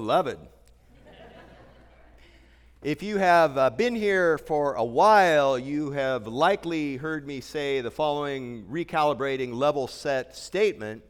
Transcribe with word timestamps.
beloved. 0.00 0.38
if 2.82 3.02
you 3.02 3.18
have 3.18 3.58
uh, 3.58 3.68
been 3.68 3.94
here 3.94 4.38
for 4.38 4.72
a 4.76 4.82
while, 4.82 5.58
you 5.58 5.90
have 5.90 6.26
likely 6.26 6.96
heard 6.96 7.26
me 7.26 7.42
say 7.42 7.82
the 7.82 7.90
following 7.90 8.64
recalibrating 8.64 9.52
level 9.52 9.86
set 9.86 10.34
statement 10.34 11.02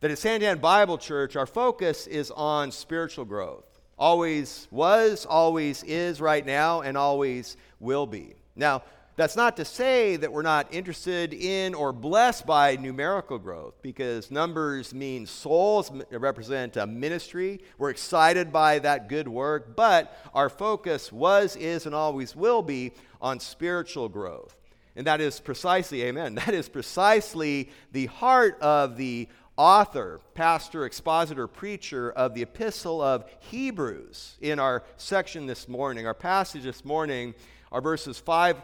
that 0.00 0.10
at 0.10 0.18
Santan 0.18 0.60
Bible 0.60 0.98
Church, 0.98 1.36
our 1.36 1.46
focus 1.46 2.06
is 2.06 2.30
on 2.32 2.70
spiritual 2.70 3.24
growth. 3.24 3.64
Always 3.98 4.68
was, 4.70 5.24
always 5.24 5.82
is 5.84 6.20
right 6.20 6.44
now, 6.44 6.82
and 6.82 6.98
always 6.98 7.56
will 7.80 8.06
be. 8.06 8.34
Now, 8.56 8.82
that's 9.18 9.34
not 9.34 9.56
to 9.56 9.64
say 9.64 10.14
that 10.14 10.32
we're 10.32 10.42
not 10.42 10.72
interested 10.72 11.34
in 11.34 11.74
or 11.74 11.92
blessed 11.92 12.46
by 12.46 12.76
numerical 12.76 13.36
growth, 13.36 13.74
because 13.82 14.30
numbers 14.30 14.94
mean 14.94 15.26
souls, 15.26 15.90
represent 16.12 16.76
a 16.76 16.86
ministry. 16.86 17.60
We're 17.78 17.90
excited 17.90 18.52
by 18.52 18.78
that 18.78 19.08
good 19.08 19.26
work, 19.26 19.74
but 19.74 20.16
our 20.34 20.48
focus 20.48 21.10
was, 21.10 21.56
is, 21.56 21.84
and 21.84 21.96
always 21.96 22.36
will 22.36 22.62
be 22.62 22.92
on 23.20 23.40
spiritual 23.40 24.08
growth. 24.08 24.56
And 24.94 25.04
that 25.08 25.20
is 25.20 25.40
precisely, 25.40 26.04
amen, 26.04 26.34
that 26.46 26.54
is 26.54 26.68
precisely 26.68 27.70
the 27.90 28.06
heart 28.06 28.56
of 28.60 28.96
the 28.96 29.26
author, 29.56 30.20
pastor, 30.34 30.84
expositor, 30.86 31.48
preacher 31.48 32.12
of 32.12 32.34
the 32.34 32.42
epistle 32.42 33.02
of 33.02 33.24
Hebrews 33.40 34.36
in 34.40 34.60
our 34.60 34.84
section 34.96 35.46
this 35.46 35.66
morning. 35.66 36.06
Our 36.06 36.14
passage 36.14 36.62
this 36.62 36.84
morning 36.84 37.34
are 37.72 37.80
verses 37.80 38.20
5 38.20 38.62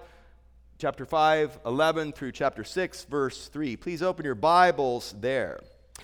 chapter 0.84 1.06
5, 1.06 1.60
11 1.64 2.12
through 2.12 2.30
chapter 2.30 2.62
6, 2.62 3.06
verse 3.06 3.48
3. 3.48 3.74
Please 3.74 4.02
open 4.02 4.22
your 4.22 4.34
Bibles 4.34 5.14
there. 5.18 5.60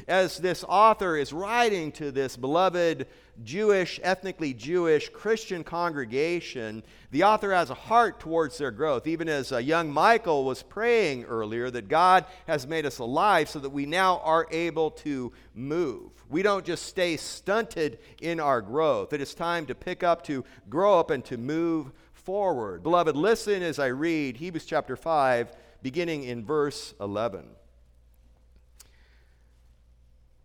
As 0.08 0.38
this 0.38 0.64
author 0.66 1.18
is 1.18 1.34
writing 1.34 1.92
to 1.92 2.10
this 2.10 2.34
beloved 2.34 3.06
Jewish, 3.44 4.00
ethnically 4.02 4.54
Jewish 4.54 5.10
Christian 5.10 5.64
congregation, 5.64 6.82
the 7.10 7.24
author 7.24 7.52
has 7.52 7.68
a 7.68 7.74
heart 7.74 8.20
towards 8.20 8.56
their 8.56 8.70
growth. 8.70 9.06
Even 9.06 9.28
as 9.28 9.52
uh, 9.52 9.58
young 9.58 9.90
Michael 9.90 10.46
was 10.46 10.62
praying 10.62 11.24
earlier, 11.24 11.70
that 11.70 11.88
God 11.88 12.24
has 12.46 12.66
made 12.66 12.86
us 12.86 13.00
alive 13.00 13.50
so 13.50 13.58
that 13.58 13.68
we 13.68 13.84
now 13.84 14.20
are 14.24 14.46
able 14.50 14.92
to 14.92 15.30
move. 15.54 16.10
We 16.30 16.40
don't 16.40 16.64
just 16.64 16.86
stay 16.86 17.18
stunted 17.18 17.98
in 18.22 18.40
our 18.40 18.62
growth. 18.62 19.12
It 19.12 19.20
is 19.20 19.34
time 19.34 19.66
to 19.66 19.74
pick 19.74 20.02
up, 20.02 20.24
to 20.24 20.42
grow 20.70 20.98
up, 20.98 21.10
and 21.10 21.22
to 21.26 21.36
move 21.36 21.92
forward. 22.20 22.82
Beloved, 22.82 23.16
listen 23.16 23.62
as 23.62 23.78
I 23.78 23.86
read 23.86 24.36
Hebrews 24.36 24.66
chapter 24.66 24.96
5, 24.96 25.52
beginning 25.82 26.24
in 26.24 26.44
verse 26.44 26.94
11. 27.00 27.44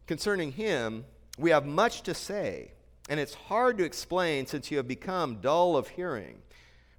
Concerning 0.08 0.52
him, 0.52 1.06
we 1.38 1.50
have 1.50 1.66
much 1.66 2.04
to 2.04 2.14
say, 2.14 2.72
and 3.10 3.20
it's 3.20 3.34
hard 3.34 3.78
to 3.78 3.84
explain 3.84 4.46
since 4.46 4.72
you 4.72 4.78
have 4.78 4.88
become 4.88 5.42
dull 5.42 5.76
of 5.76 5.90
hearing. 5.90 6.38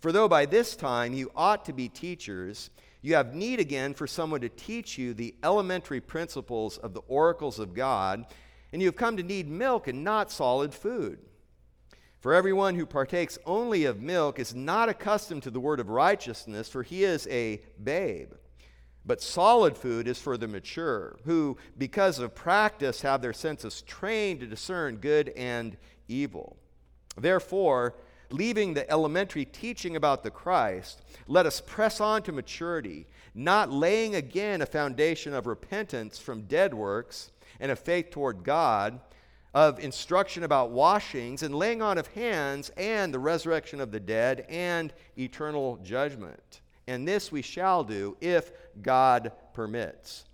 For 0.00 0.12
though 0.12 0.28
by 0.28 0.46
this 0.46 0.76
time 0.76 1.14
you 1.14 1.30
ought 1.34 1.64
to 1.64 1.72
be 1.72 1.88
teachers, 1.88 2.70
you 3.02 3.14
have 3.14 3.34
need 3.34 3.60
again 3.60 3.94
for 3.94 4.06
someone 4.06 4.40
to 4.40 4.48
teach 4.48 4.98
you 4.98 5.14
the 5.14 5.34
elementary 5.42 6.00
principles 6.00 6.76
of 6.78 6.92
the 6.92 7.02
oracles 7.08 7.58
of 7.58 7.74
God, 7.74 8.26
and 8.72 8.82
you 8.82 8.88
have 8.88 8.96
come 8.96 9.16
to 9.16 9.22
need 9.22 9.48
milk 9.48 9.88
and 9.88 10.04
not 10.04 10.30
solid 10.30 10.74
food. 10.74 11.18
For 12.26 12.34
everyone 12.34 12.74
who 12.74 12.86
partakes 12.86 13.38
only 13.46 13.84
of 13.84 14.02
milk 14.02 14.40
is 14.40 14.52
not 14.52 14.88
accustomed 14.88 15.44
to 15.44 15.50
the 15.52 15.60
word 15.60 15.78
of 15.78 15.90
righteousness, 15.90 16.68
for 16.68 16.82
he 16.82 17.04
is 17.04 17.28
a 17.28 17.60
babe. 17.84 18.32
But 19.04 19.22
solid 19.22 19.76
food 19.76 20.08
is 20.08 20.18
for 20.18 20.36
the 20.36 20.48
mature, 20.48 21.18
who, 21.24 21.56
because 21.78 22.18
of 22.18 22.34
practice, 22.34 23.02
have 23.02 23.22
their 23.22 23.32
senses 23.32 23.80
trained 23.82 24.40
to 24.40 24.48
discern 24.48 24.96
good 24.96 25.28
and 25.36 25.76
evil. 26.08 26.56
Therefore, 27.16 27.94
leaving 28.30 28.74
the 28.74 28.90
elementary 28.90 29.44
teaching 29.44 29.94
about 29.94 30.24
the 30.24 30.30
Christ, 30.32 31.02
let 31.28 31.46
us 31.46 31.60
press 31.64 32.00
on 32.00 32.24
to 32.24 32.32
maturity, 32.32 33.06
not 33.36 33.70
laying 33.70 34.16
again 34.16 34.62
a 34.62 34.66
foundation 34.66 35.32
of 35.32 35.46
repentance 35.46 36.18
from 36.18 36.42
dead 36.42 36.74
works 36.74 37.30
and 37.60 37.70
of 37.70 37.78
faith 37.78 38.10
toward 38.10 38.42
God 38.42 38.98
of 39.56 39.78
instruction 39.78 40.42
about 40.42 40.70
washings 40.70 41.42
and 41.42 41.54
laying 41.54 41.80
on 41.80 41.96
of 41.96 42.06
hands 42.08 42.70
and 42.76 43.12
the 43.12 43.18
resurrection 43.18 43.80
of 43.80 43.90
the 43.90 43.98
dead 43.98 44.44
and 44.50 44.92
eternal 45.16 45.78
judgment. 45.82 46.60
And 46.86 47.08
this 47.08 47.32
we 47.32 47.40
shall 47.40 47.82
do 47.82 48.18
if 48.20 48.52
God 48.82 49.32
permits. 49.54 50.26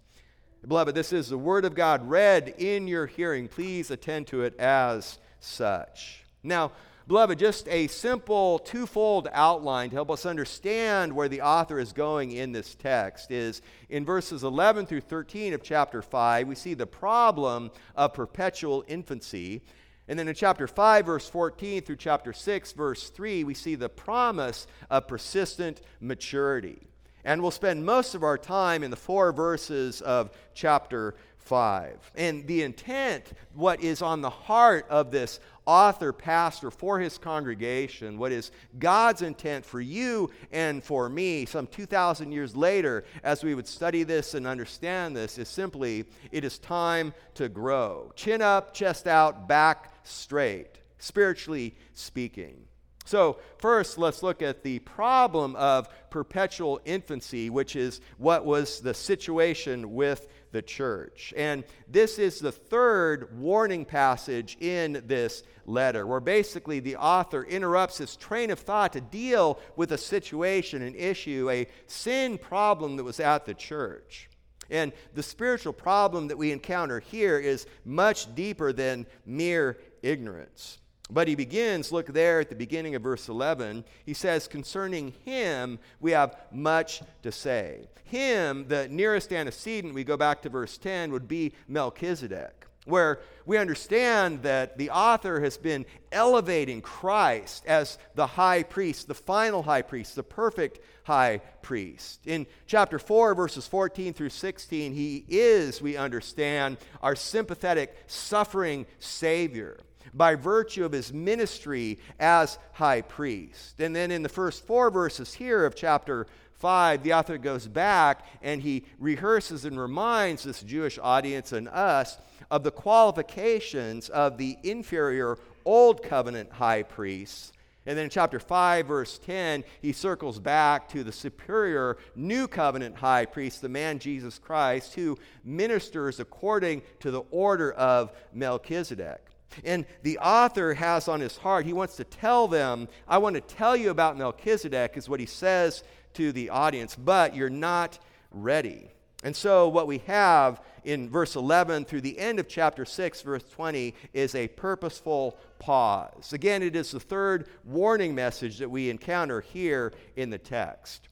Beloved, 0.66 0.96
this 0.96 1.12
is 1.12 1.28
the 1.28 1.38
word 1.38 1.64
of 1.64 1.76
God 1.76 2.10
read 2.10 2.56
in 2.58 2.88
your 2.88 3.06
hearing. 3.06 3.46
Please 3.46 3.92
attend 3.92 4.26
to 4.26 4.42
it 4.42 4.58
as 4.58 5.20
such. 5.38 6.24
Now, 6.42 6.72
Beloved, 7.08 7.36
just 7.36 7.66
a 7.68 7.88
simple 7.88 8.60
twofold 8.60 9.26
outline 9.32 9.90
to 9.90 9.96
help 9.96 10.08
us 10.08 10.24
understand 10.24 11.12
where 11.12 11.28
the 11.28 11.40
author 11.40 11.80
is 11.80 11.92
going 11.92 12.30
in 12.30 12.52
this 12.52 12.76
text 12.76 13.32
is 13.32 13.60
in 13.88 14.04
verses 14.04 14.44
11 14.44 14.86
through 14.86 15.00
13 15.00 15.52
of 15.52 15.64
chapter 15.64 16.00
5, 16.00 16.46
we 16.46 16.54
see 16.54 16.74
the 16.74 16.86
problem 16.86 17.72
of 17.96 18.14
perpetual 18.14 18.84
infancy. 18.86 19.62
And 20.06 20.16
then 20.16 20.28
in 20.28 20.34
chapter 20.36 20.68
5, 20.68 21.06
verse 21.06 21.28
14 21.28 21.82
through 21.82 21.96
chapter 21.96 22.32
6, 22.32 22.72
verse 22.72 23.10
3, 23.10 23.42
we 23.42 23.54
see 23.54 23.74
the 23.74 23.88
promise 23.88 24.68
of 24.88 25.08
persistent 25.08 25.80
maturity. 26.00 26.86
And 27.24 27.42
we'll 27.42 27.50
spend 27.50 27.84
most 27.84 28.14
of 28.14 28.22
our 28.22 28.38
time 28.38 28.84
in 28.84 28.90
the 28.90 28.96
four 28.96 29.32
verses 29.32 30.00
of 30.02 30.30
chapter 30.54 31.14
5. 31.42 32.12
And 32.14 32.46
the 32.46 32.62
intent, 32.62 33.32
what 33.54 33.82
is 33.82 34.02
on 34.02 34.20
the 34.20 34.30
heart 34.30 34.86
of 34.88 35.10
this 35.10 35.40
author, 35.66 36.12
pastor 36.12 36.70
for 36.70 36.98
his 36.98 37.18
congregation, 37.18 38.18
what 38.18 38.32
is 38.32 38.50
God's 38.78 39.22
intent 39.22 39.64
for 39.64 39.80
you 39.80 40.30
and 40.50 40.82
for 40.82 41.08
me 41.08 41.44
some 41.44 41.66
2,000 41.66 42.32
years 42.32 42.56
later, 42.56 43.04
as 43.22 43.44
we 43.44 43.54
would 43.54 43.66
study 43.68 44.02
this 44.02 44.34
and 44.34 44.46
understand 44.46 45.16
this, 45.16 45.38
is 45.38 45.48
simply 45.48 46.04
it 46.30 46.44
is 46.44 46.58
time 46.58 47.14
to 47.34 47.48
grow. 47.48 48.12
Chin 48.16 48.42
up, 48.42 48.74
chest 48.74 49.06
out, 49.06 49.46
back 49.46 49.94
straight, 50.04 50.78
spiritually 50.98 51.76
speaking. 51.94 52.64
So, 53.04 53.38
first, 53.58 53.98
let's 53.98 54.22
look 54.22 54.42
at 54.42 54.62
the 54.62 54.78
problem 54.80 55.56
of 55.56 55.88
perpetual 56.10 56.80
infancy, 56.84 57.50
which 57.50 57.74
is 57.74 58.00
what 58.18 58.44
was 58.44 58.80
the 58.80 58.94
situation 58.94 59.92
with 59.94 60.28
the 60.52 60.62
church. 60.62 61.34
And 61.36 61.64
this 61.88 62.18
is 62.18 62.38
the 62.38 62.52
third 62.52 63.36
warning 63.38 63.84
passage 63.84 64.56
in 64.60 65.02
this 65.06 65.42
letter, 65.66 66.06
where 66.06 66.20
basically 66.20 66.78
the 66.80 66.96
author 66.96 67.42
interrupts 67.42 67.98
his 67.98 68.16
train 68.16 68.50
of 68.50 68.60
thought 68.60 68.92
to 68.92 69.00
deal 69.00 69.58
with 69.76 69.92
a 69.92 69.98
situation, 69.98 70.82
an 70.82 70.94
issue, 70.94 71.48
a 71.50 71.66
sin 71.86 72.38
problem 72.38 72.96
that 72.96 73.04
was 73.04 73.18
at 73.18 73.46
the 73.46 73.54
church. 73.54 74.28
And 74.70 74.92
the 75.14 75.22
spiritual 75.22 75.72
problem 75.72 76.28
that 76.28 76.38
we 76.38 76.52
encounter 76.52 77.00
here 77.00 77.38
is 77.38 77.66
much 77.84 78.34
deeper 78.34 78.72
than 78.72 79.06
mere 79.26 79.78
ignorance. 80.02 80.78
But 81.12 81.28
he 81.28 81.34
begins, 81.34 81.92
look 81.92 82.06
there 82.06 82.40
at 82.40 82.48
the 82.48 82.54
beginning 82.54 82.94
of 82.94 83.02
verse 83.02 83.28
11. 83.28 83.84
He 84.06 84.14
says, 84.14 84.48
Concerning 84.48 85.12
him, 85.24 85.78
we 86.00 86.12
have 86.12 86.36
much 86.50 87.02
to 87.22 87.30
say. 87.30 87.86
Him, 88.04 88.66
the 88.68 88.88
nearest 88.88 89.30
antecedent, 89.32 89.92
we 89.92 90.04
go 90.04 90.16
back 90.16 90.40
to 90.42 90.48
verse 90.48 90.78
10, 90.78 91.12
would 91.12 91.28
be 91.28 91.52
Melchizedek, 91.68 92.66
where 92.86 93.20
we 93.44 93.58
understand 93.58 94.42
that 94.42 94.78
the 94.78 94.88
author 94.88 95.40
has 95.40 95.58
been 95.58 95.84
elevating 96.12 96.80
Christ 96.80 97.66
as 97.66 97.98
the 98.14 98.26
high 98.26 98.62
priest, 98.62 99.06
the 99.06 99.14
final 99.14 99.62
high 99.62 99.82
priest, 99.82 100.16
the 100.16 100.22
perfect 100.22 100.80
high 101.04 101.42
priest. 101.60 102.26
In 102.26 102.46
chapter 102.66 102.98
4, 102.98 103.34
verses 103.34 103.66
14 103.66 104.14
through 104.14 104.30
16, 104.30 104.94
he 104.94 105.26
is, 105.28 105.82
we 105.82 105.98
understand, 105.98 106.78
our 107.02 107.16
sympathetic, 107.16 107.94
suffering 108.06 108.86
Savior 108.98 109.78
by 110.14 110.34
virtue 110.34 110.84
of 110.84 110.92
his 110.92 111.12
ministry 111.12 111.98
as 112.18 112.58
high 112.72 113.02
priest. 113.02 113.80
And 113.80 113.94
then 113.94 114.10
in 114.10 114.22
the 114.22 114.28
first 114.28 114.66
four 114.66 114.90
verses 114.90 115.34
here 115.34 115.64
of 115.64 115.74
chapter 115.74 116.26
5, 116.54 117.02
the 117.02 117.12
author 117.12 117.38
goes 117.38 117.66
back 117.66 118.24
and 118.42 118.62
he 118.62 118.84
rehearses 118.98 119.64
and 119.64 119.78
reminds 119.78 120.44
this 120.44 120.62
Jewish 120.62 120.98
audience 121.02 121.52
and 121.52 121.68
us 121.68 122.18
of 122.50 122.62
the 122.62 122.70
qualifications 122.70 124.08
of 124.08 124.38
the 124.38 124.56
inferior 124.62 125.38
Old 125.64 126.02
Covenant 126.02 126.52
high 126.52 126.82
priests. 126.82 127.52
And 127.84 127.98
then 127.98 128.04
in 128.04 128.10
chapter 128.10 128.38
5, 128.38 128.86
verse 128.86 129.18
10, 129.18 129.64
he 129.80 129.92
circles 129.92 130.38
back 130.38 130.88
to 130.90 131.02
the 131.02 131.10
superior 131.10 131.98
new 132.14 132.46
covenant 132.46 132.96
high 132.96 133.26
priest, 133.26 133.60
the 133.60 133.68
man 133.68 133.98
Jesus 133.98 134.38
Christ, 134.38 134.94
who 134.94 135.18
ministers 135.44 136.20
according 136.20 136.82
to 137.00 137.10
the 137.10 137.22
order 137.32 137.72
of 137.72 138.12
Melchizedek. 138.32 139.31
And 139.64 139.86
the 140.02 140.18
author 140.18 140.74
has 140.74 141.08
on 141.08 141.20
his 141.20 141.36
heart, 141.36 141.66
he 141.66 141.72
wants 141.72 141.96
to 141.96 142.04
tell 142.04 142.48
them, 142.48 142.88
I 143.08 143.18
want 143.18 143.34
to 143.34 143.40
tell 143.40 143.76
you 143.76 143.90
about 143.90 144.16
Melchizedek, 144.16 144.96
is 144.96 145.08
what 145.08 145.20
he 145.20 145.26
says 145.26 145.84
to 146.14 146.32
the 146.32 146.50
audience, 146.50 146.96
but 146.96 147.34
you're 147.34 147.50
not 147.50 147.98
ready. 148.30 148.90
And 149.24 149.36
so, 149.36 149.68
what 149.68 149.86
we 149.86 149.98
have 149.98 150.60
in 150.84 151.08
verse 151.08 151.36
11 151.36 151.84
through 151.84 152.00
the 152.00 152.18
end 152.18 152.40
of 152.40 152.48
chapter 152.48 152.84
6, 152.84 153.22
verse 153.22 153.44
20, 153.50 153.94
is 154.12 154.34
a 154.34 154.48
purposeful 154.48 155.38
pause. 155.60 156.32
Again, 156.32 156.62
it 156.62 156.74
is 156.74 156.90
the 156.90 157.00
third 157.00 157.46
warning 157.64 158.14
message 158.14 158.58
that 158.58 158.70
we 158.70 158.90
encounter 158.90 159.40
here 159.40 159.92
in 160.16 160.30
the 160.30 160.38
text. 160.38 161.08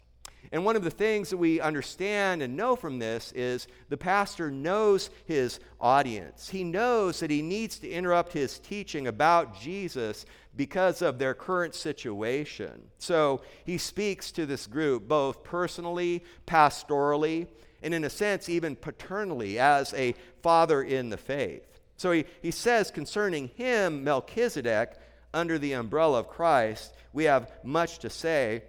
And 0.53 0.65
one 0.65 0.75
of 0.75 0.83
the 0.83 0.91
things 0.91 1.31
that 1.31 1.37
we 1.37 1.61
understand 1.61 2.43
and 2.43 2.57
know 2.57 2.75
from 2.75 2.99
this 2.99 3.31
is 3.33 3.69
the 3.89 3.97
pastor 3.97 4.51
knows 4.51 5.11
his 5.25 5.61
audience. 5.81 6.49
He 6.49 6.65
knows 6.65 7.21
that 7.21 7.31
he 7.31 7.41
needs 7.41 7.79
to 7.79 7.89
interrupt 7.89 8.33
his 8.33 8.59
teaching 8.59 9.07
about 9.07 9.61
Jesus 9.61 10.27
because 10.57 11.03
of 11.03 11.19
their 11.19 11.35
current 11.35 11.77
situation. 11.77 12.83
So 12.99 13.43
he 13.65 13.79
speaks 13.79 14.33
to 14.33 14.45
this 14.45 14.67
group 14.67 15.07
both 15.07 15.45
personally, 15.45 16.25
pastorally, 16.47 17.47
and 17.83 17.95
in 17.95 18.05
a 18.05 18.11
sense, 18.11 18.49
even 18.49 18.75
paternally, 18.75 19.59
as 19.59 19.95
a 19.95 20.15
father 20.43 20.83
in 20.83 21.11
the 21.11 21.17
faith. 21.17 21.67
So 21.97 22.11
he, 22.11 22.25
he 22.43 22.51
says 22.51 22.91
concerning 22.91 23.49
him, 23.49 24.03
Melchizedek, 24.03 24.95
under 25.33 25.59
the 25.59 25.75
umbrella 25.75 26.19
of 26.19 26.29
Christ, 26.29 26.93
we 27.13 27.25
have 27.25 27.53
much 27.63 28.01
to 28.01 28.11
say. 28.11 28.65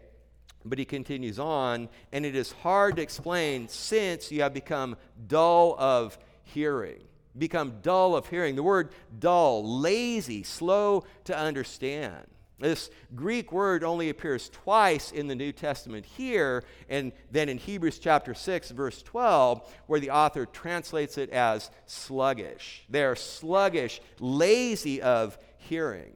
But 0.64 0.78
he 0.78 0.86
continues 0.86 1.40
on, 1.40 1.90
and 2.12 2.26
it 2.26 2.36
is 2.36 2.52
hard 2.52 2.96
to 2.98 3.02
explain 3.02 3.68
since 3.68 4.32
you 4.32 4.42
have 4.44 4.54
become 4.54 4.96
dull 5.28 5.76
of 5.80 6.18
hearing. 6.44 7.02
Become 7.38 7.80
dull 7.82 8.16
of 8.16 8.28
hearing. 8.28 8.56
The 8.56 8.64
word 8.64 8.90
dull, 9.18 9.80
lazy, 9.80 10.44
slow 10.44 11.06
to 11.26 11.38
understand. 11.38 12.28
This 12.62 12.92
Greek 13.16 13.52
word 13.52 13.84
only 13.84 14.10
appears 14.10 14.50
twice 14.50 15.12
in 15.12 15.28
the 15.28 15.34
New 15.34 15.52
Testament 15.52 16.06
here, 16.06 16.64
and 16.90 17.12
then 17.32 17.50
in 17.50 17.58
Hebrews 17.58 17.98
chapter 17.98 18.36
6, 18.36 18.70
verse 18.72 19.02
12, 19.02 19.68
where 19.88 20.00
the 20.00 20.12
author 20.12 20.46
translates 20.46 21.18
it 21.18 21.32
as 21.32 21.72
sluggish. 21.88 22.84
They're 22.88 23.16
sluggish, 23.16 24.00
lazy 24.20 25.02
of 25.02 25.40
hearing. 25.58 26.14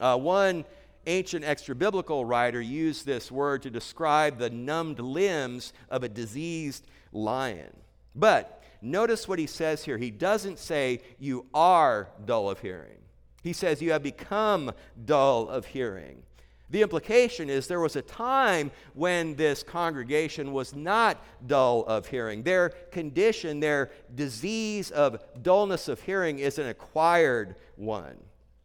Uh, 0.00 0.16
one 0.16 0.64
ancient 1.06 1.44
extra 1.44 1.74
biblical 1.74 2.24
writer 2.24 2.60
used 2.60 3.06
this 3.06 3.30
word 3.30 3.62
to 3.62 3.70
describe 3.70 4.38
the 4.38 4.50
numbed 4.50 4.98
limbs 4.98 5.72
of 5.90 6.02
a 6.02 6.08
diseased 6.08 6.86
lion. 7.12 7.74
But 8.14 8.62
notice 8.82 9.28
what 9.28 9.38
he 9.38 9.46
says 9.46 9.84
here. 9.84 9.98
He 9.98 10.10
doesn't 10.10 10.58
say, 10.58 11.00
You 11.18 11.46
are 11.54 12.08
dull 12.24 12.50
of 12.50 12.60
hearing. 12.60 12.98
He 13.42 13.52
says, 13.52 13.80
You 13.80 13.92
have 13.92 14.02
become 14.02 14.72
dull 15.04 15.48
of 15.48 15.66
hearing. 15.66 16.22
The 16.70 16.82
implication 16.82 17.48
is 17.48 17.66
there 17.66 17.80
was 17.80 17.96
a 17.96 18.02
time 18.02 18.70
when 18.92 19.36
this 19.36 19.62
congregation 19.62 20.52
was 20.52 20.74
not 20.74 21.24
dull 21.46 21.84
of 21.86 22.06
hearing. 22.06 22.42
Their 22.42 22.70
condition, 22.90 23.58
their 23.58 23.90
disease 24.14 24.90
of 24.90 25.18
dullness 25.42 25.88
of 25.88 26.02
hearing, 26.02 26.40
is 26.40 26.58
an 26.58 26.66
acquired 26.66 27.56
one. 27.76 28.18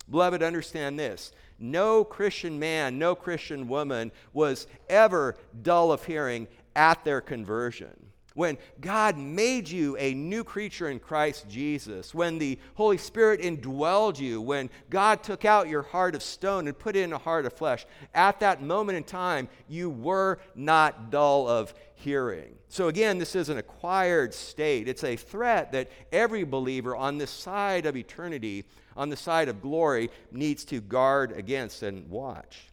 Beloved, 0.10 0.44
understand 0.44 1.00
this 1.00 1.32
no 1.64 2.04
Christian 2.04 2.60
man, 2.60 3.00
no 3.00 3.16
Christian 3.16 3.68
woman 3.68 4.12
was 4.34 4.68
ever 4.90 5.36
dull 5.62 5.92
of 5.92 6.04
hearing 6.04 6.48
at 6.76 7.04
their 7.06 7.22
conversion. 7.22 8.08
When 8.36 8.58
God 8.82 9.18
made 9.18 9.70
you 9.70 9.96
a 9.98 10.14
new 10.16 10.44
creature 10.44 10.90
in 10.90 11.00
Christ 11.00 11.48
Jesus, 11.48 12.16
when 12.16 12.40
the 12.40 12.58
Holy 12.74 12.98
Spirit 12.98 13.42
indwelled 13.42 14.20
you, 14.20 14.42
when 14.42 14.72
God 14.90 15.22
took 15.22 15.46
out 15.46 15.70
your 15.70 15.84
heart 15.84 16.16
of 16.16 16.24
stone 16.24 16.68
and 16.68 16.78
put 16.78 16.96
in 16.96 17.14
a 17.14 17.18
heart 17.18 17.46
of 17.46 17.54
flesh, 17.54 17.86
at 18.16 18.40
that 18.40 18.64
moment 18.64 18.98
in 18.98 19.04
time, 19.04 19.50
you 19.68 19.90
were 19.90 20.40
not 20.56 21.12
dull 21.12 21.48
of 21.48 21.76
hearing. 21.94 22.56
So, 22.70 22.88
again, 22.88 23.20
this 23.20 23.36
is 23.36 23.50
an 23.50 23.60
acquired 23.60 24.34
state. 24.34 24.88
It's 24.88 25.04
a 25.04 25.16
threat 25.16 25.72
that 25.74 25.92
every 26.12 26.44
believer 26.44 26.96
on 26.96 27.20
this 27.20 27.30
side 27.30 27.86
of 27.86 27.96
eternity 27.96 28.66
on 28.96 29.10
the 29.10 29.16
side 29.16 29.50
of 29.50 29.62
glory 29.62 30.10
needs 30.32 30.66
to 30.66 30.82
guard 30.82 31.32
against 31.32 31.84
and 31.84 32.10
watch. 32.10 32.68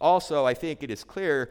Also, 0.00 0.46
I 0.46 0.54
think 0.54 0.82
it 0.82 0.90
is 0.90 1.04
clear 1.04 1.50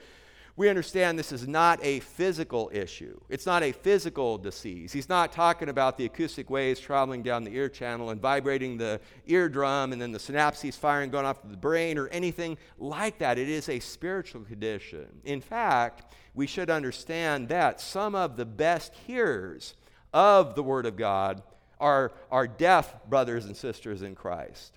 we 0.60 0.68
understand 0.68 1.18
this 1.18 1.32
is 1.32 1.48
not 1.48 1.80
a 1.82 2.02
physical 2.02 2.70
issue. 2.74 3.18
It's 3.30 3.46
not 3.46 3.64
a 3.64 3.72
physical 3.72 4.38
disease. 4.38 4.92
He's 4.92 5.08
not 5.08 5.32
talking 5.32 5.70
about 5.70 5.98
the 5.98 6.04
acoustic 6.04 6.50
waves 6.50 6.82
traveling 6.82 7.24
down 7.24 7.46
the 7.46 7.56
ear 7.56 7.70
channel 7.70 8.10
and 8.10 8.20
vibrating 8.20 8.78
the 8.78 9.00
eardrum 9.26 9.94
and 9.94 10.02
then 10.02 10.12
the 10.12 10.20
synapses 10.20 10.74
firing 10.74 11.12
going 11.12 11.26
off 11.26 11.42
to 11.44 11.48
the 11.48 11.56
brain 11.56 11.98
or 11.98 12.10
anything 12.10 12.58
like 12.78 13.20
that. 13.20 13.38
It 13.38 13.48
is 13.48 13.70
a 13.70 13.80
spiritual 13.80 14.42
condition. 14.42 15.08
In 15.24 15.40
fact, 15.40 16.14
we 16.34 16.46
should 16.46 16.70
understand 16.70 17.48
that 17.48 17.80
some 17.80 18.14
of 18.14 18.36
the 18.36 18.46
best 18.46 18.94
hearers 19.08 19.76
of 20.14 20.56
the 20.56 20.64
Word 20.64 20.86
of 20.86 20.98
God 20.98 21.42
are, 21.80 22.12
are 22.32 22.48
deaf 22.48 22.96
brothers 23.10 23.46
and 23.46 23.56
sisters 23.56 24.02
in 24.02 24.16
Christ. 24.16 24.74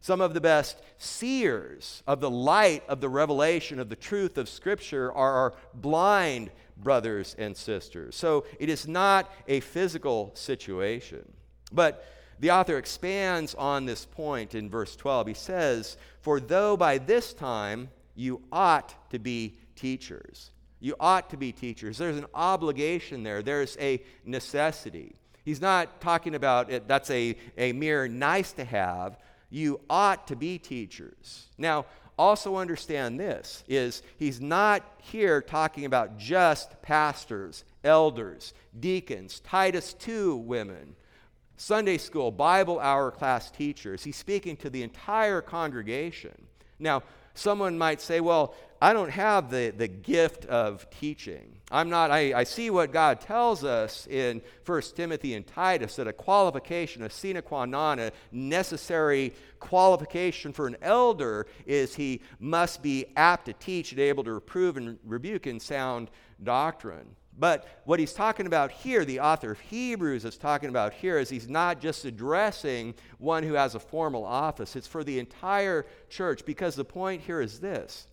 Some 0.00 0.20
of 0.20 0.34
the 0.34 0.40
best 0.40 0.82
seers 0.98 2.02
of 2.08 2.20
the 2.20 2.30
light 2.30 2.82
of 2.88 3.00
the 3.00 3.08
revelation 3.08 3.78
of 3.78 3.88
the 3.88 3.96
truth 3.96 4.36
of 4.36 4.48
Scripture 4.48 5.12
are 5.12 5.32
our 5.34 5.54
blind 5.74 6.50
brothers 6.76 7.36
and 7.38 7.56
sisters. 7.56 8.16
So 8.16 8.44
it 8.58 8.68
is 8.68 8.88
not 8.88 9.30
a 9.46 9.60
physical 9.60 10.32
situation. 10.34 11.32
But 11.70 12.04
the 12.40 12.50
author 12.50 12.78
expands 12.78 13.54
on 13.54 13.86
this 13.86 14.04
point 14.04 14.56
in 14.56 14.68
verse 14.68 14.96
12. 14.96 15.28
He 15.28 15.34
says, 15.34 15.96
For 16.20 16.40
though 16.40 16.76
by 16.76 16.98
this 16.98 17.32
time 17.32 17.88
you 18.16 18.42
ought 18.50 19.10
to 19.10 19.20
be 19.20 19.56
teachers. 19.76 20.50
You 20.80 20.96
ought 20.98 21.30
to 21.30 21.36
be 21.36 21.52
teachers. 21.52 21.98
There's 21.98 22.18
an 22.18 22.26
obligation 22.34 23.22
there, 23.22 23.42
there's 23.42 23.76
a 23.78 24.02
necessity. 24.24 25.14
He's 25.44 25.60
not 25.60 26.00
talking 26.00 26.34
about 26.34 26.70
it, 26.70 26.86
that's 26.86 27.10
a, 27.10 27.36
a 27.56 27.72
mere 27.72 28.08
nice 28.08 28.52
to 28.52 28.64
have. 28.64 29.18
You 29.50 29.80
ought 29.90 30.28
to 30.28 30.36
be 30.36 30.58
teachers. 30.58 31.48
Now, 31.58 31.86
also 32.18 32.56
understand 32.56 33.18
this 33.18 33.64
is 33.68 34.02
he's 34.18 34.40
not 34.40 34.82
here 34.98 35.40
talking 35.42 35.84
about 35.84 36.18
just 36.18 36.80
pastors, 36.82 37.64
elders, 37.82 38.54
deacons, 38.78 39.40
Titus 39.40 39.94
2 39.94 40.36
women, 40.36 40.94
Sunday 41.56 41.98
school, 41.98 42.30
Bible 42.30 42.78
hour 42.80 43.10
class 43.10 43.50
teachers. 43.50 44.04
He's 44.04 44.16
speaking 44.16 44.56
to 44.58 44.70
the 44.70 44.82
entire 44.82 45.40
congregation. 45.40 46.46
Now, 46.78 47.02
someone 47.34 47.78
might 47.78 48.00
say, 48.00 48.20
well, 48.20 48.54
I 48.80 48.92
don't 48.92 49.10
have 49.10 49.48
the, 49.48 49.72
the 49.76 49.86
gift 49.86 50.44
of 50.46 50.90
teaching. 50.90 51.56
I'm 51.70 51.88
not, 51.88 52.10
I, 52.10 52.40
I 52.40 52.44
see 52.44 52.68
what 52.68 52.92
God 52.92 53.20
tells 53.20 53.62
us 53.62 54.08
in 54.08 54.42
1 54.66 54.82
Timothy 54.96 55.34
and 55.34 55.46
Titus 55.46 55.96
that 55.96 56.08
a 56.08 56.12
qualification, 56.12 57.02
a 57.04 57.08
sine 57.08 57.40
qua 57.42 57.64
non, 57.64 58.00
a 58.00 58.10
necessary 58.32 59.34
qualification 59.60 60.52
for 60.52 60.66
an 60.66 60.76
elder 60.82 61.46
is 61.64 61.94
he 61.94 62.22
must 62.40 62.82
be 62.82 63.06
apt 63.16 63.46
to 63.46 63.52
teach 63.52 63.92
and 63.92 64.00
able 64.00 64.24
to 64.24 64.32
reprove 64.32 64.76
and 64.76 64.98
rebuke 65.04 65.46
in 65.46 65.60
sound 65.60 66.10
doctrine. 66.42 67.14
But 67.38 67.66
what 67.84 67.98
he's 67.98 68.12
talking 68.12 68.46
about 68.46 68.70
here, 68.70 69.04
the 69.04 69.20
author 69.20 69.52
of 69.52 69.60
Hebrews 69.60 70.24
is 70.24 70.36
talking 70.36 70.68
about 70.68 70.92
here, 70.92 71.18
is 71.18 71.30
he's 71.30 71.48
not 71.48 71.80
just 71.80 72.04
addressing 72.04 72.94
one 73.18 73.42
who 73.42 73.54
has 73.54 73.74
a 73.74 73.80
formal 73.80 74.24
office. 74.24 74.76
It's 74.76 74.86
for 74.86 75.02
the 75.02 75.18
entire 75.18 75.86
church 76.10 76.44
because 76.44 76.74
the 76.74 76.84
point 76.84 77.22
here 77.22 77.40
is 77.40 77.58
this 77.58 78.06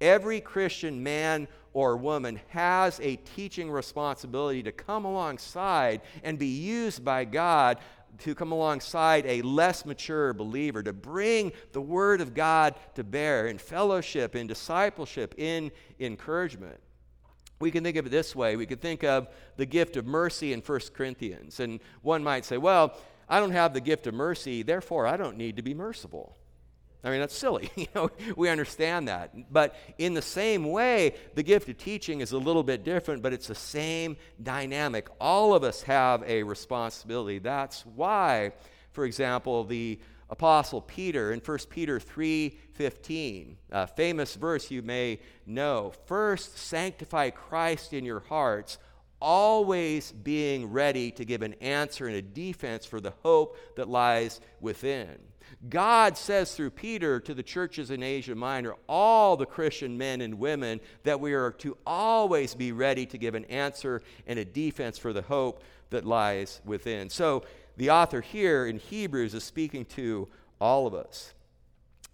every 0.00 0.40
Christian 0.40 1.02
man 1.02 1.48
or 1.72 1.96
woman 1.96 2.40
has 2.48 3.00
a 3.00 3.16
teaching 3.16 3.70
responsibility 3.70 4.62
to 4.62 4.72
come 4.72 5.04
alongside 5.04 6.00
and 6.22 6.38
be 6.38 6.46
used 6.46 7.04
by 7.04 7.24
God 7.24 7.78
to 8.18 8.34
come 8.34 8.52
alongside 8.52 9.24
a 9.26 9.42
less 9.42 9.86
mature 9.86 10.32
believer, 10.32 10.82
to 10.82 10.92
bring 10.92 11.52
the 11.72 11.80
Word 11.80 12.20
of 12.20 12.34
God 12.34 12.74
to 12.94 13.02
bear 13.02 13.46
in 13.46 13.58
fellowship, 13.58 14.36
in 14.36 14.46
discipleship, 14.46 15.34
in 15.38 15.72
encouragement. 15.98 16.78
We 17.62 17.70
can 17.70 17.82
think 17.82 17.96
of 17.96 18.06
it 18.06 18.10
this 18.10 18.36
way. 18.36 18.56
We 18.56 18.66
could 18.66 18.80
think 18.80 19.04
of 19.04 19.28
the 19.56 19.64
gift 19.64 19.96
of 19.96 20.04
mercy 20.04 20.52
in 20.52 20.60
1 20.60 20.80
Corinthians. 20.94 21.60
And 21.60 21.80
one 22.02 22.22
might 22.22 22.44
say, 22.44 22.58
well, 22.58 22.94
I 23.28 23.40
don't 23.40 23.52
have 23.52 23.72
the 23.72 23.80
gift 23.80 24.06
of 24.06 24.14
mercy, 24.14 24.62
therefore 24.62 25.06
I 25.06 25.16
don't 25.16 25.38
need 25.38 25.56
to 25.56 25.62
be 25.62 25.72
merciful. 25.72 26.36
I 27.04 27.10
mean, 27.10 27.20
that's 27.20 27.36
silly. 27.36 27.70
we 28.36 28.48
understand 28.48 29.08
that. 29.08 29.52
But 29.52 29.74
in 29.98 30.14
the 30.14 30.22
same 30.22 30.70
way, 30.70 31.14
the 31.34 31.42
gift 31.42 31.68
of 31.68 31.78
teaching 31.78 32.20
is 32.20 32.32
a 32.32 32.38
little 32.38 32.62
bit 32.62 32.84
different, 32.84 33.22
but 33.22 33.32
it's 33.32 33.48
the 33.48 33.54
same 33.54 34.16
dynamic. 34.40 35.08
All 35.20 35.54
of 35.54 35.64
us 35.64 35.82
have 35.82 36.22
a 36.24 36.42
responsibility. 36.44 37.38
That's 37.38 37.84
why, 37.86 38.52
for 38.92 39.04
example, 39.04 39.64
the 39.64 39.98
apostle 40.32 40.80
Peter 40.80 41.30
in 41.30 41.40
1 41.40 41.68
Peter 41.68 42.00
3:15, 42.00 43.58
a 43.70 43.86
famous 43.86 44.34
verse 44.34 44.70
you 44.70 44.80
may 44.80 45.20
know. 45.44 45.92
First, 46.06 46.56
sanctify 46.56 47.28
Christ 47.28 47.92
in 47.92 48.06
your 48.06 48.20
hearts, 48.20 48.78
always 49.20 50.10
being 50.10 50.72
ready 50.72 51.10
to 51.10 51.26
give 51.26 51.42
an 51.42 51.52
answer 51.60 52.06
and 52.06 52.16
a 52.16 52.22
defense 52.22 52.86
for 52.86 52.98
the 52.98 53.12
hope 53.22 53.58
that 53.76 53.90
lies 53.90 54.40
within. 54.58 55.18
God 55.68 56.16
says 56.16 56.54
through 56.54 56.70
Peter 56.70 57.20
to 57.20 57.34
the 57.34 57.42
churches 57.42 57.90
in 57.90 58.02
Asia 58.02 58.34
Minor, 58.34 58.74
all 58.88 59.36
the 59.36 59.44
Christian 59.44 59.98
men 59.98 60.22
and 60.22 60.38
women, 60.38 60.80
that 61.02 61.20
we 61.20 61.34
are 61.34 61.52
to 61.58 61.76
always 61.86 62.54
be 62.54 62.72
ready 62.72 63.04
to 63.04 63.18
give 63.18 63.34
an 63.34 63.44
answer 63.44 64.00
and 64.26 64.38
a 64.38 64.46
defense 64.46 64.96
for 64.96 65.12
the 65.12 65.22
hope 65.22 65.62
that 65.90 66.06
lies 66.06 66.62
within. 66.64 67.10
So 67.10 67.44
the 67.76 67.90
author 67.90 68.20
here 68.20 68.66
in 68.66 68.78
Hebrews 68.78 69.34
is 69.34 69.44
speaking 69.44 69.84
to 69.86 70.28
all 70.60 70.86
of 70.86 70.94
us. 70.94 71.34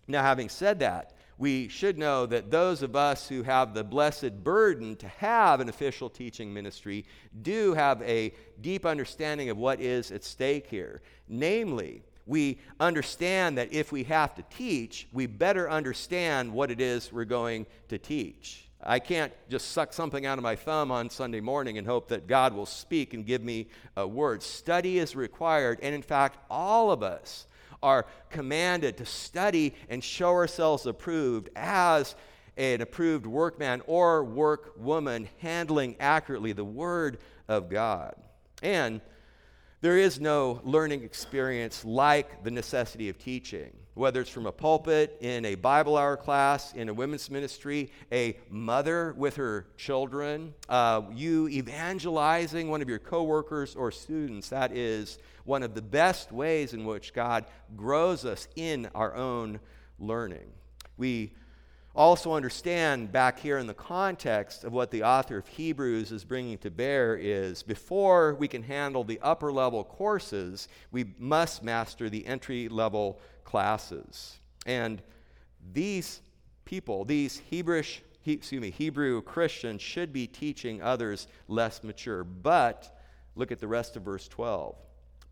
Now, 0.06 0.22
having 0.22 0.48
said 0.48 0.78
that, 0.80 1.12
we 1.38 1.68
should 1.68 1.98
know 1.98 2.26
that 2.26 2.50
those 2.50 2.82
of 2.82 2.96
us 2.96 3.28
who 3.28 3.44
have 3.44 3.72
the 3.72 3.84
blessed 3.84 4.42
burden 4.42 4.96
to 4.96 5.08
have 5.08 5.60
an 5.60 5.68
official 5.68 6.10
teaching 6.10 6.52
ministry 6.52 7.04
do 7.42 7.74
have 7.74 8.02
a 8.02 8.34
deep 8.60 8.84
understanding 8.84 9.48
of 9.48 9.56
what 9.56 9.80
is 9.80 10.10
at 10.10 10.24
stake 10.24 10.66
here. 10.66 11.00
Namely, 11.28 12.02
we 12.26 12.58
understand 12.80 13.56
that 13.56 13.72
if 13.72 13.92
we 13.92 14.04
have 14.04 14.34
to 14.34 14.42
teach, 14.50 15.06
we 15.12 15.26
better 15.26 15.70
understand 15.70 16.52
what 16.52 16.70
it 16.70 16.80
is 16.80 17.12
we're 17.12 17.24
going 17.24 17.66
to 17.88 17.98
teach. 17.98 18.67
I 18.88 19.00
can't 19.00 19.34
just 19.50 19.72
suck 19.72 19.92
something 19.92 20.24
out 20.24 20.38
of 20.38 20.42
my 20.42 20.56
thumb 20.56 20.90
on 20.90 21.10
Sunday 21.10 21.40
morning 21.40 21.76
and 21.76 21.86
hope 21.86 22.08
that 22.08 22.26
God 22.26 22.54
will 22.54 22.64
speak 22.64 23.12
and 23.12 23.26
give 23.26 23.44
me 23.44 23.68
a 23.98 24.08
word. 24.08 24.42
Study 24.42 24.98
is 24.98 25.14
required, 25.14 25.78
and 25.82 25.94
in 25.94 26.00
fact, 26.00 26.38
all 26.48 26.90
of 26.90 27.02
us 27.02 27.46
are 27.82 28.06
commanded 28.30 28.96
to 28.96 29.04
study 29.04 29.74
and 29.90 30.02
show 30.02 30.30
ourselves 30.30 30.86
approved 30.86 31.50
as 31.54 32.16
an 32.56 32.80
approved 32.80 33.26
workman 33.26 33.82
or 33.86 34.24
workwoman 34.24 35.28
handling 35.38 35.94
accurately 36.00 36.52
the 36.52 36.64
Word 36.64 37.18
of 37.46 37.68
God. 37.68 38.14
And 38.62 39.02
there 39.82 39.98
is 39.98 40.18
no 40.18 40.62
learning 40.64 41.04
experience 41.04 41.84
like 41.84 42.42
the 42.42 42.50
necessity 42.50 43.10
of 43.10 43.18
teaching, 43.18 43.76
whether 43.98 44.20
it's 44.20 44.30
from 44.30 44.46
a 44.46 44.52
pulpit, 44.52 45.16
in 45.20 45.44
a 45.44 45.56
Bible 45.56 45.96
hour 45.96 46.16
class, 46.16 46.72
in 46.72 46.88
a 46.88 46.94
women's 46.94 47.28
ministry, 47.30 47.90
a 48.12 48.36
mother 48.48 49.12
with 49.16 49.34
her 49.34 49.66
children, 49.76 50.54
uh, 50.68 51.02
you 51.12 51.48
evangelizing 51.48 52.68
one 52.68 52.80
of 52.80 52.88
your 52.88 53.00
coworkers 53.00 53.74
or 53.74 53.90
students. 53.90 54.50
That 54.50 54.70
is 54.70 55.18
one 55.44 55.64
of 55.64 55.74
the 55.74 55.82
best 55.82 56.30
ways 56.30 56.74
in 56.74 56.84
which 56.84 57.12
God 57.12 57.46
grows 57.76 58.24
us 58.24 58.46
in 58.54 58.88
our 58.94 59.16
own 59.16 59.58
learning. 59.98 60.52
We 60.96 61.32
also 61.98 62.34
understand 62.34 63.10
back 63.10 63.40
here 63.40 63.58
in 63.58 63.66
the 63.66 63.74
context 63.74 64.62
of 64.62 64.72
what 64.72 64.92
the 64.92 65.02
author 65.02 65.38
of 65.38 65.48
Hebrews 65.48 66.12
is 66.12 66.22
bringing 66.22 66.56
to 66.58 66.70
bear 66.70 67.16
is 67.16 67.64
before 67.64 68.36
we 68.36 68.46
can 68.46 68.62
handle 68.62 69.02
the 69.02 69.18
upper 69.20 69.50
level 69.50 69.82
courses, 69.82 70.68
we 70.92 71.06
must 71.18 71.64
master 71.64 72.08
the 72.08 72.24
entry 72.24 72.68
level 72.68 73.18
classes. 73.48 74.38
And 74.66 75.00
these 75.72 76.20
people, 76.66 77.06
these 77.06 77.40
Hebrewish, 77.50 78.00
he, 78.20 78.32
excuse 78.34 78.60
me, 78.60 78.70
Hebrew 78.70 79.22
Christians 79.22 79.80
should 79.80 80.12
be 80.12 80.26
teaching 80.26 80.82
others 80.82 81.28
less 81.48 81.82
mature. 81.82 82.24
But 82.24 82.94
look 83.36 83.50
at 83.50 83.58
the 83.58 83.66
rest 83.66 83.96
of 83.96 84.02
verse 84.02 84.28
12. 84.28 84.76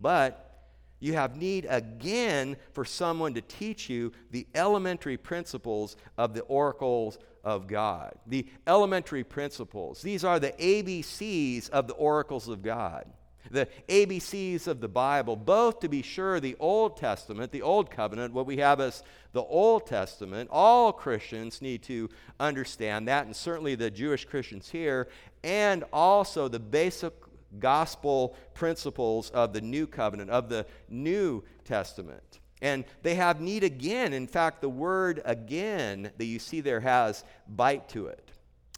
But 0.00 0.70
you 0.98 1.12
have 1.12 1.36
need 1.36 1.66
again 1.68 2.56
for 2.72 2.86
someone 2.86 3.34
to 3.34 3.42
teach 3.42 3.90
you 3.90 4.12
the 4.30 4.46
elementary 4.54 5.18
principles 5.18 5.98
of 6.16 6.32
the 6.32 6.40
oracles 6.44 7.18
of 7.44 7.66
God. 7.66 8.14
The 8.26 8.46
elementary 8.66 9.24
principles. 9.24 10.00
These 10.00 10.24
are 10.24 10.40
the 10.40 10.52
ABCs 10.52 11.68
of 11.68 11.86
the 11.86 11.94
oracles 11.94 12.48
of 12.48 12.62
God. 12.62 13.04
The 13.50 13.68
ABCs 13.88 14.66
of 14.66 14.80
the 14.80 14.88
Bible, 14.88 15.36
both 15.36 15.80
to 15.80 15.88
be 15.88 16.02
sure 16.02 16.40
the 16.40 16.56
Old 16.58 16.96
Testament, 16.96 17.52
the 17.52 17.62
Old 17.62 17.90
Covenant, 17.90 18.34
what 18.34 18.46
we 18.46 18.58
have 18.58 18.80
as 18.80 19.02
the 19.32 19.42
Old 19.42 19.86
Testament, 19.86 20.48
all 20.52 20.92
Christians 20.92 21.60
need 21.60 21.82
to 21.84 22.08
understand 22.40 23.08
that, 23.08 23.26
and 23.26 23.36
certainly 23.36 23.74
the 23.74 23.90
Jewish 23.90 24.24
Christians 24.24 24.68
here, 24.68 25.08
and 25.44 25.84
also 25.92 26.48
the 26.48 26.58
basic 26.58 27.12
gospel 27.58 28.36
principles 28.54 29.30
of 29.30 29.52
the 29.52 29.60
new 29.60 29.86
covenant, 29.86 30.30
of 30.30 30.48
the 30.48 30.66
New 30.88 31.44
Testament. 31.64 32.40
And 32.62 32.84
they 33.02 33.14
have 33.16 33.40
need 33.40 33.64
again. 33.64 34.12
In 34.12 34.26
fact, 34.26 34.60
the 34.60 34.68
word 34.68 35.20
again 35.24 36.10
that 36.16 36.24
you 36.24 36.38
see 36.38 36.60
there 36.60 36.80
has 36.80 37.24
bite 37.48 37.88
to 37.90 38.06
it. 38.06 38.30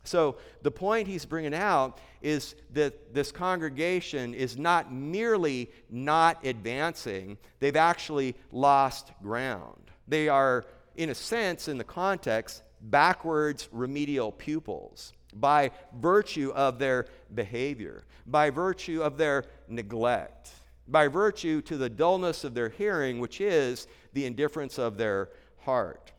So 0.09 0.37
the 0.63 0.71
point 0.71 1.07
he's 1.07 1.27
bringing 1.27 1.55
out 1.55 2.01
is 2.23 2.55
that 2.73 3.15
this 3.15 3.31
congregation 3.31 4.35
is 4.35 4.57
not 4.57 4.93
merely 4.93 5.71
not 5.91 6.45
advancing, 6.45 7.39
they've 7.61 7.77
actually 7.77 8.35
lost 8.51 9.13
ground. 9.23 9.91
They 10.09 10.29
are, 10.29 10.65
in 10.97 11.11
a 11.11 11.15
sense, 11.15 11.69
in 11.69 11.79
the 11.79 11.85
context, 11.85 12.63
backwards 12.81 13.69
remedial 13.71 14.33
pupils 14.33 15.13
by 15.35 15.71
virtue 15.95 16.53
of 16.55 16.79
their 16.79 17.07
behavior, 17.35 18.05
by 18.27 18.51
virtue 18.51 19.03
of 19.03 19.19
their 19.19 19.45
neglect, 19.69 20.51
by 20.89 21.09
virtue 21.09 21.61
to 21.63 21.77
the 21.77 21.91
dullness 21.91 22.45
of 22.45 22.55
their 22.55 22.71
hearing, 22.71 23.21
which 23.21 23.41
is 23.41 23.87
the 24.15 24.25
indifference 24.25 24.79
of 24.79 24.97
their 24.97 25.29
heart. 25.59 26.13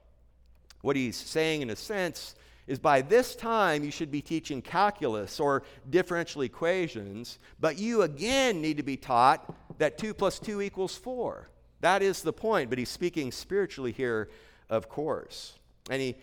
What 0.81 0.95
he's 0.95 1.17
saying, 1.17 1.63
in 1.63 1.71
a 1.71 1.75
sense, 1.75 2.35
is 2.69 2.77
by 2.77 3.01
this 3.01 3.35
time 3.35 3.83
you 3.83 3.89
should 3.89 4.11
be 4.11 4.21
teaching 4.21 4.61
calculus 4.61 5.39
or 5.39 5.63
differential 5.89 6.43
equations, 6.43 7.39
but 7.59 7.79
you 7.79 8.03
again 8.03 8.61
need 8.61 8.77
to 8.77 8.83
be 8.83 8.95
taught 8.95 9.51
that 9.79 9.97
2 9.97 10.13
plus 10.13 10.37
2 10.37 10.61
equals 10.61 10.95
4. 10.95 11.49
That 11.81 12.03
is 12.03 12.21
the 12.21 12.31
point, 12.31 12.69
but 12.69 12.77
he's 12.77 12.89
speaking 12.89 13.31
spiritually 13.31 13.91
here, 13.91 14.29
of 14.69 14.87
course. 14.87 15.57
And 15.89 15.99
he 15.99 16.15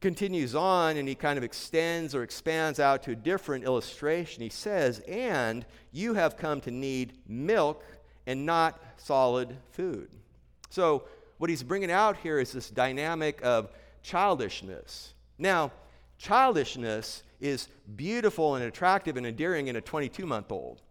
continues 0.00 0.56
on 0.56 0.96
and 0.96 1.08
he 1.08 1.14
kind 1.14 1.38
of 1.38 1.44
extends 1.44 2.16
or 2.16 2.24
expands 2.24 2.80
out 2.80 3.04
to 3.04 3.12
a 3.12 3.16
different 3.16 3.62
illustration. 3.62 4.42
He 4.42 4.48
says, 4.48 4.98
And 5.06 5.64
you 5.92 6.14
have 6.14 6.36
come 6.36 6.60
to 6.62 6.72
need 6.72 7.12
milk 7.28 7.84
and 8.26 8.44
not 8.44 8.82
solid 8.96 9.56
food. 9.70 10.10
So, 10.68 11.04
what 11.38 11.48
he's 11.48 11.62
bringing 11.62 11.92
out 11.92 12.16
here 12.16 12.40
is 12.40 12.50
this 12.50 12.70
dynamic 12.70 13.40
of 13.44 13.70
childishness. 14.02 15.12
Now, 15.38 15.72
childishness 16.18 17.22
is 17.40 17.68
beautiful 17.94 18.54
and 18.54 18.64
attractive 18.64 19.16
and 19.16 19.26
endearing 19.26 19.68
in 19.68 19.76
a 19.76 19.80
22 19.80 20.26
month 20.26 20.50
old. 20.50 20.82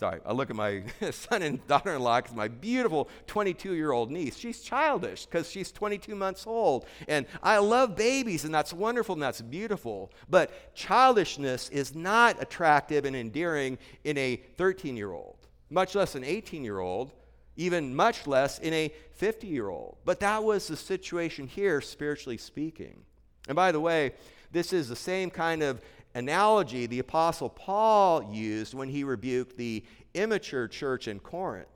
Sorry, 0.00 0.18
I 0.24 0.32
look 0.32 0.48
at 0.48 0.56
my 0.56 0.84
son 1.10 1.42
and 1.42 1.66
daughter 1.66 1.94
in 1.94 2.00
law 2.00 2.22
because 2.22 2.34
my 2.34 2.48
beautiful 2.48 3.10
22 3.26 3.74
year 3.74 3.92
old 3.92 4.10
niece, 4.10 4.34
she's 4.38 4.62
childish 4.62 5.26
because 5.26 5.50
she's 5.50 5.70
22 5.70 6.16
months 6.16 6.46
old. 6.46 6.86
And 7.06 7.26
I 7.42 7.58
love 7.58 7.96
babies, 7.96 8.46
and 8.46 8.54
that's 8.54 8.72
wonderful 8.72 9.12
and 9.12 9.22
that's 9.22 9.42
beautiful. 9.42 10.10
But 10.30 10.74
childishness 10.74 11.68
is 11.68 11.94
not 11.94 12.42
attractive 12.42 13.04
and 13.04 13.14
endearing 13.14 13.76
in 14.04 14.16
a 14.16 14.36
13 14.56 14.96
year 14.96 15.12
old, 15.12 15.36
much 15.68 15.94
less 15.94 16.14
an 16.14 16.24
18 16.24 16.64
year 16.64 16.78
old, 16.78 17.12
even 17.56 17.94
much 17.94 18.26
less 18.26 18.58
in 18.58 18.72
a 18.72 18.90
50 19.16 19.48
year 19.48 19.68
old. 19.68 19.98
But 20.06 20.20
that 20.20 20.42
was 20.42 20.66
the 20.66 20.76
situation 20.76 21.46
here, 21.46 21.82
spiritually 21.82 22.38
speaking. 22.38 23.04
And 23.48 23.56
by 23.56 23.72
the 23.72 23.80
way, 23.80 24.12
this 24.52 24.72
is 24.72 24.88
the 24.88 24.96
same 24.96 25.30
kind 25.30 25.62
of 25.62 25.80
analogy 26.14 26.86
the 26.86 26.98
Apostle 26.98 27.48
Paul 27.48 28.32
used 28.32 28.74
when 28.74 28.88
he 28.88 29.04
rebuked 29.04 29.56
the 29.56 29.84
immature 30.14 30.68
church 30.68 31.08
in 31.08 31.20
Corinth. 31.20 31.68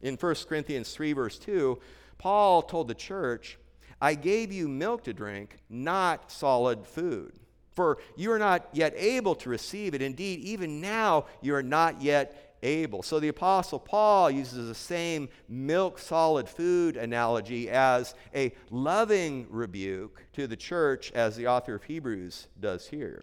In 0.00 0.16
1 0.16 0.34
Corinthians 0.48 0.92
3, 0.92 1.12
verse 1.12 1.38
2, 1.38 1.78
Paul 2.18 2.62
told 2.62 2.88
the 2.88 2.94
church, 2.94 3.58
I 4.00 4.14
gave 4.14 4.52
you 4.52 4.68
milk 4.68 5.04
to 5.04 5.12
drink, 5.12 5.58
not 5.68 6.30
solid 6.30 6.86
food. 6.86 7.32
For 7.74 7.98
you 8.16 8.30
are 8.32 8.38
not 8.38 8.68
yet 8.72 8.94
able 8.96 9.34
to 9.36 9.48
receive 9.48 9.94
it. 9.94 10.02
Indeed, 10.02 10.40
even 10.40 10.80
now 10.80 11.26
you 11.40 11.54
are 11.54 11.62
not 11.62 12.02
yet 12.02 12.53
able. 12.64 13.02
So 13.02 13.20
the 13.20 13.28
Apostle 13.28 13.78
Paul 13.78 14.30
uses 14.30 14.66
the 14.66 14.74
same 14.74 15.28
milk 15.48 15.98
solid 15.98 16.48
food 16.48 16.96
analogy 16.96 17.70
as 17.70 18.14
a 18.34 18.52
loving 18.70 19.46
rebuke 19.50 20.24
to 20.32 20.46
the 20.46 20.56
church 20.56 21.12
as 21.12 21.36
the 21.36 21.46
author 21.46 21.76
of 21.76 21.84
Hebrews 21.84 22.48
does 22.58 22.88
here. 22.88 23.22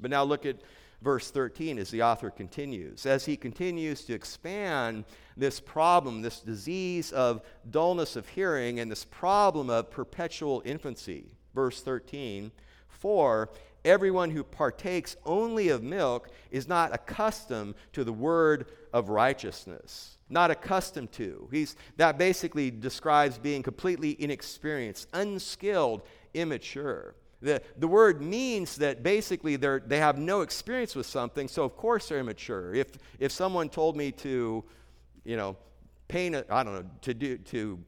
But 0.00 0.10
now 0.10 0.24
look 0.24 0.46
at 0.46 0.56
verse 1.02 1.30
13 1.30 1.78
as 1.78 1.90
the 1.90 2.02
author 2.02 2.30
continues. 2.30 3.06
As 3.06 3.24
he 3.24 3.36
continues 3.36 4.04
to 4.04 4.14
expand 4.14 5.04
this 5.36 5.60
problem, 5.60 6.22
this 6.22 6.40
disease 6.40 7.12
of 7.12 7.42
dullness 7.70 8.16
of 8.16 8.28
hearing, 8.28 8.80
and 8.80 8.90
this 8.90 9.04
problem 9.04 9.70
of 9.70 9.90
perpetual 9.90 10.62
infancy. 10.64 11.26
Verse 11.54 11.82
13 11.82 12.50
For 13.00 13.50
everyone 13.84 14.30
who 14.30 14.44
partakes 14.44 15.16
only 15.24 15.70
of 15.70 15.82
milk 15.82 16.28
is 16.50 16.68
not 16.68 16.94
accustomed 16.94 17.74
to 17.94 18.04
the 18.04 18.12
word 18.12 18.66
of 18.92 19.08
righteousness. 19.08 20.18
Not 20.28 20.50
accustomed 20.50 21.10
to. 21.12 21.48
He's, 21.50 21.76
that 21.96 22.18
basically 22.18 22.70
describes 22.70 23.38
being 23.38 23.62
completely 23.62 24.16
inexperienced, 24.22 25.08
unskilled, 25.14 26.02
immature. 26.34 27.14
The, 27.42 27.62
the 27.78 27.88
word 27.88 28.20
means 28.20 28.76
that 28.76 29.02
basically 29.02 29.56
they 29.56 29.78
they 29.86 29.98
have 29.98 30.18
no 30.18 30.42
experience 30.42 30.94
with 30.94 31.06
something, 31.06 31.48
so 31.48 31.64
of 31.64 31.74
course 31.74 32.08
they're 32.08 32.18
immature. 32.20 32.74
If, 32.74 32.88
if 33.18 33.32
someone 33.32 33.70
told 33.70 33.96
me 33.96 34.12
to, 34.12 34.62
you 35.24 35.36
know, 35.38 35.56
paint, 36.06 36.36
I 36.50 36.62
don't 36.62 36.74
know, 36.74 36.84
to 37.00 37.14
do, 37.14 37.38
to, 37.38 37.78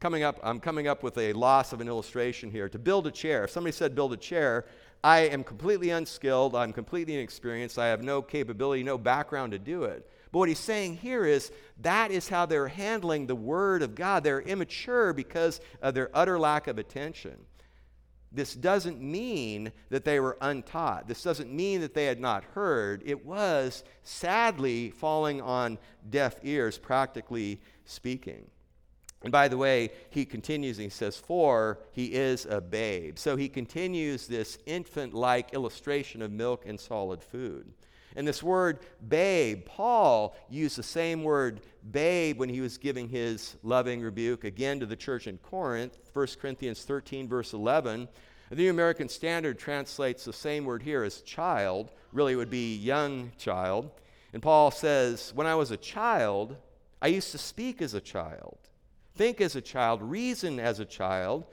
coming 0.00 0.22
up, 0.22 0.38
I'm 0.42 0.60
coming 0.60 0.86
up 0.86 1.02
with 1.02 1.18
a 1.18 1.32
loss 1.32 1.72
of 1.72 1.80
an 1.80 1.88
illustration 1.88 2.50
here, 2.50 2.68
to 2.68 2.78
build 2.78 3.06
a 3.06 3.10
chair. 3.10 3.44
If 3.44 3.50
somebody 3.50 3.72
said 3.72 3.94
build 3.94 4.12
a 4.12 4.16
chair, 4.16 4.66
I 5.02 5.20
am 5.20 5.44
completely 5.44 5.90
unskilled, 5.90 6.54
I'm 6.54 6.72
completely 6.72 7.14
inexperienced, 7.14 7.78
I 7.78 7.86
have 7.86 8.02
no 8.02 8.20
capability, 8.20 8.82
no 8.82 8.98
background 8.98 9.52
to 9.52 9.58
do 9.58 9.84
it. 9.84 10.08
But 10.32 10.40
what 10.40 10.48
he's 10.48 10.58
saying 10.58 10.96
here 10.96 11.24
is 11.24 11.50
that 11.80 12.10
is 12.10 12.28
how 12.28 12.46
they're 12.46 12.68
handling 12.68 13.26
the 13.26 13.34
Word 13.34 13.82
of 13.82 13.94
God. 13.94 14.24
They're 14.24 14.42
immature 14.42 15.12
because 15.12 15.60
of 15.80 15.94
their 15.94 16.10
utter 16.12 16.38
lack 16.38 16.66
of 16.66 16.78
attention. 16.78 17.36
This 18.30 18.54
doesn't 18.54 19.00
mean 19.00 19.72
that 19.88 20.04
they 20.04 20.20
were 20.20 20.36
untaught. 20.42 21.08
This 21.08 21.22
doesn't 21.22 21.50
mean 21.50 21.80
that 21.80 21.94
they 21.94 22.04
had 22.04 22.20
not 22.20 22.44
heard. 22.44 23.02
It 23.06 23.24
was 23.24 23.84
sadly 24.02 24.90
falling 24.90 25.40
on 25.40 25.78
deaf 26.10 26.38
ears, 26.42 26.76
practically 26.76 27.62
speaking. 27.86 28.50
And 29.22 29.32
by 29.32 29.48
the 29.48 29.56
way, 29.56 29.90
he 30.10 30.24
continues 30.24 30.78
and 30.78 30.84
he 30.84 30.90
says, 30.90 31.16
For 31.16 31.80
he 31.90 32.06
is 32.06 32.46
a 32.46 32.60
babe. 32.60 33.18
So 33.18 33.36
he 33.36 33.48
continues 33.48 34.26
this 34.26 34.58
infant 34.66 35.12
like 35.12 35.54
illustration 35.54 36.22
of 36.22 36.30
milk 36.30 36.64
and 36.66 36.78
solid 36.78 37.22
food. 37.22 37.72
And 38.16 38.26
this 38.26 38.42
word 38.42 38.80
babe, 39.08 39.66
Paul 39.66 40.36
used 40.48 40.76
the 40.76 40.82
same 40.82 41.22
word 41.22 41.60
babe 41.90 42.38
when 42.38 42.48
he 42.48 42.60
was 42.60 42.78
giving 42.78 43.08
his 43.08 43.56
loving 43.62 44.00
rebuke 44.00 44.44
again 44.44 44.80
to 44.80 44.86
the 44.86 44.96
church 44.96 45.26
in 45.26 45.38
Corinth, 45.38 45.98
1 46.12 46.26
Corinthians 46.40 46.84
13, 46.84 47.28
verse 47.28 47.52
11. 47.52 48.08
The 48.50 48.56
New 48.56 48.70
American 48.70 49.08
Standard 49.08 49.58
translates 49.58 50.24
the 50.24 50.32
same 50.32 50.64
word 50.64 50.82
here 50.82 51.02
as 51.02 51.20
child, 51.20 51.92
really, 52.12 52.32
it 52.32 52.36
would 52.36 52.50
be 52.50 52.76
young 52.76 53.32
child. 53.36 53.90
And 54.32 54.42
Paul 54.42 54.70
says, 54.70 55.32
When 55.34 55.46
I 55.46 55.54
was 55.54 55.70
a 55.70 55.76
child, 55.76 56.56
I 57.02 57.08
used 57.08 57.30
to 57.32 57.38
speak 57.38 57.82
as 57.82 57.94
a 57.94 58.00
child, 58.00 58.58
think 59.18 59.40
as 59.40 59.56
a 59.56 59.60
child, 59.60 60.00
reason 60.00 60.58
as 60.58 60.80
a 60.80 60.84
child. 60.84 61.44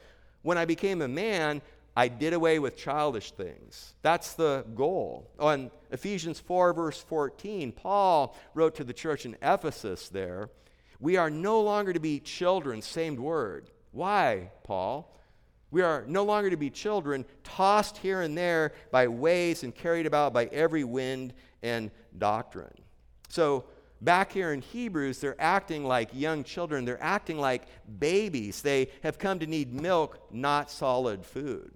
When 0.43 0.57
I 0.57 0.65
became 0.65 1.01
a 1.01 1.07
man, 1.07 1.61
I 1.97 2.07
did 2.07 2.33
away 2.33 2.59
with 2.59 2.77
childish 2.77 3.31
things. 3.31 3.95
That's 4.03 4.33
the 4.33 4.65
goal. 4.75 5.29
On 5.39 5.71
Ephesians 5.91 6.39
4, 6.39 6.73
verse 6.73 7.01
14, 7.01 7.71
Paul 7.71 8.37
wrote 8.53 8.75
to 8.75 8.83
the 8.83 8.93
church 8.93 9.25
in 9.25 9.35
Ephesus 9.41 10.09
there, 10.09 10.49
We 10.99 11.17
are 11.17 11.29
no 11.29 11.61
longer 11.61 11.91
to 11.91 11.99
be 11.99 12.19
children, 12.19 12.81
same 12.81 13.15
word. 13.15 13.71
Why, 13.91 14.51
Paul? 14.63 15.11
We 15.71 15.81
are 15.81 16.05
no 16.07 16.23
longer 16.23 16.49
to 16.51 16.57
be 16.57 16.69
children, 16.69 17.25
tossed 17.43 17.97
here 17.97 18.21
and 18.21 18.37
there 18.37 18.73
by 18.91 19.07
waves 19.07 19.63
and 19.63 19.73
carried 19.73 20.05
about 20.05 20.33
by 20.33 20.45
every 20.45 20.83
wind 20.83 21.33
and 21.63 21.91
doctrine. 22.17 22.73
So, 23.29 23.65
back 24.05 24.31
here 24.31 24.53
in 24.53 24.61
Hebrews, 24.61 25.19
they're 25.19 25.39
acting 25.39 25.83
like 25.83 26.09
young 26.13 26.43
children. 26.43 26.85
They're 26.85 27.03
acting 27.03 27.39
like 27.39 27.63
babies. 27.99 28.61
They 28.61 28.89
have 29.03 29.17
come 29.17 29.39
to 29.39 29.47
need 29.47 29.73
milk, 29.73 30.19
not 30.31 30.71
solid 30.71 31.25
food. 31.25 31.73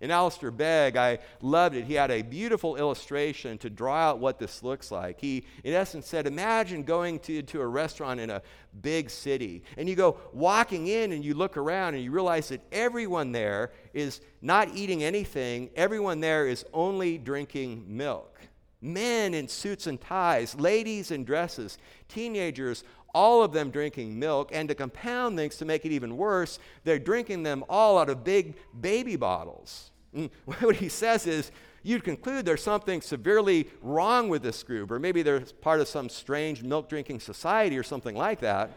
In 0.00 0.10
Alistair 0.10 0.50
Begg, 0.50 0.96
I 0.96 1.20
loved 1.40 1.76
it. 1.76 1.84
He 1.84 1.94
had 1.94 2.10
a 2.10 2.20
beautiful 2.20 2.76
illustration 2.76 3.56
to 3.58 3.70
draw 3.70 3.96
out 3.96 4.18
what 4.18 4.38
this 4.38 4.62
looks 4.62 4.90
like. 4.90 5.20
He, 5.20 5.46
in 5.62 5.72
essence, 5.72 6.06
said, 6.06 6.26
Imagine 6.26 6.82
going 6.82 7.20
to, 7.20 7.42
to 7.42 7.60
a 7.60 7.66
restaurant 7.66 8.20
in 8.20 8.28
a 8.28 8.42
big 8.82 9.08
city, 9.08 9.62
and 9.76 9.88
you 9.88 9.94
go 9.94 10.18
walking 10.32 10.88
in 10.88 11.12
and 11.12 11.24
you 11.24 11.34
look 11.34 11.56
around 11.56 11.94
and 11.94 12.02
you 12.02 12.10
realize 12.10 12.48
that 12.48 12.60
everyone 12.72 13.32
there 13.32 13.72
is 13.92 14.20
not 14.42 14.68
eating 14.74 15.02
anything, 15.02 15.70
everyone 15.76 16.20
there 16.20 16.46
is 16.46 16.66
only 16.72 17.16
drinking 17.16 17.84
milk. 17.86 18.38
Men 18.84 19.32
in 19.32 19.48
suits 19.48 19.86
and 19.86 19.98
ties, 19.98 20.54
ladies 20.56 21.10
in 21.10 21.24
dresses, 21.24 21.78
teenagers, 22.06 22.84
all 23.14 23.42
of 23.42 23.52
them 23.52 23.70
drinking 23.70 24.18
milk, 24.18 24.50
and 24.52 24.68
to 24.68 24.74
compound 24.74 25.38
things 25.38 25.56
to 25.56 25.64
make 25.64 25.86
it 25.86 25.92
even 25.92 26.18
worse, 26.18 26.58
they're 26.84 26.98
drinking 26.98 27.44
them 27.44 27.64
all 27.70 27.96
out 27.96 28.10
of 28.10 28.24
big 28.24 28.56
baby 28.78 29.16
bottles. 29.16 29.90
And 30.12 30.28
what 30.44 30.76
he 30.76 30.90
says 30.90 31.26
is, 31.26 31.50
you'd 31.82 32.04
conclude 32.04 32.44
there's 32.44 32.62
something 32.62 33.00
severely 33.00 33.68
wrong 33.80 34.28
with 34.28 34.42
this 34.42 34.62
group, 34.62 34.90
or 34.90 34.98
maybe 34.98 35.22
they're 35.22 35.40
part 35.62 35.80
of 35.80 35.88
some 35.88 36.10
strange 36.10 36.62
milk 36.62 36.90
drinking 36.90 37.20
society 37.20 37.78
or 37.78 37.82
something 37.82 38.14
like 38.14 38.40
that. 38.40 38.70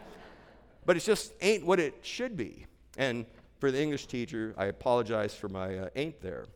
But 0.86 0.96
it 0.96 1.00
just 1.00 1.34
ain't 1.42 1.66
what 1.66 1.80
it 1.80 1.94
should 2.00 2.34
be. 2.34 2.64
And 2.96 3.26
for 3.60 3.70
the 3.70 3.82
English 3.82 4.06
teacher, 4.06 4.54
I 4.56 4.66
apologize 4.66 5.34
for 5.34 5.50
my 5.50 5.78
uh, 5.78 5.88
ain't 5.96 6.18
there. 6.22 6.46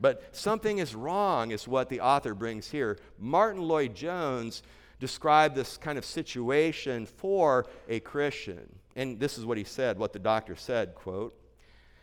But 0.00 0.34
something 0.34 0.78
is 0.78 0.94
wrong, 0.94 1.50
is 1.50 1.66
what 1.66 1.88
the 1.88 2.00
author 2.00 2.34
brings 2.34 2.70
here. 2.70 2.98
Martyn 3.18 3.62
Lloyd-Jones 3.62 4.62
described 5.00 5.54
this 5.54 5.76
kind 5.76 5.98
of 5.98 6.04
situation 6.04 7.06
for 7.06 7.66
a 7.88 8.00
Christian. 8.00 8.68
And 8.96 9.18
this 9.20 9.38
is 9.38 9.44
what 9.44 9.58
he 9.58 9.64
said, 9.64 9.98
what 9.98 10.12
the 10.12 10.18
doctor 10.18 10.56
said, 10.56 10.94
quote, 10.94 11.34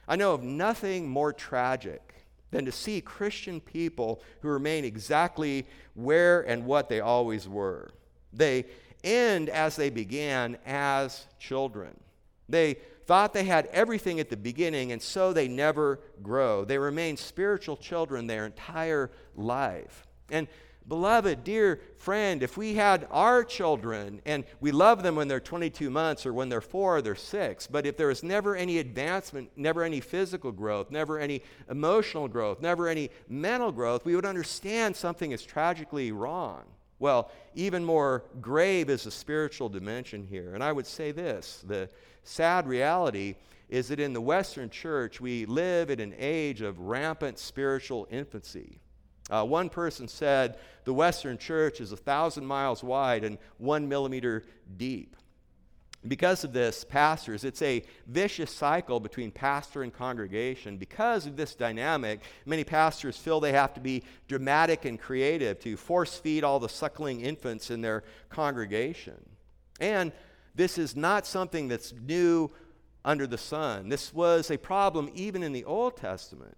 I 0.08 0.16
know 0.16 0.34
of 0.34 0.44
nothing 0.44 1.08
more 1.08 1.34
tragic 1.34 2.14
than 2.52 2.66
to 2.66 2.72
see 2.72 3.02
Christian 3.02 3.60
people 3.60 4.22
who 4.42 4.50
remain 4.50 4.86
exactly 4.86 5.66
where 5.94 6.42
and 6.42 6.66
what 6.66 6.88
they 6.90 7.02
always 7.02 7.50
were. 7.50 7.90
They 8.32 8.66
end 9.04 9.50
as 9.50 9.76
they 9.76 9.90
began 9.90 10.58
as 10.66 11.26
children. 11.40 12.00
They 12.48 12.78
thought 13.06 13.34
they 13.34 13.44
had 13.44 13.68
everything 13.68 14.20
at 14.20 14.30
the 14.30 14.38
beginning, 14.38 14.92
and 14.92 15.02
so 15.02 15.34
they 15.34 15.48
never 15.48 16.00
grow. 16.22 16.66
They 16.66 16.78
remain 16.78 17.18
spiritual 17.18 17.78
children 17.78 18.28
their 18.28 18.46
entire 18.46 19.12
life. 19.36 20.06
And 20.32 20.48
Beloved, 20.88 21.44
dear 21.44 21.82
friend, 21.98 22.44
if 22.44 22.58
we 22.58 22.76
had 22.76 23.08
our 23.10 23.44
children 23.44 24.22
and 24.24 24.44
we 24.60 24.72
love 24.72 25.02
them 25.02 25.16
when 25.16 25.28
they're 25.28 25.40
22 25.40 25.90
months 25.90 26.28
or 26.28 26.34
when 26.34 26.48
they're 26.48 26.62
four 26.62 26.98
or 26.98 27.02
they're 27.02 27.16
six, 27.16 27.66
but 27.66 27.88
if 27.88 27.98
there 27.98 28.08
was 28.08 28.22
never 28.22 28.56
any 28.56 28.78
advancement, 28.78 29.50
never 29.56 29.82
any 29.82 30.00
physical 30.00 30.52
growth, 30.52 30.92
never 30.92 31.18
any 31.18 31.42
emotional 31.72 32.28
growth, 32.28 32.62
never 32.62 32.88
any 32.88 33.10
mental 33.28 33.72
growth, 33.72 34.06
we 34.06 34.16
would 34.16 34.28
understand 34.28 34.96
something 34.96 35.32
is 35.32 35.42
tragically 35.42 36.12
wrong. 36.12 36.66
Well, 37.00 37.32
even 37.56 37.84
more 37.84 38.24
grave 38.42 38.90
is 38.90 39.04
the 39.04 39.12
spiritual 39.12 39.70
dimension 39.70 40.24
here. 40.24 40.54
And 40.54 40.64
I 40.64 40.72
would 40.72 40.88
say 40.88 41.12
this 41.12 41.64
the 41.68 41.90
sad 42.24 42.68
reality 42.68 43.36
is 43.70 43.88
that 43.88 44.00
in 44.00 44.14
the 44.14 44.22
Western 44.22 44.70
church, 44.70 45.20
we 45.20 45.46
live 45.46 45.90
in 45.90 46.00
an 46.00 46.14
age 46.18 46.62
of 46.62 46.80
rampant 46.80 47.40
spiritual 47.40 48.08
infancy. 48.12 48.80
Uh, 49.30 49.44
one 49.44 49.70
person 49.70 50.08
said 50.08 50.58
the 50.84 50.94
Western 50.94 51.38
church 51.38 51.82
is 51.82 51.92
a 51.92 51.98
thousand 51.98 52.46
miles 52.46 52.84
wide 52.84 53.24
and 53.24 53.40
one 53.58 53.90
millimeter 53.90 54.44
deep. 54.78 55.16
Because 56.08 56.44
of 56.44 56.54
this, 56.54 56.84
pastors, 56.84 57.44
it's 57.44 57.62
a 57.62 57.84
vicious 58.08 58.52
cycle 58.52 59.00
between 59.00 59.32
pastor 59.32 59.82
and 59.84 59.94
congregation. 59.94 60.78
Because 60.78 61.26
of 61.26 61.36
this 61.36 61.56
dynamic, 61.56 62.22
many 62.46 62.64
pastors 62.64 63.18
feel 63.18 63.40
they 63.40 63.54
have 63.54 63.74
to 63.74 63.80
be 63.80 64.04
dramatic 64.28 64.86
and 64.86 65.00
creative 65.00 65.60
to 65.62 65.76
force 65.76 66.18
feed 66.18 66.44
all 66.44 66.60
the 66.60 66.70
suckling 66.70 67.22
infants 67.22 67.72
in 67.72 67.82
their 67.82 68.04
congregation. 68.30 69.24
And 69.80 70.12
this 70.54 70.78
is 70.78 70.96
not 70.96 71.26
something 71.26 71.68
that's 71.68 71.94
new 71.94 72.52
under 73.04 73.28
the 73.28 73.38
sun. 73.38 73.90
This 73.90 74.14
was 74.14 74.52
a 74.52 74.58
problem 74.58 75.10
even 75.14 75.44
in 75.44 75.54
the 75.54 75.66
Old 75.66 75.98
Testament. 75.98 76.58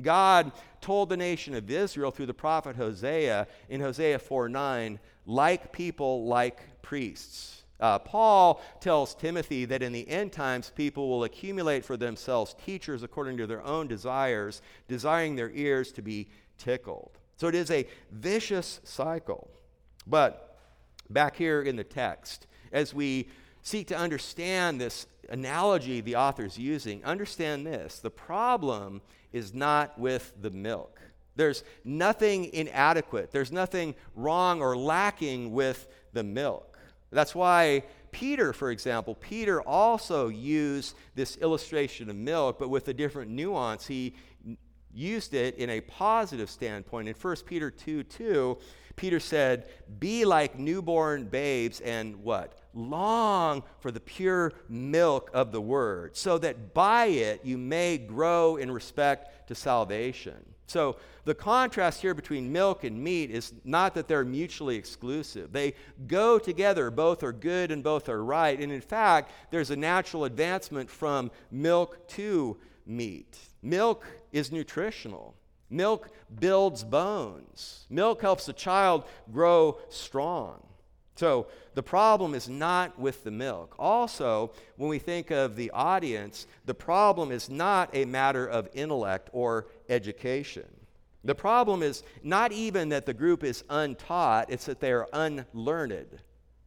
God 0.00 0.52
told 0.80 1.08
the 1.08 1.16
nation 1.16 1.54
of 1.54 1.70
Israel 1.70 2.10
through 2.10 2.26
the 2.26 2.34
prophet 2.34 2.76
Hosea 2.76 3.48
in 3.68 3.80
Hosea 3.80 4.18
4 4.18 4.48
9, 4.48 4.98
like 5.26 5.72
people, 5.72 6.26
like 6.26 6.82
priests. 6.82 7.57
Uh, 7.80 7.98
Paul 7.98 8.60
tells 8.80 9.14
Timothy 9.14 9.64
that 9.66 9.82
in 9.82 9.92
the 9.92 10.08
end 10.08 10.32
times, 10.32 10.72
people 10.74 11.08
will 11.08 11.24
accumulate 11.24 11.84
for 11.84 11.96
themselves 11.96 12.56
teachers 12.64 13.02
according 13.02 13.36
to 13.36 13.46
their 13.46 13.64
own 13.64 13.86
desires, 13.86 14.62
desiring 14.88 15.36
their 15.36 15.50
ears 15.50 15.92
to 15.92 16.02
be 16.02 16.28
tickled. 16.58 17.18
So 17.36 17.46
it 17.46 17.54
is 17.54 17.70
a 17.70 17.86
vicious 18.10 18.80
cycle. 18.82 19.48
But 20.06 20.58
back 21.08 21.36
here 21.36 21.62
in 21.62 21.76
the 21.76 21.84
text, 21.84 22.46
as 22.72 22.92
we 22.92 23.28
seek 23.62 23.86
to 23.88 23.96
understand 23.96 24.80
this 24.80 25.06
analogy 25.28 26.00
the 26.00 26.16
author's 26.16 26.58
using, 26.58 27.04
understand 27.04 27.66
this. 27.66 28.00
The 28.00 28.10
problem 28.10 29.02
is 29.32 29.54
not 29.54 29.98
with 29.98 30.32
the 30.40 30.50
milk. 30.50 31.00
There's 31.36 31.62
nothing 31.84 32.46
inadequate, 32.52 33.30
there's 33.30 33.52
nothing 33.52 33.94
wrong 34.16 34.60
or 34.60 34.76
lacking 34.76 35.52
with 35.52 35.86
the 36.12 36.24
milk. 36.24 36.77
That's 37.10 37.34
why 37.34 37.84
Peter, 38.10 38.52
for 38.52 38.70
example, 38.70 39.14
Peter 39.14 39.60
also 39.62 40.28
used 40.28 40.96
this 41.14 41.36
illustration 41.38 42.10
of 42.10 42.16
milk, 42.16 42.58
but 42.58 42.68
with 42.68 42.88
a 42.88 42.94
different 42.94 43.30
nuance. 43.30 43.86
He 43.86 44.14
used 44.92 45.34
it 45.34 45.56
in 45.56 45.70
a 45.70 45.80
positive 45.80 46.50
standpoint. 46.50 47.08
In 47.08 47.14
1 47.14 47.36
Peter 47.46 47.70
2 47.70 48.02
2, 48.02 48.58
Peter 48.96 49.20
said, 49.20 49.66
Be 49.98 50.24
like 50.24 50.58
newborn 50.58 51.24
babes 51.24 51.80
and 51.80 52.16
what? 52.22 52.58
long 52.78 53.62
for 53.80 53.90
the 53.90 54.00
pure 54.00 54.52
milk 54.68 55.30
of 55.34 55.52
the 55.52 55.60
word, 55.60 56.16
so 56.16 56.38
that 56.38 56.74
by 56.74 57.06
it 57.06 57.44
you 57.44 57.58
may 57.58 57.98
grow 57.98 58.56
in 58.56 58.70
respect 58.70 59.48
to 59.48 59.54
salvation. 59.54 60.54
So, 60.68 60.96
the 61.24 61.34
contrast 61.34 62.00
here 62.00 62.14
between 62.14 62.52
milk 62.52 62.84
and 62.84 63.02
meat 63.02 63.30
is 63.30 63.52
not 63.64 63.94
that 63.94 64.06
they're 64.08 64.24
mutually 64.24 64.76
exclusive. 64.76 65.52
They 65.52 65.74
go 66.06 66.38
together, 66.38 66.90
both 66.90 67.22
are 67.22 67.32
good 67.32 67.70
and 67.70 67.82
both 67.82 68.08
are 68.08 68.24
right. 68.24 68.58
And 68.58 68.72
in 68.72 68.80
fact, 68.80 69.30
there's 69.50 69.70
a 69.70 69.76
natural 69.76 70.24
advancement 70.24 70.88
from 70.88 71.30
milk 71.50 72.06
to 72.08 72.56
meat. 72.86 73.38
Milk 73.62 74.06
is 74.32 74.52
nutritional. 74.52 75.34
Milk 75.70 76.10
builds 76.38 76.84
bones. 76.84 77.86
Milk 77.90 78.22
helps 78.22 78.48
a 78.48 78.54
child 78.54 79.04
grow 79.30 79.78
strong. 79.90 80.62
So 81.18 81.48
the 81.74 81.82
problem 81.82 82.32
is 82.32 82.48
not 82.48 82.96
with 82.96 83.24
the 83.24 83.32
milk. 83.32 83.74
Also, 83.76 84.52
when 84.76 84.88
we 84.88 85.00
think 85.00 85.32
of 85.32 85.56
the 85.56 85.72
audience, 85.72 86.46
the 86.64 86.74
problem 86.74 87.32
is 87.32 87.50
not 87.50 87.90
a 87.92 88.04
matter 88.04 88.46
of 88.46 88.68
intellect 88.72 89.28
or 89.32 89.66
education. 89.88 90.68
The 91.24 91.34
problem 91.34 91.82
is 91.82 92.04
not 92.22 92.52
even 92.52 92.90
that 92.90 93.04
the 93.04 93.14
group 93.14 93.42
is 93.42 93.64
untaught, 93.68 94.48
it's 94.48 94.66
that 94.66 94.78
they 94.78 94.92
are 94.92 95.08
unlearned. 95.12 96.20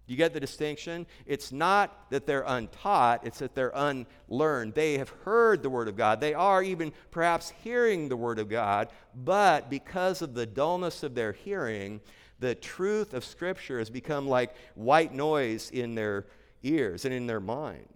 You 0.06 0.18
get 0.18 0.34
the 0.34 0.42
distinction? 0.42 1.08
It's 1.26 1.54
not 1.54 2.10
that 2.10 2.26
they're 2.26 2.44
untaught, 2.46 3.26
it's 3.26 3.40
that 3.40 3.56
they're 3.56 3.72
unlearned. 3.74 4.74
They 4.74 4.98
have 4.98 5.14
heard 5.24 5.64
the 5.64 5.70
Word 5.70 5.88
of 5.88 5.96
God. 5.96 6.20
They 6.20 6.34
are 6.34 6.62
even 6.62 6.92
perhaps 7.10 7.54
hearing 7.64 8.10
the 8.10 8.18
Word 8.18 8.38
of 8.38 8.50
God, 8.50 8.90
but 9.16 9.70
because 9.70 10.22
of 10.22 10.34
the 10.34 10.46
dullness 10.46 11.04
of 11.04 11.16
their 11.16 11.32
hearing, 11.32 12.02
the 12.42 12.56
truth 12.56 13.14
of 13.14 13.24
Scripture 13.24 13.80
has 13.80 13.90
become 13.90 14.28
like 14.28 14.54
white 14.76 15.14
noise 15.14 15.70
in 15.72 15.96
their 15.96 16.26
ears 16.64 17.06
and 17.06 17.14
in 17.14 17.28
their 17.28 17.40
mind. 17.40 17.88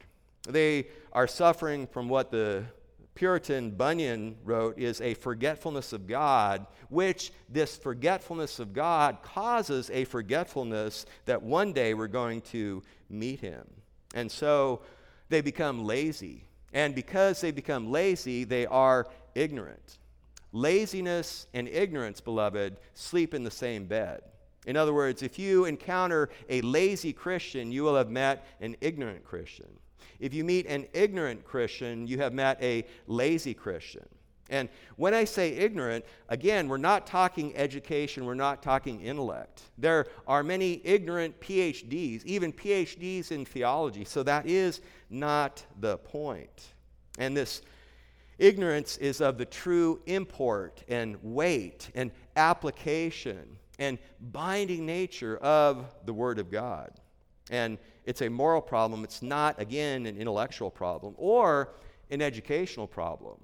They 0.48 0.88
are 1.12 1.28
suffering 1.28 1.88
from 1.88 2.08
what 2.08 2.32
the 2.32 2.64
Puritan 3.16 3.72
Bunyan 3.72 4.36
wrote 4.44 4.78
is 4.78 5.02
a 5.02 5.14
forgetfulness 5.16 5.94
of 5.94 6.06
God, 6.06 6.68
which 6.90 7.32
this 7.50 7.76
forgetfulness 7.76 8.60
of 8.60 8.74
God 8.74 9.18
causes 9.24 9.90
a 9.90 10.04
forgetfulness 10.04 11.06
that 11.26 11.42
one 11.42 11.74
day 11.74 11.94
we're 11.94 12.08
going 12.08 12.42
to 12.42 12.84
meet 13.10 13.40
Him. 13.40 13.66
And 14.14 14.32
so 14.32 14.82
they 15.30 15.42
become 15.42 15.86
lazy. 15.86 16.44
And 16.74 16.94
because 16.94 17.42
they 17.42 17.52
become 17.52 17.90
lazy, 17.90 18.44
they 18.44 18.66
are 18.66 19.08
ignorant. 19.34 19.98
Laziness 20.52 21.48
and 21.54 21.68
ignorance, 21.68 22.22
beloved, 22.22 22.78
sleep 22.94 23.34
in 23.34 23.44
the 23.44 23.52
same 23.52 23.86
bed. 23.86 24.22
In 24.66 24.78
other 24.78 24.94
words, 24.94 25.22
if 25.22 25.38
you 25.38 25.66
encounter 25.66 26.30
a 26.50 26.62
lazy 26.62 27.14
Christian, 27.14 27.72
you 27.72 27.84
will 27.84 27.96
have 27.96 28.10
met 28.10 28.46
an 28.62 28.76
ignorant 28.82 29.24
Christian. 29.24 29.70
If 30.20 30.34
you 30.34 30.44
meet 30.44 30.66
an 30.68 30.88
ignorant 30.94 31.44
Christian, 31.44 32.08
you 32.08 32.18
have 32.20 32.34
met 32.34 32.62
a 32.62 32.86
lazy 33.08 33.54
Christian. 33.54 34.08
And 34.50 34.70
when 34.96 35.14
I 35.14 35.24
say 35.24 35.54
ignorant, 35.54 36.06
again, 36.30 36.68
we're 36.68 36.78
not 36.78 37.08
talking 37.08 37.56
education, 37.58 38.26
we're 38.26 38.36
not 38.36 38.62
talking 38.62 39.02
intellect. 39.02 39.64
There 39.78 40.06
are 40.28 40.44
many 40.44 40.82
ignorant 40.84 41.40
PhDs, 41.42 42.24
even 42.26 42.54
PhDs 42.54 43.32
in 43.32 43.44
theology, 43.44 44.06
so 44.06 44.22
that 44.24 44.46
is 44.46 44.82
not 45.10 45.66
the 45.80 45.98
point. 45.98 46.74
And 47.18 47.36
this 47.36 47.64
ignorance 48.38 48.98
is 48.98 49.20
of 49.20 49.40
the 49.40 49.46
true 49.46 50.00
import 50.06 50.84
and 50.88 51.18
weight 51.24 51.90
and 51.96 52.12
application 52.36 53.58
and 53.80 53.98
binding 54.20 54.86
nature 54.86 55.38
of 55.38 55.86
the 56.06 56.14
Word 56.14 56.40
of 56.40 56.52
God. 56.52 56.92
And 57.50 57.78
it's 58.06 58.22
a 58.22 58.30
moral 58.30 58.62
problem. 58.62 59.04
It's 59.04 59.22
not, 59.22 59.60
again, 59.60 60.06
an 60.06 60.18
intellectual 60.18 60.72
problem 60.72 61.14
or 61.18 61.74
an 62.10 62.22
educational 62.22 62.88
problem. 62.88 63.38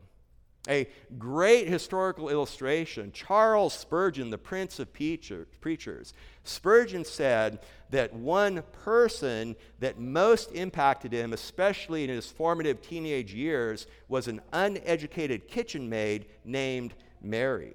A 0.69 0.87
great 1.17 1.67
historical 1.67 2.29
illustration 2.29 3.11
Charles 3.11 3.73
Spurgeon, 3.73 4.29
the 4.29 4.37
Prince 4.37 4.79
of 4.79 4.93
Preachers. 4.93 6.13
Spurgeon 6.43 7.03
said 7.03 7.59
that 7.89 8.13
one 8.13 8.61
person 8.83 9.55
that 9.79 9.99
most 9.99 10.51
impacted 10.51 11.13
him, 11.13 11.33
especially 11.33 12.03
in 12.03 12.11
his 12.11 12.27
formative 12.27 12.79
teenage 12.79 13.33
years, 13.33 13.87
was 14.07 14.27
an 14.27 14.39
uneducated 14.53 15.47
kitchen 15.47 15.89
maid 15.89 16.27
named 16.45 16.93
Mary. 17.23 17.73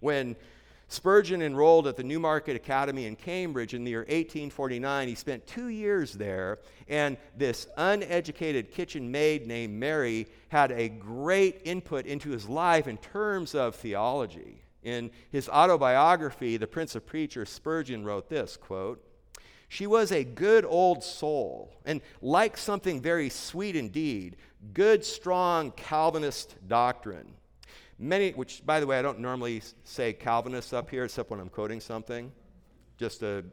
When 0.00 0.34
Spurgeon 0.92 1.40
enrolled 1.40 1.86
at 1.86 1.96
the 1.96 2.02
Newmarket 2.02 2.54
Academy 2.54 3.06
in 3.06 3.16
Cambridge 3.16 3.72
in 3.72 3.82
the 3.82 3.90
year 3.90 4.00
1849. 4.00 5.08
He 5.08 5.14
spent 5.14 5.46
two 5.46 5.68
years 5.68 6.12
there, 6.12 6.58
and 6.86 7.16
this 7.34 7.66
uneducated 7.78 8.70
kitchen 8.70 9.10
maid 9.10 9.46
named 9.46 9.72
Mary 9.74 10.26
had 10.50 10.70
a 10.70 10.90
great 10.90 11.62
input 11.64 12.04
into 12.04 12.28
his 12.28 12.46
life 12.46 12.86
in 12.86 12.98
terms 12.98 13.54
of 13.54 13.74
theology. 13.74 14.62
In 14.82 15.10
his 15.30 15.48
autobiography, 15.48 16.58
The 16.58 16.66
Prince 16.66 16.94
of 16.94 17.06
Preachers, 17.06 17.48
Spurgeon 17.48 18.04
wrote 18.04 18.28
this 18.28 18.58
quote, 18.58 19.02
She 19.68 19.86
was 19.86 20.12
a 20.12 20.24
good 20.24 20.66
old 20.66 21.02
soul, 21.02 21.72
and 21.86 22.02
like 22.20 22.58
something 22.58 23.00
very 23.00 23.30
sweet 23.30 23.76
indeed, 23.76 24.36
good, 24.74 25.06
strong 25.06 25.70
Calvinist 25.70 26.56
doctrine 26.68 27.32
Many, 27.98 28.30
which 28.30 28.64
by 28.64 28.80
the 28.80 28.86
way, 28.86 28.98
I 28.98 29.02
don't 29.02 29.20
normally 29.20 29.62
say 29.84 30.12
Calvinists 30.12 30.72
up 30.72 30.90
here 30.90 31.04
except 31.04 31.30
when 31.30 31.40
I'm 31.40 31.48
quoting 31.48 31.80
something, 31.80 32.32
just 32.98 33.20
to 33.20 33.44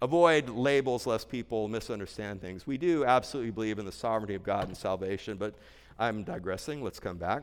avoid 0.00 0.48
labels 0.48 1.06
lest 1.06 1.28
people 1.28 1.68
misunderstand 1.68 2.40
things. 2.40 2.66
We 2.66 2.78
do 2.78 3.04
absolutely 3.04 3.50
believe 3.50 3.78
in 3.78 3.84
the 3.84 3.92
sovereignty 3.92 4.34
of 4.34 4.42
God 4.42 4.68
and 4.68 4.76
salvation, 4.76 5.36
but 5.36 5.54
I'm 5.98 6.22
digressing. 6.22 6.82
Let's 6.82 7.00
come 7.00 7.16
back. 7.16 7.42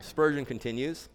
Spurgeon 0.00 0.44
continues. 0.44 1.08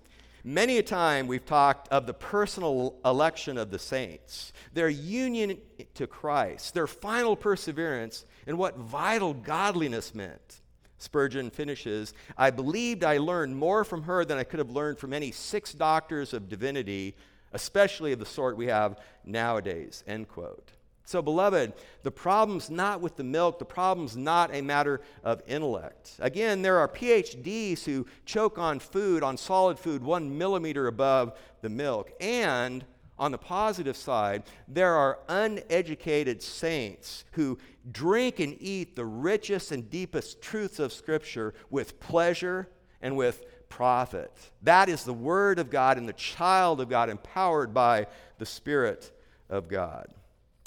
Many 0.45 0.77
a 0.77 0.83
time 0.83 1.27
we've 1.27 1.45
talked 1.45 1.87
of 1.87 2.05
the 2.05 2.13
personal 2.13 2.95
election 3.05 3.57
of 3.57 3.71
the 3.71 3.79
saints, 3.79 4.51
their 4.73 4.89
union 4.89 5.57
to 5.93 6.05
Christ, 6.05 6.73
their 6.73 6.87
final 6.87 7.37
perseverance, 7.37 8.25
and 8.45 8.57
what 8.57 8.77
vital 8.77 9.33
godliness 9.33 10.13
meant. 10.13 10.61
Spurgeon 11.03 11.49
finishes, 11.49 12.13
I 12.37 12.49
believed 12.49 13.03
I 13.03 13.17
learned 13.17 13.55
more 13.55 13.83
from 13.83 14.03
her 14.03 14.25
than 14.25 14.37
I 14.37 14.43
could 14.43 14.59
have 14.59 14.69
learned 14.69 14.97
from 14.97 15.13
any 15.13 15.31
six 15.31 15.73
doctors 15.73 16.33
of 16.33 16.49
divinity, 16.49 17.15
especially 17.51 18.13
of 18.13 18.19
the 18.19 18.25
sort 18.25 18.57
we 18.57 18.67
have 18.67 18.99
nowadays. 19.25 20.03
End 20.07 20.27
quote. 20.27 20.71
So, 21.05 21.21
beloved, 21.21 21.73
the 22.03 22.11
problem's 22.11 22.69
not 22.69 23.01
with 23.01 23.17
the 23.17 23.25
milk, 23.25 23.59
the 23.59 23.65
problem's 23.65 24.15
not 24.15 24.55
a 24.55 24.61
matter 24.61 25.01
of 25.23 25.41
intellect. 25.47 26.13
Again, 26.19 26.61
there 26.61 26.79
are 26.79 26.87
PhDs 26.87 27.83
who 27.83 28.07
choke 28.25 28.57
on 28.57 28.79
food, 28.79 29.21
on 29.21 29.35
solid 29.35 29.77
food, 29.77 30.01
one 30.01 30.37
millimeter 30.37 30.87
above 30.87 31.37
the 31.61 31.69
milk. 31.69 32.13
And 32.21 32.85
on 33.23 33.31
the 33.31 33.37
positive 33.37 33.95
side, 33.95 34.43
there 34.67 34.95
are 34.95 35.17
uneducated 35.29 36.43
saints 36.43 37.23
who 37.31 37.57
drink 37.89 38.41
and 38.41 38.57
eat 38.59 38.97
the 38.97 39.05
richest 39.05 39.71
and 39.71 39.89
deepest 39.89 40.41
truths 40.41 40.77
of 40.77 40.91
Scripture 40.91 41.53
with 41.69 42.01
pleasure 42.01 42.67
and 43.01 43.15
with 43.15 43.45
profit. 43.69 44.29
That 44.63 44.89
is 44.89 45.05
the 45.05 45.13
Word 45.13 45.57
of 45.57 45.69
God 45.69 45.97
and 45.97 46.07
the 46.07 46.11
child 46.11 46.81
of 46.81 46.89
God 46.89 47.09
empowered 47.09 47.73
by 47.73 48.07
the 48.39 48.45
Spirit 48.45 49.09
of 49.49 49.69
God. 49.69 50.07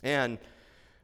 And 0.03 0.39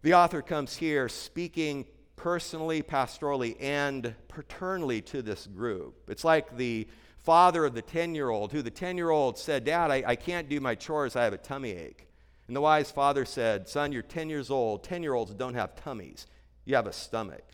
the 0.01 0.15
author 0.15 0.41
comes 0.41 0.75
here 0.75 1.07
speaking 1.11 1.85
personally, 2.17 2.83
pastorally, 2.83 3.59
and 3.61 4.15
paternally 4.29 5.03
to 5.03 5.21
this 5.21 5.47
group. 5.47 6.09
It's 6.09 6.25
like 6.25 6.57
the 6.57 6.89
father 7.23 7.65
of 7.65 7.75
the 7.75 7.83
10 7.83 8.15
year 8.15 8.31
old, 8.31 8.53
who 8.53 8.63
the 8.63 8.71
10 8.71 8.97
year 8.97 9.11
old 9.11 9.39
said, 9.39 9.65
Dad, 9.65 9.91
I, 9.91 10.03
I 10.07 10.17
can't 10.17 10.49
do 10.49 10.61
my 10.61 10.75
chores, 10.75 11.17
I 11.17 11.25
have 11.25 11.33
a 11.33 11.39
tummy 11.39 11.71
ache. 11.71 12.09
And 12.47 12.57
the 12.57 12.61
wise 12.61 12.91
father 12.91 13.25
said, 13.25 13.69
Son, 13.69 13.93
you're 13.93 14.03
10 14.03 14.29
years 14.29 14.51
old. 14.51 14.83
10 14.85 15.03
year 15.03 15.15
olds 15.15 15.33
don't 15.35 15.55
have 15.55 15.77
tummies, 15.77 16.27
you 16.65 16.75
have 16.75 16.87
a 16.87 16.93
stomach. 16.93 17.45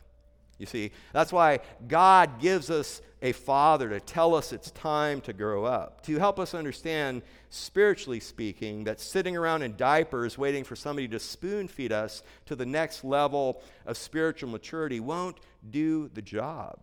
You 0.58 0.66
see, 0.66 0.90
that's 1.12 1.32
why 1.32 1.60
God 1.86 2.40
gives 2.40 2.68
us 2.68 3.00
a 3.22 3.30
father 3.30 3.88
to 3.90 4.00
tell 4.00 4.34
us 4.34 4.52
it's 4.52 4.72
time 4.72 5.20
to 5.22 5.32
grow 5.32 5.64
up, 5.64 6.02
to 6.02 6.18
help 6.18 6.40
us 6.40 6.52
understand, 6.52 7.22
spiritually 7.48 8.18
speaking, 8.18 8.84
that 8.84 9.00
sitting 9.00 9.36
around 9.36 9.62
in 9.62 9.76
diapers 9.76 10.36
waiting 10.36 10.64
for 10.64 10.74
somebody 10.74 11.06
to 11.08 11.20
spoon 11.20 11.68
feed 11.68 11.92
us 11.92 12.24
to 12.46 12.56
the 12.56 12.66
next 12.66 13.04
level 13.04 13.62
of 13.86 13.96
spiritual 13.96 14.50
maturity 14.50 14.98
won't 14.98 15.38
do 15.70 16.08
the 16.14 16.22
job. 16.22 16.78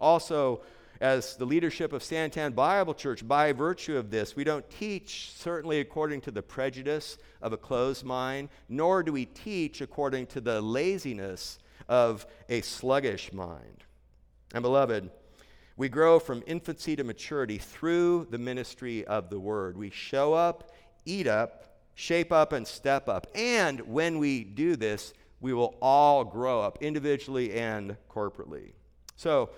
Also, 0.00 0.60
as 1.00 1.36
the 1.36 1.44
leadership 1.44 1.92
of 1.92 2.02
Santan 2.02 2.54
Bible 2.54 2.94
Church, 2.94 3.26
by 3.26 3.52
virtue 3.52 3.96
of 3.96 4.10
this, 4.10 4.36
we 4.36 4.44
don't 4.44 4.68
teach 4.70 5.32
certainly 5.36 5.80
according 5.80 6.20
to 6.22 6.30
the 6.30 6.42
prejudice 6.42 7.18
of 7.42 7.52
a 7.52 7.56
closed 7.56 8.04
mind, 8.04 8.48
nor 8.68 9.02
do 9.02 9.12
we 9.12 9.26
teach 9.26 9.80
according 9.80 10.26
to 10.26 10.40
the 10.40 10.60
laziness 10.60 11.58
of 11.88 12.26
a 12.48 12.60
sluggish 12.60 13.32
mind. 13.32 13.84
And 14.54 14.62
beloved, 14.62 15.10
we 15.76 15.88
grow 15.88 16.20
from 16.20 16.42
infancy 16.46 16.94
to 16.96 17.04
maturity 17.04 17.58
through 17.58 18.28
the 18.30 18.38
ministry 18.38 19.04
of 19.06 19.28
the 19.28 19.40
word. 19.40 19.76
We 19.76 19.90
show 19.90 20.32
up, 20.32 20.72
eat 21.04 21.26
up, 21.26 21.80
shape 21.94 22.32
up, 22.32 22.52
and 22.52 22.66
step 22.66 23.08
up. 23.08 23.26
And 23.34 23.80
when 23.80 24.18
we 24.18 24.44
do 24.44 24.76
this, 24.76 25.12
we 25.40 25.52
will 25.52 25.76
all 25.82 26.24
grow 26.24 26.60
up 26.60 26.78
individually 26.80 27.52
and 27.52 27.96
corporately. 28.08 28.72
So, 29.16 29.50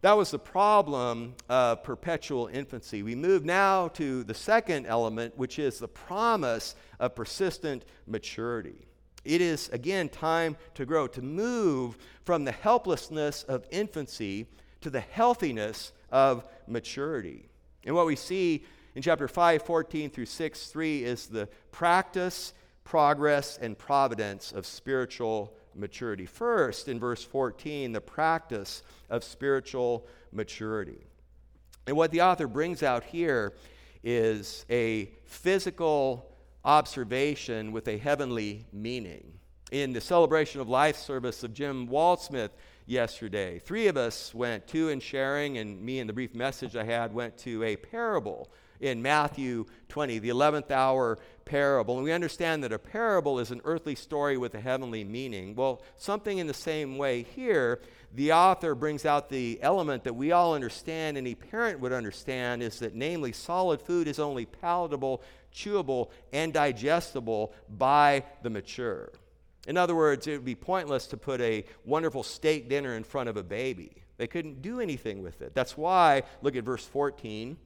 that 0.00 0.16
was 0.16 0.30
the 0.30 0.38
problem 0.38 1.34
of 1.48 1.82
perpetual 1.82 2.46
infancy. 2.46 3.02
We 3.02 3.14
move 3.14 3.44
now 3.44 3.88
to 3.88 4.22
the 4.22 4.34
second 4.34 4.86
element, 4.86 5.36
which 5.36 5.58
is 5.58 5.78
the 5.78 5.88
promise 5.88 6.76
of 7.00 7.14
persistent 7.14 7.84
maturity. 8.06 8.86
It 9.24 9.40
is, 9.40 9.68
again, 9.70 10.08
time 10.08 10.56
to 10.74 10.86
grow, 10.86 11.08
to 11.08 11.20
move 11.20 11.98
from 12.24 12.44
the 12.44 12.52
helplessness 12.52 13.42
of 13.42 13.66
infancy 13.70 14.46
to 14.80 14.90
the 14.90 15.00
healthiness 15.00 15.92
of 16.10 16.44
maturity. 16.66 17.48
And 17.84 17.94
what 17.94 18.06
we 18.06 18.16
see 18.16 18.64
in 18.94 19.02
chapter 19.02 19.28
5, 19.28 19.62
14 19.62 20.10
through 20.10 20.26
6, 20.26 20.66
3 20.68 21.04
is 21.04 21.26
the 21.26 21.48
practice, 21.72 22.52
progress 22.84 23.58
and 23.60 23.76
providence 23.76 24.52
of 24.52 24.64
spiritual 24.64 25.52
maturity. 25.78 26.26
First, 26.26 26.88
in 26.88 26.98
verse 26.98 27.24
14, 27.24 27.92
the 27.92 28.00
practice 28.00 28.82
of 29.10 29.24
spiritual 29.24 30.06
maturity. 30.32 31.06
And 31.86 31.96
what 31.96 32.10
the 32.10 32.22
author 32.22 32.46
brings 32.46 32.82
out 32.82 33.04
here 33.04 33.54
is 34.02 34.64
a 34.68 35.10
physical 35.24 36.34
observation 36.64 37.72
with 37.72 37.88
a 37.88 37.96
heavenly 37.96 38.66
meaning. 38.72 39.32
In 39.70 39.92
the 39.92 40.00
celebration 40.00 40.60
of 40.60 40.68
life 40.68 40.96
service 40.96 41.42
of 41.42 41.54
Jim 41.54 41.88
Waldsmith 41.88 42.50
yesterday, 42.86 43.58
three 43.58 43.86
of 43.86 43.96
us 43.96 44.34
went, 44.34 44.66
two 44.66 44.88
in 44.88 45.00
sharing, 45.00 45.58
and 45.58 45.80
me 45.80 45.98
and 45.98 46.08
the 46.08 46.14
brief 46.14 46.34
message 46.34 46.76
I 46.76 46.84
had 46.84 47.12
went 47.12 47.36
to 47.38 47.62
a 47.62 47.76
parable 47.76 48.50
in 48.80 49.02
Matthew 49.02 49.66
20, 49.88 50.18
the 50.18 50.28
11th 50.28 50.70
hour 50.70 51.18
parable. 51.44 51.96
And 51.96 52.04
we 52.04 52.12
understand 52.12 52.62
that 52.64 52.72
a 52.72 52.78
parable 52.78 53.38
is 53.38 53.50
an 53.50 53.60
earthly 53.64 53.94
story 53.94 54.36
with 54.36 54.54
a 54.54 54.60
heavenly 54.60 55.04
meaning. 55.04 55.54
Well, 55.54 55.82
something 55.96 56.38
in 56.38 56.46
the 56.46 56.54
same 56.54 56.98
way 56.98 57.22
here, 57.22 57.80
the 58.14 58.32
author 58.32 58.74
brings 58.74 59.04
out 59.04 59.28
the 59.28 59.58
element 59.62 60.04
that 60.04 60.14
we 60.14 60.32
all 60.32 60.54
understand, 60.54 61.16
any 61.16 61.34
parent 61.34 61.80
would 61.80 61.92
understand, 61.92 62.62
is 62.62 62.78
that 62.80 62.94
namely, 62.94 63.32
solid 63.32 63.80
food 63.82 64.08
is 64.08 64.18
only 64.18 64.46
palatable, 64.46 65.22
chewable, 65.54 66.10
and 66.32 66.52
digestible 66.52 67.52
by 67.68 68.24
the 68.42 68.50
mature. 68.50 69.10
In 69.66 69.76
other 69.76 69.94
words, 69.94 70.26
it 70.26 70.32
would 70.32 70.44
be 70.44 70.54
pointless 70.54 71.06
to 71.08 71.16
put 71.16 71.40
a 71.40 71.64
wonderful 71.84 72.22
steak 72.22 72.68
dinner 72.68 72.94
in 72.94 73.04
front 73.04 73.28
of 73.28 73.36
a 73.36 73.42
baby. 73.42 73.92
They 74.16 74.26
couldn't 74.26 74.62
do 74.62 74.80
anything 74.80 75.22
with 75.22 75.42
it. 75.42 75.54
That's 75.54 75.76
why, 75.76 76.22
look 76.42 76.56
at 76.56 76.64
verse 76.64 76.84
14. 76.84 77.56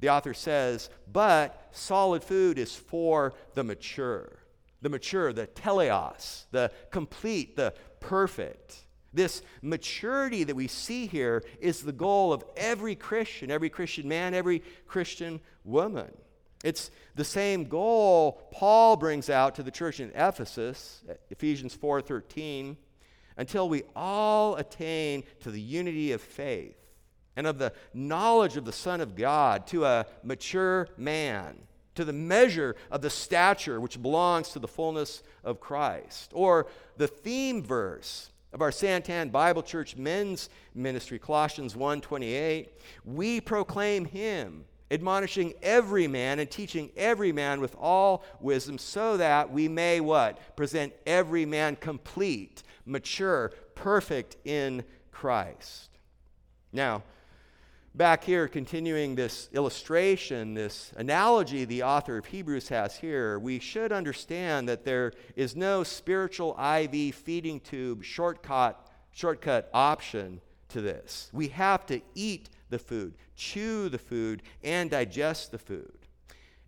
The 0.00 0.10
author 0.10 0.34
says, 0.34 0.90
but 1.10 1.68
solid 1.72 2.22
food 2.22 2.58
is 2.58 2.74
for 2.74 3.34
the 3.54 3.64
mature. 3.64 4.40
The 4.82 4.88
mature, 4.90 5.32
the 5.32 5.46
teleos, 5.46 6.44
the 6.50 6.70
complete, 6.90 7.56
the 7.56 7.74
perfect. 8.00 8.84
This 9.12 9.40
maturity 9.62 10.44
that 10.44 10.54
we 10.54 10.68
see 10.68 11.06
here 11.06 11.42
is 11.60 11.82
the 11.82 11.92
goal 11.92 12.32
of 12.32 12.44
every 12.56 12.94
Christian, 12.94 13.50
every 13.50 13.70
Christian 13.70 14.06
man, 14.06 14.34
every 14.34 14.62
Christian 14.86 15.40
woman. 15.64 16.12
It's 16.62 16.90
the 17.14 17.24
same 17.24 17.64
goal 17.64 18.48
Paul 18.52 18.96
brings 18.96 19.30
out 19.30 19.54
to 19.54 19.62
the 19.62 19.70
church 19.70 20.00
in 20.00 20.10
Ephesus, 20.10 21.02
Ephesians 21.30 21.74
4:13, 21.74 22.76
until 23.38 23.68
we 23.68 23.84
all 23.94 24.56
attain 24.56 25.24
to 25.40 25.50
the 25.50 25.60
unity 25.60 26.12
of 26.12 26.20
faith 26.20 26.85
and 27.36 27.46
of 27.46 27.58
the 27.58 27.72
knowledge 27.94 28.56
of 28.56 28.64
the 28.64 28.72
Son 28.72 29.00
of 29.00 29.14
God 29.14 29.66
to 29.68 29.84
a 29.84 30.06
mature 30.22 30.88
man, 30.96 31.56
to 31.94 32.04
the 32.04 32.12
measure 32.12 32.76
of 32.90 33.02
the 33.02 33.10
stature 33.10 33.80
which 33.80 34.00
belongs 34.02 34.50
to 34.50 34.58
the 34.58 34.68
fullness 34.68 35.22
of 35.44 35.60
Christ. 35.60 36.30
Or 36.34 36.66
the 36.96 37.08
theme 37.08 37.62
verse 37.62 38.30
of 38.52 38.62
our 38.62 38.70
Santan 38.70 39.30
Bible 39.30 39.62
Church 39.62 39.96
men's 39.96 40.48
ministry, 40.74 41.18
Colossians 41.18 41.74
1:28, 41.74 42.68
we 43.04 43.40
proclaim 43.40 44.06
him, 44.06 44.64
admonishing 44.90 45.52
every 45.62 46.06
man 46.06 46.38
and 46.38 46.50
teaching 46.50 46.90
every 46.96 47.32
man 47.32 47.60
with 47.60 47.76
all 47.78 48.24
wisdom, 48.40 48.78
so 48.78 49.16
that 49.16 49.50
we 49.50 49.68
may 49.68 50.00
what? 50.00 50.56
Present 50.56 50.94
every 51.06 51.44
man 51.44 51.76
complete, 51.76 52.62
mature, 52.86 53.52
perfect 53.74 54.36
in 54.44 54.84
Christ. 55.10 55.90
Now, 56.72 57.02
back 57.96 58.24
here, 58.24 58.46
continuing 58.46 59.14
this 59.14 59.48
illustration, 59.54 60.52
this 60.52 60.92
analogy 60.96 61.64
the 61.64 61.82
author 61.82 62.18
of 62.18 62.26
Hebrews 62.26 62.68
has 62.68 62.94
here, 62.96 63.38
we 63.38 63.58
should 63.58 63.90
understand 63.90 64.68
that 64.68 64.84
there 64.84 65.12
is 65.34 65.56
no 65.56 65.82
spiritual 65.82 66.58
IV 66.58 67.14
feeding 67.14 67.58
tube 67.58 68.04
shortcut, 68.04 68.90
shortcut 69.12 69.70
option 69.72 70.42
to 70.68 70.82
this. 70.82 71.30
We 71.32 71.48
have 71.48 71.86
to 71.86 72.02
eat 72.14 72.50
the 72.68 72.78
food, 72.78 73.14
chew 73.34 73.88
the 73.88 73.98
food, 73.98 74.42
and 74.62 74.90
digest 74.90 75.50
the 75.50 75.58
food. 75.58 75.98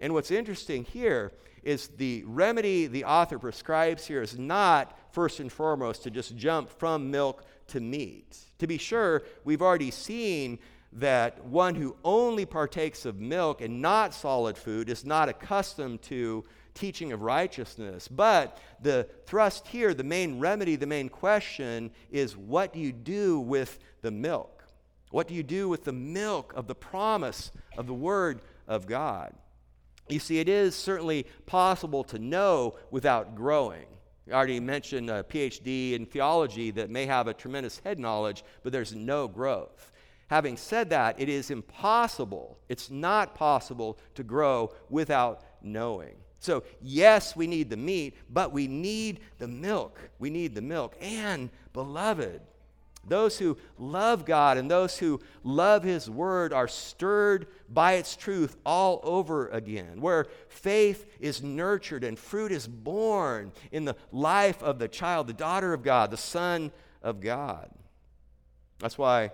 And 0.00 0.14
what's 0.14 0.30
interesting 0.30 0.84
here 0.84 1.32
is 1.62 1.88
the 1.88 2.22
remedy 2.24 2.86
the 2.86 3.04
author 3.04 3.38
prescribes 3.38 4.06
here 4.06 4.22
is 4.22 4.38
not, 4.38 4.98
first 5.12 5.40
and 5.40 5.52
foremost, 5.52 6.04
to 6.04 6.10
just 6.10 6.36
jump 6.36 6.70
from 6.70 7.10
milk 7.10 7.44
to 7.66 7.80
meat. 7.80 8.38
To 8.60 8.66
be 8.66 8.78
sure, 8.78 9.24
we've 9.44 9.60
already 9.60 9.90
seen 9.90 10.58
that 11.00 11.44
one 11.44 11.74
who 11.74 11.96
only 12.04 12.44
partakes 12.44 13.04
of 13.04 13.20
milk 13.20 13.60
and 13.60 13.80
not 13.80 14.14
solid 14.14 14.56
food 14.56 14.88
is 14.88 15.04
not 15.04 15.28
accustomed 15.28 16.02
to 16.02 16.44
teaching 16.74 17.12
of 17.12 17.22
righteousness. 17.22 18.08
But 18.08 18.58
the 18.80 19.08
thrust 19.26 19.66
here, 19.66 19.94
the 19.94 20.04
main 20.04 20.38
remedy, 20.38 20.76
the 20.76 20.86
main 20.86 21.08
question 21.08 21.90
is 22.10 22.36
what 22.36 22.72
do 22.72 22.78
you 22.78 22.92
do 22.92 23.40
with 23.40 23.78
the 24.02 24.10
milk? 24.10 24.64
What 25.10 25.28
do 25.28 25.34
you 25.34 25.42
do 25.42 25.68
with 25.68 25.84
the 25.84 25.92
milk 25.92 26.52
of 26.54 26.66
the 26.66 26.74
promise 26.74 27.50
of 27.76 27.86
the 27.86 27.94
Word 27.94 28.42
of 28.66 28.86
God? 28.86 29.34
You 30.08 30.18
see, 30.18 30.38
it 30.38 30.48
is 30.48 30.74
certainly 30.74 31.26
possible 31.46 32.04
to 32.04 32.18
know 32.18 32.76
without 32.90 33.34
growing. 33.34 33.86
I 34.28 34.32
already 34.32 34.60
mentioned 34.60 35.10
a 35.10 35.22
PhD 35.22 35.94
in 35.94 36.06
theology 36.06 36.70
that 36.72 36.90
may 36.90 37.06
have 37.06 37.28
a 37.28 37.34
tremendous 37.34 37.78
head 37.78 37.98
knowledge, 37.98 38.44
but 38.62 38.72
there's 38.72 38.94
no 38.94 39.26
growth. 39.28 39.90
Having 40.28 40.58
said 40.58 40.90
that, 40.90 41.18
it 41.18 41.28
is 41.28 41.50
impossible, 41.50 42.58
it's 42.68 42.90
not 42.90 43.34
possible 43.34 43.98
to 44.14 44.22
grow 44.22 44.72
without 44.90 45.42
knowing. 45.62 46.16
So, 46.38 46.62
yes, 46.80 47.34
we 47.34 47.46
need 47.46 47.68
the 47.70 47.76
meat, 47.76 48.14
but 48.30 48.52
we 48.52 48.68
need 48.68 49.20
the 49.38 49.48
milk. 49.48 49.98
We 50.18 50.30
need 50.30 50.54
the 50.54 50.62
milk. 50.62 50.96
And, 51.00 51.50
beloved, 51.72 52.42
those 53.06 53.38
who 53.38 53.56
love 53.78 54.24
God 54.24 54.58
and 54.58 54.70
those 54.70 54.98
who 54.98 55.20
love 55.42 55.82
His 55.82 56.08
Word 56.10 56.52
are 56.52 56.68
stirred 56.68 57.46
by 57.68 57.94
its 57.94 58.14
truth 58.14 58.56
all 58.64 59.00
over 59.02 59.48
again, 59.48 60.00
where 60.00 60.26
faith 60.48 61.06
is 61.18 61.42
nurtured 61.42 62.04
and 62.04 62.18
fruit 62.18 62.52
is 62.52 62.68
born 62.68 63.50
in 63.72 63.84
the 63.84 63.96
life 64.12 64.62
of 64.62 64.78
the 64.78 64.88
child, 64.88 65.26
the 65.26 65.32
daughter 65.32 65.72
of 65.72 65.82
God, 65.82 66.10
the 66.10 66.16
Son 66.16 66.70
of 67.02 67.20
God. 67.20 67.70
That's 68.78 68.98
why 68.98 69.32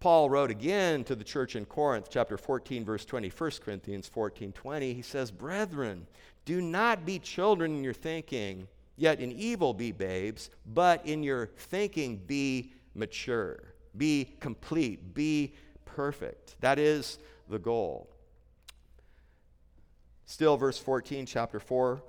Paul 0.00 0.30
wrote 0.30 0.50
again 0.50 1.02
to 1.04 1.16
the 1.16 1.24
church 1.24 1.56
in 1.56 1.64
Corinth, 1.64 2.08
chapter 2.08 2.38
14, 2.38 2.84
verse 2.84 3.04
20, 3.04 3.30
1 3.30 3.50
Corinthians 3.64 4.08
14, 4.08 4.52
20. 4.52 4.94
He 4.94 5.02
says, 5.02 5.30
Brethren, 5.30 6.06
do 6.44 6.60
not 6.60 7.04
be 7.04 7.18
children 7.18 7.76
in 7.76 7.82
your 7.82 7.94
thinking, 7.94 8.68
yet 8.96 9.18
in 9.18 9.32
evil 9.32 9.74
be 9.74 9.90
babes, 9.90 10.50
but 10.72 11.04
in 11.04 11.22
your 11.24 11.46
thinking 11.56 12.18
be 12.26 12.72
mature, 12.94 13.58
be 13.96 14.36
complete, 14.38 15.14
be 15.14 15.54
perfect. 15.84 16.54
That 16.60 16.78
is 16.78 17.18
the 17.48 17.58
goal. 17.58 18.08
Still, 20.26 20.56
verse 20.56 20.78
14, 20.78 21.26
chapter 21.26 21.58
4, 21.58 22.02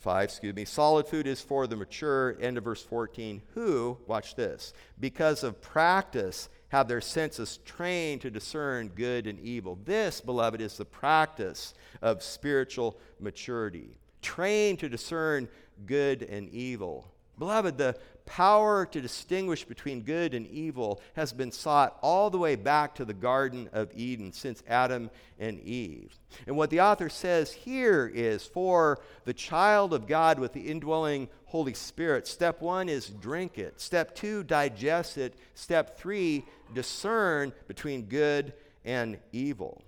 5, 0.00 0.24
excuse 0.24 0.54
me. 0.54 0.64
Solid 0.64 1.06
food 1.06 1.26
is 1.26 1.40
for 1.40 1.66
the 1.66 1.76
mature. 1.76 2.36
End 2.40 2.58
of 2.58 2.64
verse 2.64 2.82
14. 2.82 3.42
Who, 3.54 3.98
watch 4.06 4.34
this, 4.34 4.72
because 4.98 5.44
of 5.44 5.60
practice 5.60 6.48
have 6.74 6.88
their 6.88 7.00
senses 7.00 7.60
trained 7.64 8.20
to 8.20 8.32
discern 8.32 8.88
good 8.88 9.28
and 9.28 9.38
evil. 9.38 9.78
This, 9.84 10.20
beloved, 10.20 10.60
is 10.60 10.76
the 10.76 10.84
practice 10.84 11.72
of 12.02 12.20
spiritual 12.20 12.98
maturity. 13.20 13.96
Trained 14.22 14.80
to 14.80 14.88
discern 14.88 15.46
good 15.86 16.24
and 16.24 16.48
evil. 16.48 17.06
Beloved, 17.38 17.78
the 17.78 17.96
power 18.26 18.86
to 18.86 19.00
distinguish 19.00 19.64
between 19.64 20.00
good 20.00 20.34
and 20.34 20.48
evil 20.48 21.00
has 21.14 21.32
been 21.32 21.52
sought 21.52 21.96
all 22.02 22.28
the 22.28 22.38
way 22.38 22.56
back 22.56 22.96
to 22.96 23.04
the 23.04 23.14
Garden 23.14 23.68
of 23.72 23.88
Eden 23.94 24.32
since 24.32 24.64
Adam 24.66 25.10
and 25.38 25.60
Eve. 25.60 26.18
And 26.48 26.56
what 26.56 26.70
the 26.70 26.80
author 26.80 27.08
says 27.08 27.52
here 27.52 28.10
is 28.12 28.44
for 28.46 28.98
the 29.24 29.34
child 29.34 29.94
of 29.94 30.08
God 30.08 30.40
with 30.40 30.52
the 30.52 30.68
indwelling 30.68 31.28
Holy 31.54 31.72
Spirit, 31.72 32.26
step 32.26 32.60
one 32.60 32.88
is 32.88 33.06
drink 33.06 33.58
it, 33.58 33.80
step 33.80 34.12
two, 34.16 34.42
digest 34.42 35.16
it, 35.16 35.34
step 35.54 35.96
three, 35.96 36.44
discern 36.74 37.52
between 37.68 38.06
good 38.06 38.52
and 38.84 39.18
evil. 39.30 39.80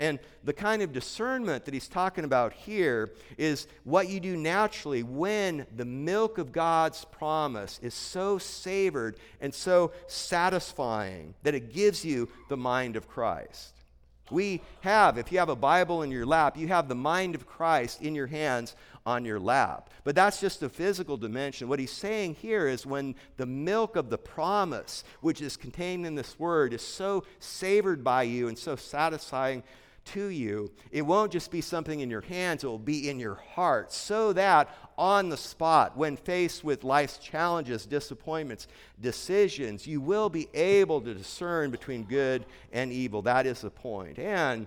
And 0.00 0.18
the 0.42 0.52
kind 0.52 0.82
of 0.82 0.92
discernment 0.92 1.64
that 1.64 1.74
he's 1.74 1.86
talking 1.86 2.24
about 2.24 2.52
here 2.52 3.12
is 3.38 3.68
what 3.84 4.08
you 4.08 4.18
do 4.18 4.36
naturally 4.36 5.04
when 5.04 5.64
the 5.76 5.84
milk 5.84 6.38
of 6.38 6.50
God's 6.50 7.04
promise 7.04 7.78
is 7.84 7.94
so 7.94 8.36
savored 8.38 9.16
and 9.40 9.54
so 9.54 9.92
satisfying 10.08 11.34
that 11.44 11.54
it 11.54 11.72
gives 11.72 12.04
you 12.04 12.28
the 12.48 12.56
mind 12.56 12.96
of 12.96 13.06
Christ. 13.06 13.74
We 14.32 14.62
have, 14.80 15.18
if 15.18 15.30
you 15.30 15.38
have 15.38 15.50
a 15.50 15.54
Bible 15.54 16.02
in 16.02 16.10
your 16.10 16.26
lap, 16.26 16.56
you 16.56 16.66
have 16.68 16.88
the 16.88 16.94
mind 16.94 17.34
of 17.34 17.46
Christ 17.46 18.00
in 18.02 18.14
your 18.14 18.26
hands 18.26 18.74
on 19.04 19.24
your 19.24 19.40
lap. 19.40 19.90
But 20.04 20.14
that's 20.14 20.40
just 20.40 20.60
the 20.60 20.68
physical 20.68 21.16
dimension. 21.16 21.68
What 21.68 21.78
he's 21.78 21.92
saying 21.92 22.36
here 22.36 22.68
is 22.68 22.86
when 22.86 23.14
the 23.36 23.46
milk 23.46 23.96
of 23.96 24.10
the 24.10 24.18
promise, 24.18 25.04
which 25.20 25.40
is 25.40 25.56
contained 25.56 26.06
in 26.06 26.14
this 26.14 26.38
word, 26.38 26.72
is 26.72 26.82
so 26.82 27.24
savored 27.38 28.04
by 28.04 28.24
you 28.24 28.48
and 28.48 28.58
so 28.58 28.76
satisfying 28.76 29.62
to 30.04 30.26
you. 30.26 30.70
It 30.90 31.02
won't 31.02 31.32
just 31.32 31.50
be 31.50 31.60
something 31.60 32.00
in 32.00 32.10
your 32.10 32.22
hands, 32.22 32.64
it 32.64 32.66
will 32.66 32.78
be 32.78 33.08
in 33.08 33.20
your 33.20 33.36
heart, 33.36 33.92
so 33.92 34.32
that 34.32 34.68
on 34.98 35.28
the 35.28 35.36
spot, 35.36 35.96
when 35.96 36.16
faced 36.16 36.64
with 36.64 36.84
life's 36.84 37.18
challenges, 37.18 37.86
disappointments, 37.86 38.68
decisions, 39.00 39.86
you 39.86 40.00
will 40.00 40.28
be 40.28 40.48
able 40.54 41.00
to 41.00 41.14
discern 41.14 41.70
between 41.70 42.04
good 42.04 42.44
and 42.72 42.92
evil. 42.92 43.22
That 43.22 43.46
is 43.46 43.60
the 43.60 43.70
point. 43.70 44.18
And 44.18 44.66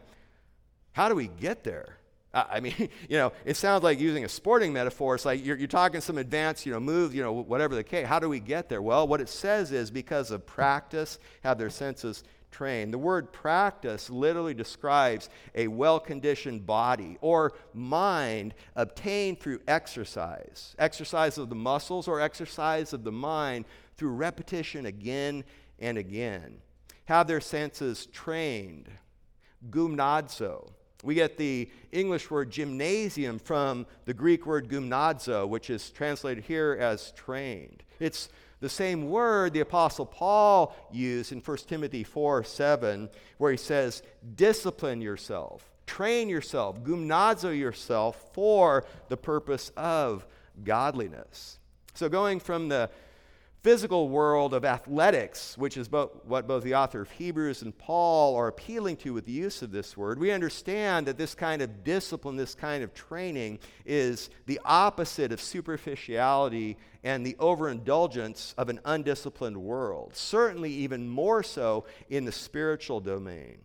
how 0.94 1.10
do 1.10 1.16
we 1.16 1.28
get 1.28 1.64
there? 1.64 1.98
I 2.36 2.60
mean, 2.60 2.74
you 3.10 3.18
know, 3.18 3.32
it 3.46 3.56
sounds 3.56 3.84
like 3.84 4.00
using 4.00 4.26
a 4.26 4.30
sporting 4.30 4.74
metaphor. 4.74 5.16
It's 5.16 5.26
like 5.26 5.44
you're, 5.44 5.58
you're 5.58 5.68
talking 5.68 6.02
some 6.02 6.18
advanced, 6.18 6.66
you 6.66 6.74
know, 6.74 6.80
move, 6.80 7.16
you 7.16 7.24
know, 7.24 7.32
whatever 7.32 7.76
the 7.76 7.84
case. 7.84 8.06
How 8.06 8.20
do 8.20 8.30
we 8.30 8.40
get 8.40 8.70
there? 8.70 8.82
Well, 8.82 9.08
what 9.08 9.22
it 9.22 9.30
says 9.30 9.72
is 9.72 9.90
because 9.90 10.32
of 10.32 10.46
practice, 10.46 11.18
have 11.44 11.58
their 11.58 11.70
senses 11.70 12.24
trained. 12.52 12.94
The 12.94 12.98
word 12.98 13.34
practice 13.34 14.10
literally 14.10 14.54
describes 14.54 15.30
a 15.56 15.68
well 15.68 16.00
conditioned 16.00 16.66
body 16.66 17.18
or 17.22 17.54
mind 17.74 18.54
obtained 18.76 19.40
through 19.40 19.62
exercise, 19.68 20.76
exercise 20.78 21.38
of 21.38 21.50
the 21.50 21.56
muscles 21.56 22.08
or 22.08 22.22
exercise 22.22 22.94
of 22.94 23.04
the 23.04 23.12
mind 23.12 23.66
through 23.98 24.12
repetition 24.12 24.86
again 24.86 25.44
and 25.80 25.98
again. 25.98 26.58
Have 27.06 27.28
their 27.28 27.42
senses 27.42 28.08
trained. 28.08 28.90
Gymnazo. 29.70 30.72
We 31.06 31.14
get 31.16 31.38
the 31.38 31.70
English 31.92 32.32
word 32.32 32.50
gymnasium 32.50 33.38
from 33.38 33.86
the 34.06 34.14
Greek 34.14 34.46
word 34.46 34.68
gymnazo, 34.68 35.48
which 35.48 35.70
is 35.70 35.92
translated 35.92 36.44
here 36.44 36.76
as 36.80 37.12
trained. 37.12 37.84
It's 38.00 38.30
the 38.60 38.70
same 38.70 39.10
word 39.10 39.54
the 39.54 39.60
Apostle 39.60 40.08
Paul 40.08 40.76
used 40.92 41.32
in 41.32 41.40
1 41.40 41.58
Timothy 41.68 42.04
4 42.04 42.44
7, 42.44 43.10
where 43.38 43.52
he 43.52 43.58
says, 43.58 44.02
discipline 44.36 45.02
yourself, 45.02 45.70
train 45.86 46.28
yourself, 46.28 46.84
gymnazo 46.84 47.58
yourself 47.58 48.26
for 48.34 48.86
the 49.10 49.18
purpose 49.18 49.72
of 49.78 50.26
godliness. 50.64 51.60
So, 51.94 52.10
going 52.10 52.40
from 52.40 52.68
the 52.68 52.90
physical 53.66 54.10
world 54.10 54.54
of 54.54 54.64
athletics, 54.64 55.58
which 55.58 55.76
is 55.76 55.88
bo- 55.88 56.12
what 56.26 56.46
both 56.46 56.64
the 56.64 56.76
author 56.76 57.02
of 57.02 57.10
Hebrews 57.10 57.64
and 57.64 57.76
Paul 57.76 58.36
are 58.36 58.48
appealing 58.48 58.96
to 58.98 59.12
with 59.12 59.26
the 59.26 59.32
use 59.32 59.64
of 59.64 59.72
this 59.72 59.98
word, 59.98 60.20
we 60.20 60.30
understand 60.30 61.08
that 61.08 61.18
this 61.18 61.34
kind 61.34 61.64
of 61.64 61.84
discipline, 61.84 62.36
this 62.36 62.54
kind 62.54 62.84
of 62.84 62.94
training, 62.94 63.58
is 63.84 64.30
the 64.46 64.62
opposite 64.66 65.32
of 65.32 65.42
superficiality 65.42 66.78
and 67.04 67.26
the 67.26 67.36
overindulgence 67.40 68.54
of 68.56 68.70
an 68.70 68.80
undisciplined 68.86 69.58
world. 69.58 70.12
Certainly, 70.16 70.72
even 70.72 71.10
more 71.10 71.42
so 71.42 71.86
in 72.08 72.24
the 72.24 72.32
spiritual 72.32 73.00
domain. 73.00 73.58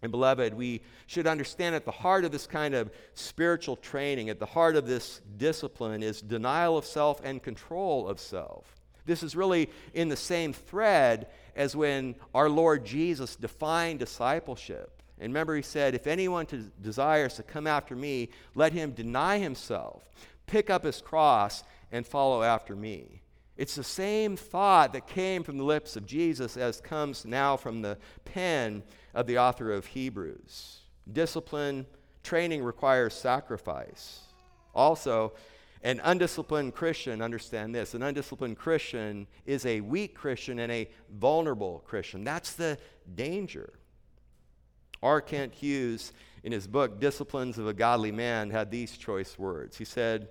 And 0.00 0.10
beloved, 0.10 0.54
we 0.54 0.80
should 1.06 1.26
understand 1.26 1.74
at 1.74 1.84
the 1.84 1.90
heart 1.90 2.24
of 2.24 2.32
this 2.32 2.46
kind 2.46 2.74
of 2.74 2.90
spiritual 3.12 3.76
training, 3.76 4.30
at 4.30 4.38
the 4.38 4.46
heart 4.46 4.76
of 4.76 4.86
this 4.86 5.20
discipline, 5.36 6.02
is 6.02 6.22
denial 6.22 6.78
of 6.78 6.86
self 6.86 7.20
and 7.22 7.42
control 7.42 8.08
of 8.08 8.18
self. 8.18 8.79
This 9.10 9.24
is 9.24 9.34
really 9.34 9.68
in 9.92 10.08
the 10.08 10.16
same 10.16 10.52
thread 10.52 11.26
as 11.56 11.74
when 11.74 12.14
our 12.32 12.48
Lord 12.48 12.86
Jesus 12.86 13.34
defined 13.34 13.98
discipleship. 13.98 15.02
And 15.18 15.32
remember, 15.32 15.56
he 15.56 15.62
said, 15.62 15.96
If 15.96 16.06
anyone 16.06 16.46
to, 16.46 16.58
desires 16.80 17.34
to 17.34 17.42
come 17.42 17.66
after 17.66 17.96
me, 17.96 18.28
let 18.54 18.72
him 18.72 18.92
deny 18.92 19.38
himself, 19.38 20.08
pick 20.46 20.70
up 20.70 20.84
his 20.84 21.00
cross, 21.00 21.64
and 21.90 22.06
follow 22.06 22.44
after 22.44 22.76
me. 22.76 23.20
It's 23.56 23.74
the 23.74 23.82
same 23.82 24.36
thought 24.36 24.92
that 24.92 25.08
came 25.08 25.42
from 25.42 25.58
the 25.58 25.64
lips 25.64 25.96
of 25.96 26.06
Jesus 26.06 26.56
as 26.56 26.80
comes 26.80 27.24
now 27.24 27.56
from 27.56 27.82
the 27.82 27.98
pen 28.24 28.84
of 29.12 29.26
the 29.26 29.38
author 29.38 29.72
of 29.72 29.86
Hebrews. 29.86 30.82
Discipline, 31.12 31.84
training 32.22 32.62
requires 32.62 33.14
sacrifice. 33.14 34.20
Also, 34.72 35.32
an 35.82 36.00
undisciplined 36.04 36.74
Christian, 36.74 37.22
understand 37.22 37.74
this, 37.74 37.94
an 37.94 38.02
undisciplined 38.02 38.58
Christian 38.58 39.26
is 39.46 39.64
a 39.64 39.80
weak 39.80 40.14
Christian 40.14 40.58
and 40.58 40.70
a 40.70 40.90
vulnerable 41.10 41.82
Christian. 41.86 42.22
That's 42.22 42.52
the 42.52 42.78
danger. 43.14 43.72
R. 45.02 45.20
Kent 45.22 45.54
Hughes, 45.54 46.12
in 46.42 46.52
his 46.52 46.66
book, 46.66 47.00
Disciplines 47.00 47.58
of 47.58 47.66
a 47.66 47.72
Godly 47.72 48.12
Man, 48.12 48.50
had 48.50 48.70
these 48.70 48.96
choice 48.96 49.38
words. 49.38 49.78
He 49.78 49.84
said, 49.84 50.28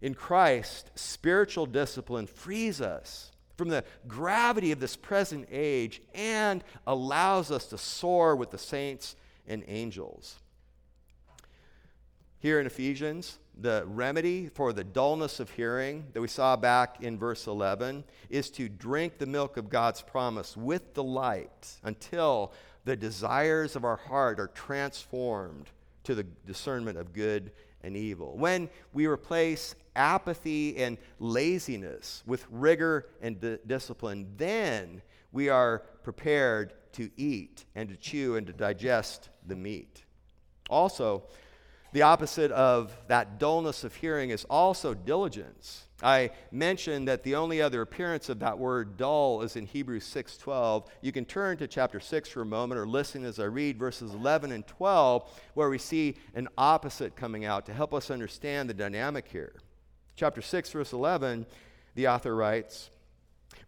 In 0.00 0.14
Christ, 0.14 0.90
spiritual 0.94 1.66
discipline 1.66 2.26
frees 2.26 2.80
us 2.80 3.32
from 3.56 3.68
the 3.68 3.84
gravity 4.06 4.72
of 4.72 4.80
this 4.80 4.96
present 4.96 5.48
age 5.50 6.02
and 6.14 6.62
allows 6.86 7.50
us 7.50 7.66
to 7.66 7.78
soar 7.78 8.36
with 8.36 8.50
the 8.50 8.58
saints 8.58 9.16
and 9.46 9.64
angels. 9.66 10.36
Here 12.38 12.60
in 12.60 12.66
Ephesians, 12.66 13.38
the 13.60 13.84
remedy 13.86 14.48
for 14.48 14.72
the 14.72 14.84
dullness 14.84 15.40
of 15.40 15.50
hearing 15.50 16.06
that 16.12 16.20
we 16.20 16.28
saw 16.28 16.56
back 16.56 17.02
in 17.02 17.18
verse 17.18 17.46
11 17.46 18.04
is 18.28 18.50
to 18.50 18.68
drink 18.68 19.18
the 19.18 19.26
milk 19.26 19.56
of 19.56 19.68
God's 19.68 20.02
promise 20.02 20.56
with 20.56 20.94
delight 20.94 21.76
until 21.82 22.52
the 22.84 22.96
desires 22.96 23.76
of 23.76 23.84
our 23.84 23.96
heart 23.96 24.40
are 24.40 24.48
transformed 24.48 25.70
to 26.04 26.14
the 26.14 26.24
discernment 26.46 26.98
of 26.98 27.12
good 27.12 27.52
and 27.82 27.96
evil. 27.96 28.36
When 28.36 28.68
we 28.92 29.06
replace 29.06 29.74
apathy 29.96 30.76
and 30.78 30.98
laziness 31.18 32.22
with 32.26 32.46
rigor 32.50 33.06
and 33.22 33.40
di- 33.40 33.58
discipline, 33.66 34.32
then 34.36 35.02
we 35.32 35.48
are 35.48 35.80
prepared 36.02 36.74
to 36.92 37.10
eat 37.16 37.64
and 37.74 37.88
to 37.88 37.96
chew 37.96 38.36
and 38.36 38.46
to 38.46 38.52
digest 38.52 39.30
the 39.46 39.56
meat. 39.56 40.04
Also, 40.70 41.24
the 41.94 42.02
opposite 42.02 42.50
of 42.50 42.92
that 43.06 43.38
dullness 43.38 43.84
of 43.84 43.94
hearing 43.94 44.30
is 44.30 44.44
also 44.50 44.94
diligence. 44.94 45.84
I 46.02 46.30
mentioned 46.50 47.06
that 47.06 47.22
the 47.22 47.36
only 47.36 47.62
other 47.62 47.82
appearance 47.82 48.28
of 48.28 48.40
that 48.40 48.58
word 48.58 48.96
dull 48.96 49.42
is 49.42 49.54
in 49.54 49.64
Hebrews 49.64 50.04
6:12. 50.04 50.88
You 51.02 51.12
can 51.12 51.24
turn 51.24 51.56
to 51.58 51.68
chapter 51.68 52.00
6 52.00 52.28
for 52.28 52.42
a 52.42 52.46
moment 52.46 52.80
or 52.80 52.86
listen 52.86 53.24
as 53.24 53.38
I 53.38 53.44
read 53.44 53.78
verses 53.78 54.12
11 54.12 54.50
and 54.50 54.66
12 54.66 55.40
where 55.54 55.70
we 55.70 55.78
see 55.78 56.16
an 56.34 56.48
opposite 56.58 57.14
coming 57.14 57.44
out 57.44 57.64
to 57.66 57.72
help 57.72 57.94
us 57.94 58.10
understand 58.10 58.68
the 58.68 58.74
dynamic 58.74 59.28
here. 59.28 59.54
Chapter 60.16 60.42
6 60.42 60.72
verse 60.72 60.92
11, 60.92 61.46
the 61.94 62.08
author 62.08 62.34
writes, 62.34 62.90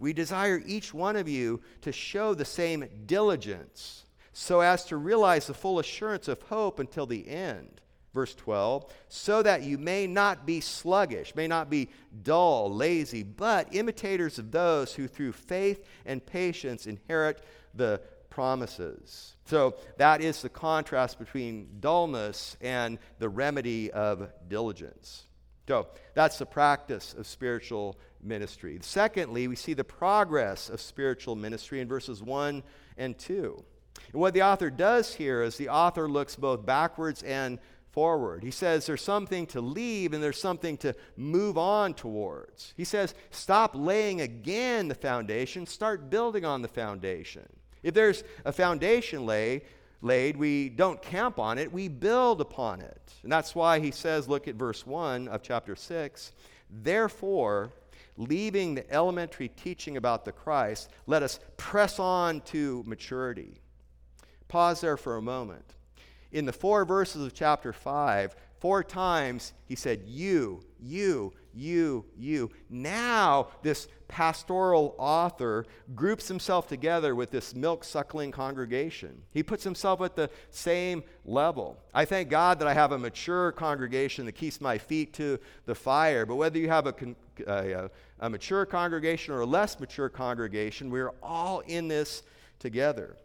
"We 0.01 0.13
desire 0.13 0.61
each 0.67 0.93
one 0.93 1.15
of 1.15 1.29
you 1.29 1.63
to 1.83 1.93
show 1.93 2.35
the 2.35 2.45
same 2.45 2.89
diligence 3.07 4.05
so 4.33 4.63
as 4.63 4.85
to 4.87 4.97
realize 4.97 5.47
the 5.47 5.55
full 5.55 5.79
assurance 5.79 6.27
of 6.27 6.43
hope 6.43 6.81
until 6.81 7.07
the 7.07 7.29
end." 7.29 7.83
Verse 8.17 8.35
12, 8.35 8.93
so 9.09 9.43
that 9.43 9.63
you 9.63 9.79
may 9.79 10.09
not 10.09 10.45
be 10.45 10.61
sluggish, 10.61 11.37
may 11.37 11.47
not 11.47 11.71
be 11.71 11.89
dull, 12.25 12.75
lazy, 12.75 13.23
but 13.23 13.73
imitators 13.73 14.41
of 14.41 14.51
those 14.51 14.93
who 14.95 15.07
through 15.07 15.33
faith 15.33 15.87
and 16.05 16.27
patience 16.27 16.87
inherit 16.87 17.45
the 17.75 18.01
promises. 18.31 19.37
So 19.45 19.77
that 19.99 20.21
is 20.21 20.43
the 20.43 20.49
contrast 20.49 21.19
between 21.19 21.69
dullness 21.79 22.57
and 22.61 22.99
the 23.21 23.29
remedy 23.29 23.93
of 23.93 24.29
diligence. 24.49 25.27
So 25.69 25.89
that's 26.15 26.39
the 26.39 26.47
practice 26.47 27.15
of 27.17 27.27
spiritual 27.27 27.99
ministry. 28.23 28.79
Secondly, 28.83 29.47
we 29.47 29.57
see 29.57 29.75
the 29.75 29.85
progress 29.85 30.71
of 30.71 30.81
spiritual 30.81 31.37
ministry 31.37 31.81
in 31.81 31.89
verses 31.89 32.23
1 32.23 32.63
and 32.97 33.19
2. 33.19 33.65
And 34.13 34.21
what 34.21 34.35
the 34.35 34.43
author 34.43 34.71
does 34.71 35.15
here 35.15 35.43
is 35.43 35.57
the 35.57 35.71
author 35.71 36.09
looks 36.09 36.37
both 36.37 36.65
backwards 36.65 37.23
and 37.23 37.59
forward. 37.97 38.45
He 38.45 38.51
says 38.51 38.85
there's 38.85 39.01
something 39.01 39.47
to 39.47 39.63
leave 39.63 40.13
and 40.13 40.23
there's 40.23 40.39
something 40.39 40.77
to 40.79 40.95
move 41.17 41.57
on 41.57 41.95
towards. 41.95 42.75
He 42.77 42.85
says 42.85 43.15
stop 43.31 43.71
laying 43.75 44.21
again 44.21 44.89
the 44.89 44.95
foundation, 44.95 45.67
start 45.67 46.11
building 46.11 46.45
on 46.45 46.61
the 46.61 46.69
foundation. 46.69 47.49
If 47.83 47.95
there's 47.95 48.23
a 48.45 48.53
foundation 48.53 49.25
lay, 49.25 49.63
laid, 50.03 50.37
we 50.37 50.69
don't 50.69 51.01
camp 51.01 51.39
on 51.39 51.57
it, 51.57 51.73
we 51.73 51.89
build 51.89 52.43
upon 52.43 52.83
it. 52.83 53.15
And 53.23 53.33
that's 53.33 53.55
why 53.55 53.81
he 53.81 53.91
says, 53.91 54.29
look 54.29 54.47
at 54.47 54.57
verse 54.57 54.87
1 54.87 55.29
of 55.29 55.43
chapter 55.43 55.75
6. 55.75 56.33
Therefore, 56.69 57.73
leaving 58.19 58.75
the 58.75 58.93
elementary 58.93 59.49
teaching 59.49 59.97
about 59.97 60.27
the 60.27 60.33
Christ, 60.33 60.91
let 61.07 61.23
us 61.23 61.41
press 61.57 61.99
on 61.99 62.43
to 62.43 62.85
maturity. 62.87 63.55
Pause 64.49 64.83
there 64.83 64.97
for 64.99 65.17
a 65.17 65.23
moment 65.23 65.76
in 66.33 66.45
the 66.45 66.53
four 66.53 66.85
verses 66.85 67.25
of 67.25 67.35
chapter 67.35 67.73
5, 67.73 68.37
four 68.59 68.83
times 68.83 69.53
he 69.67 69.75
said, 69.75 70.03
You, 70.07 70.63
you, 70.81 71.33
you, 71.55 72.05
you. 72.17 72.51
Now, 72.69 73.49
this 73.63 73.89
pastoral 74.09 74.95
author 74.99 75.65
groups 75.95 76.29
himself 76.29 76.69
together 76.69 77.15
with 77.15 77.31
this 77.31 77.55
milk 77.55 77.83
suckling 77.83 78.31
congregation. 78.31 79.23
He 79.33 79.43
puts 79.43 79.65
himself 79.65 80.01
at 80.01 80.15
the 80.15 80.31
same 80.51 81.03
level. 81.25 81.77
I 81.93 82.05
thank 82.05 82.29
God 82.29 82.59
that 82.59 82.69
I 82.69 82.75
have 82.75 82.93
a 82.93 82.99
mature 82.99 83.53
congregation 83.53 84.27
that 84.27 84.33
keeps 84.33 84.61
my 84.61 84.79
feet 84.79 85.13
to 85.15 85.39
the 85.65 85.75
fire. 85.75 86.27
But 86.27 86.37
whether 86.37 86.59
you 86.59 86.69
have 86.69 86.87
a, 86.87 86.95
a, 87.47 87.91
a 88.21 88.31
mature 88.31 88.67
congregation 88.67 89.35
or 89.35 89.41
a 89.41 89.47
less 89.47 89.81
mature 89.81 90.09
congregation, 90.09 90.91
we're 90.91 91.13
all 91.23 91.61
in 91.61 91.89
this 91.89 92.23
together. 92.59 93.17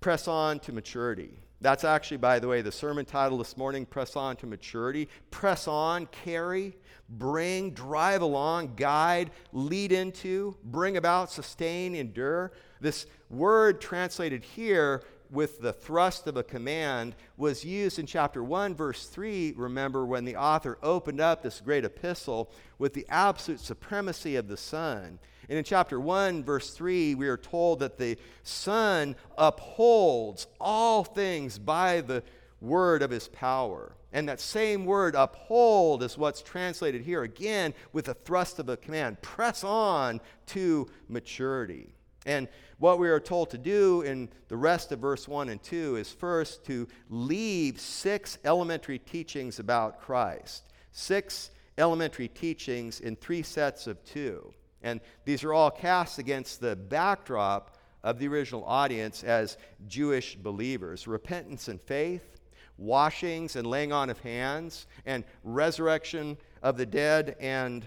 Press 0.00 0.28
on 0.28 0.60
to 0.60 0.72
maturity. 0.72 1.38
That's 1.64 1.82
actually, 1.82 2.18
by 2.18 2.40
the 2.40 2.46
way, 2.46 2.60
the 2.60 2.70
sermon 2.70 3.06
title 3.06 3.38
this 3.38 3.56
morning 3.56 3.86
Press 3.86 4.16
On 4.16 4.36
to 4.36 4.46
Maturity. 4.46 5.08
Press 5.30 5.66
on, 5.66 6.04
carry, 6.08 6.76
bring, 7.08 7.70
drive 7.70 8.20
along, 8.20 8.74
guide, 8.76 9.30
lead 9.54 9.90
into, 9.90 10.58
bring 10.64 10.98
about, 10.98 11.32
sustain, 11.32 11.94
endure. 11.94 12.52
This 12.82 13.06
word 13.30 13.80
translated 13.80 14.44
here 14.44 15.04
with 15.30 15.62
the 15.62 15.72
thrust 15.72 16.26
of 16.26 16.36
a 16.36 16.42
command 16.42 17.14
was 17.38 17.64
used 17.64 17.98
in 17.98 18.04
chapter 18.04 18.44
1, 18.44 18.74
verse 18.74 19.06
3. 19.06 19.54
Remember 19.56 20.04
when 20.04 20.26
the 20.26 20.36
author 20.36 20.76
opened 20.82 21.22
up 21.22 21.42
this 21.42 21.62
great 21.62 21.86
epistle 21.86 22.52
with 22.78 22.92
the 22.92 23.06
absolute 23.08 23.58
supremacy 23.58 24.36
of 24.36 24.48
the 24.48 24.58
Son. 24.58 25.18
And 25.48 25.58
in 25.58 25.64
chapter 25.64 26.00
1, 26.00 26.44
verse 26.44 26.70
3, 26.70 27.14
we 27.14 27.28
are 27.28 27.36
told 27.36 27.80
that 27.80 27.98
the 27.98 28.16
Son 28.42 29.16
upholds 29.36 30.46
all 30.60 31.04
things 31.04 31.58
by 31.58 32.00
the 32.00 32.22
word 32.60 33.02
of 33.02 33.10
his 33.10 33.28
power. 33.28 33.92
And 34.12 34.28
that 34.28 34.40
same 34.40 34.84
word, 34.84 35.14
uphold, 35.14 36.02
is 36.02 36.16
what's 36.16 36.40
translated 36.40 37.02
here 37.02 37.24
again 37.24 37.74
with 37.92 38.08
a 38.08 38.14
thrust 38.14 38.58
of 38.58 38.68
a 38.68 38.76
command 38.76 39.20
press 39.22 39.64
on 39.64 40.20
to 40.46 40.88
maturity. 41.08 41.94
And 42.26 42.48
what 42.78 42.98
we 42.98 43.08
are 43.08 43.20
told 43.20 43.50
to 43.50 43.58
do 43.58 44.02
in 44.02 44.28
the 44.48 44.56
rest 44.56 44.92
of 44.92 45.00
verse 45.00 45.28
1 45.28 45.48
and 45.48 45.62
2 45.62 45.96
is 45.96 46.10
first 46.10 46.64
to 46.66 46.88
leave 47.10 47.80
six 47.80 48.38
elementary 48.44 48.98
teachings 48.98 49.58
about 49.58 50.00
Christ. 50.00 50.62
Six 50.92 51.50
elementary 51.76 52.28
teachings 52.28 53.00
in 53.00 53.16
three 53.16 53.42
sets 53.42 53.86
of 53.86 54.02
two. 54.04 54.54
And 54.84 55.00
these 55.24 55.42
are 55.42 55.52
all 55.52 55.70
cast 55.70 56.18
against 56.18 56.60
the 56.60 56.76
backdrop 56.76 57.78
of 58.04 58.18
the 58.18 58.28
original 58.28 58.64
audience 58.66 59.24
as 59.24 59.56
Jewish 59.88 60.36
believers 60.36 61.08
repentance 61.08 61.68
and 61.68 61.80
faith, 61.80 62.38
washings 62.76 63.56
and 63.56 63.66
laying 63.66 63.92
on 63.92 64.10
of 64.10 64.20
hands, 64.20 64.86
and 65.06 65.24
resurrection 65.42 66.36
of 66.62 66.76
the 66.76 66.86
dead 66.86 67.34
and 67.40 67.86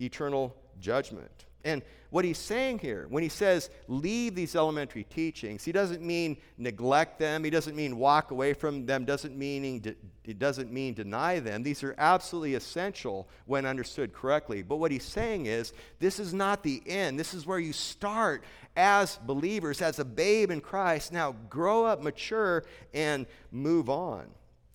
eternal 0.00 0.54
judgment. 0.78 1.46
And 1.64 1.82
what 2.10 2.24
he's 2.24 2.38
saying 2.38 2.78
here, 2.78 3.06
when 3.10 3.22
he 3.22 3.28
says 3.28 3.68
leave 3.86 4.34
these 4.34 4.56
elementary 4.56 5.04
teachings, 5.04 5.64
he 5.64 5.72
doesn't 5.72 6.02
mean 6.02 6.38
neglect 6.56 7.18
them. 7.18 7.44
He 7.44 7.50
doesn't 7.50 7.76
mean 7.76 7.98
walk 7.98 8.30
away 8.30 8.54
from 8.54 8.86
them. 8.86 9.04
Doesn't 9.04 9.36
meaning 9.36 9.84
it 10.24 10.38
doesn't 10.38 10.72
mean 10.72 10.94
deny 10.94 11.40
them. 11.40 11.62
These 11.62 11.82
are 11.82 11.94
absolutely 11.98 12.54
essential 12.54 13.28
when 13.46 13.66
understood 13.66 14.12
correctly. 14.12 14.62
But 14.62 14.76
what 14.76 14.90
he's 14.90 15.04
saying 15.04 15.46
is 15.46 15.72
this 15.98 16.18
is 16.18 16.32
not 16.32 16.62
the 16.62 16.82
end. 16.86 17.18
This 17.18 17.34
is 17.34 17.46
where 17.46 17.58
you 17.58 17.72
start 17.72 18.44
as 18.76 19.18
believers, 19.26 19.82
as 19.82 19.98
a 19.98 20.04
babe 20.04 20.50
in 20.50 20.60
Christ. 20.60 21.12
Now 21.12 21.34
grow 21.50 21.84
up, 21.84 22.02
mature, 22.02 22.64
and 22.94 23.26
move 23.50 23.90
on. 23.90 24.28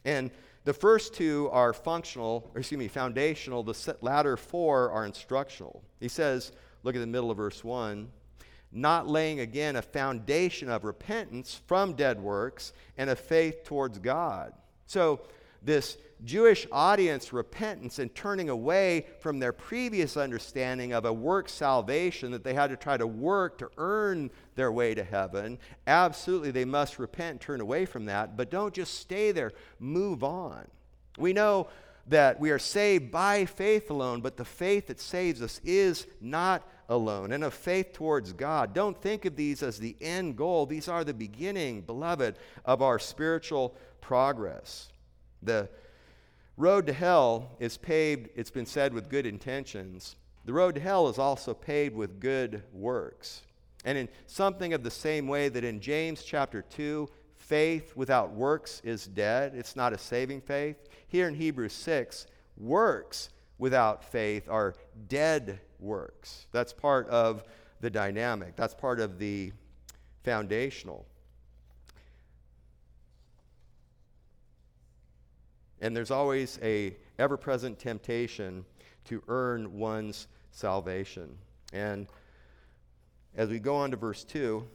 And 0.05 0.29
the 0.65 0.73
first 0.73 1.13
two 1.13 1.49
are 1.51 1.73
functional, 1.73 2.49
or 2.53 2.59
excuse 2.59 2.77
me, 2.77 2.87
foundational. 2.87 3.63
The 3.63 3.97
latter 4.01 4.37
four 4.37 4.91
are 4.91 5.05
instructional. 5.05 5.83
He 5.99 6.07
says, 6.07 6.51
Look 6.83 6.95
at 6.95 6.99
the 6.99 7.07
middle 7.07 7.31
of 7.31 7.37
verse 7.37 7.63
1. 7.63 8.09
Not 8.71 9.07
laying 9.07 9.39
again 9.39 9.75
a 9.75 9.81
foundation 9.81 10.69
of 10.69 10.83
repentance 10.83 11.61
from 11.67 11.93
dead 11.93 12.19
works 12.19 12.73
and 12.97 13.09
of 13.09 13.19
faith 13.19 13.63
towards 13.63 13.99
God. 13.99 14.53
So, 14.85 15.21
this 15.61 15.97
Jewish 16.25 16.67
audience 16.71 17.33
repentance 17.33 17.99
and 17.99 18.13
turning 18.13 18.49
away 18.49 19.05
from 19.19 19.39
their 19.39 19.51
previous 19.51 20.17
understanding 20.17 20.93
of 20.93 21.05
a 21.05 21.13
work 21.13 21.49
salvation 21.49 22.31
that 22.31 22.43
they 22.43 22.53
had 22.53 22.69
to 22.69 22.77
try 22.77 22.97
to 22.97 23.07
work 23.07 23.57
to 23.57 23.69
earn 23.77 24.29
their 24.55 24.71
way 24.71 24.93
to 24.93 25.03
heaven. 25.03 25.57
Absolutely, 25.87 26.51
they 26.51 26.65
must 26.65 26.99
repent 26.99 27.31
and 27.31 27.41
turn 27.41 27.61
away 27.61 27.85
from 27.85 28.05
that, 28.05 28.37
but 28.37 28.49
don't 28.49 28.73
just 28.73 28.99
stay 28.99 29.31
there. 29.31 29.51
Move 29.79 30.23
on. 30.23 30.67
We 31.17 31.33
know 31.33 31.67
that 32.07 32.39
we 32.39 32.51
are 32.51 32.59
saved 32.59 33.11
by 33.11 33.45
faith 33.45 33.89
alone, 33.89 34.21
but 34.21 34.37
the 34.37 34.45
faith 34.45 34.87
that 34.87 34.99
saves 34.99 35.41
us 35.41 35.61
is 35.63 36.05
not 36.19 36.67
alone, 36.89 37.31
and 37.31 37.43
of 37.43 37.53
faith 37.53 37.93
towards 37.93 38.33
God. 38.33 38.73
Don't 38.73 39.01
think 39.01 39.25
of 39.25 39.35
these 39.35 39.63
as 39.63 39.79
the 39.79 39.95
end 40.01 40.35
goal. 40.35 40.65
These 40.65 40.87
are 40.87 41.03
the 41.03 41.13
beginning, 41.13 41.81
beloved, 41.81 42.37
of 42.65 42.81
our 42.81 42.99
spiritual 42.99 43.75
progress. 44.01 44.89
The 45.41 45.69
road 46.57 46.87
to 46.87 46.93
hell 46.93 47.51
is 47.59 47.77
paved, 47.77 48.29
it's 48.35 48.51
been 48.51 48.65
said, 48.65 48.93
with 48.93 49.09
good 49.09 49.25
intentions. 49.25 50.15
The 50.45 50.53
road 50.53 50.75
to 50.75 50.81
hell 50.81 51.07
is 51.07 51.17
also 51.17 51.53
paved 51.53 51.95
with 51.95 52.19
good 52.19 52.63
works. 52.73 53.41
And 53.85 53.97
in 53.97 54.09
something 54.27 54.73
of 54.73 54.83
the 54.83 54.91
same 54.91 55.27
way 55.27 55.49
that 55.49 55.63
in 55.63 55.79
James 55.79 56.23
chapter 56.23 56.61
2, 56.61 57.09
faith 57.37 57.95
without 57.95 58.31
works 58.31 58.81
is 58.83 59.07
dead, 59.07 59.53
it's 59.55 59.75
not 59.75 59.93
a 59.93 59.97
saving 59.97 60.41
faith. 60.41 60.77
Here 61.13 61.27
in 61.27 61.35
Hebrews 61.35 61.73
6, 61.73 62.25
works 62.57 63.29
without 63.59 64.03
faith 64.03 64.49
are 64.49 64.73
dead 65.07 65.59
works. 65.79 66.47
That's 66.51 66.73
part 66.73 67.07
of 67.07 67.43
the 67.81 67.91
dynamic, 67.91 68.55
that's 68.55 68.73
part 68.73 68.99
of 68.99 69.19
the 69.19 69.51
foundational. 70.23 71.05
And 75.81 75.95
there's 75.95 76.09
always 76.09 76.57
a 76.63 76.97
ever-present 77.19 77.77
temptation 77.77 78.65
to 79.05 79.21
earn 79.27 79.77
one's 79.77 80.25
salvation. 80.49 81.37
And 81.73 82.07
as 83.35 83.49
we 83.49 83.59
go 83.59 83.75
on 83.75 83.91
to 83.91 83.97
verse 83.97 84.23
2, 84.23 84.65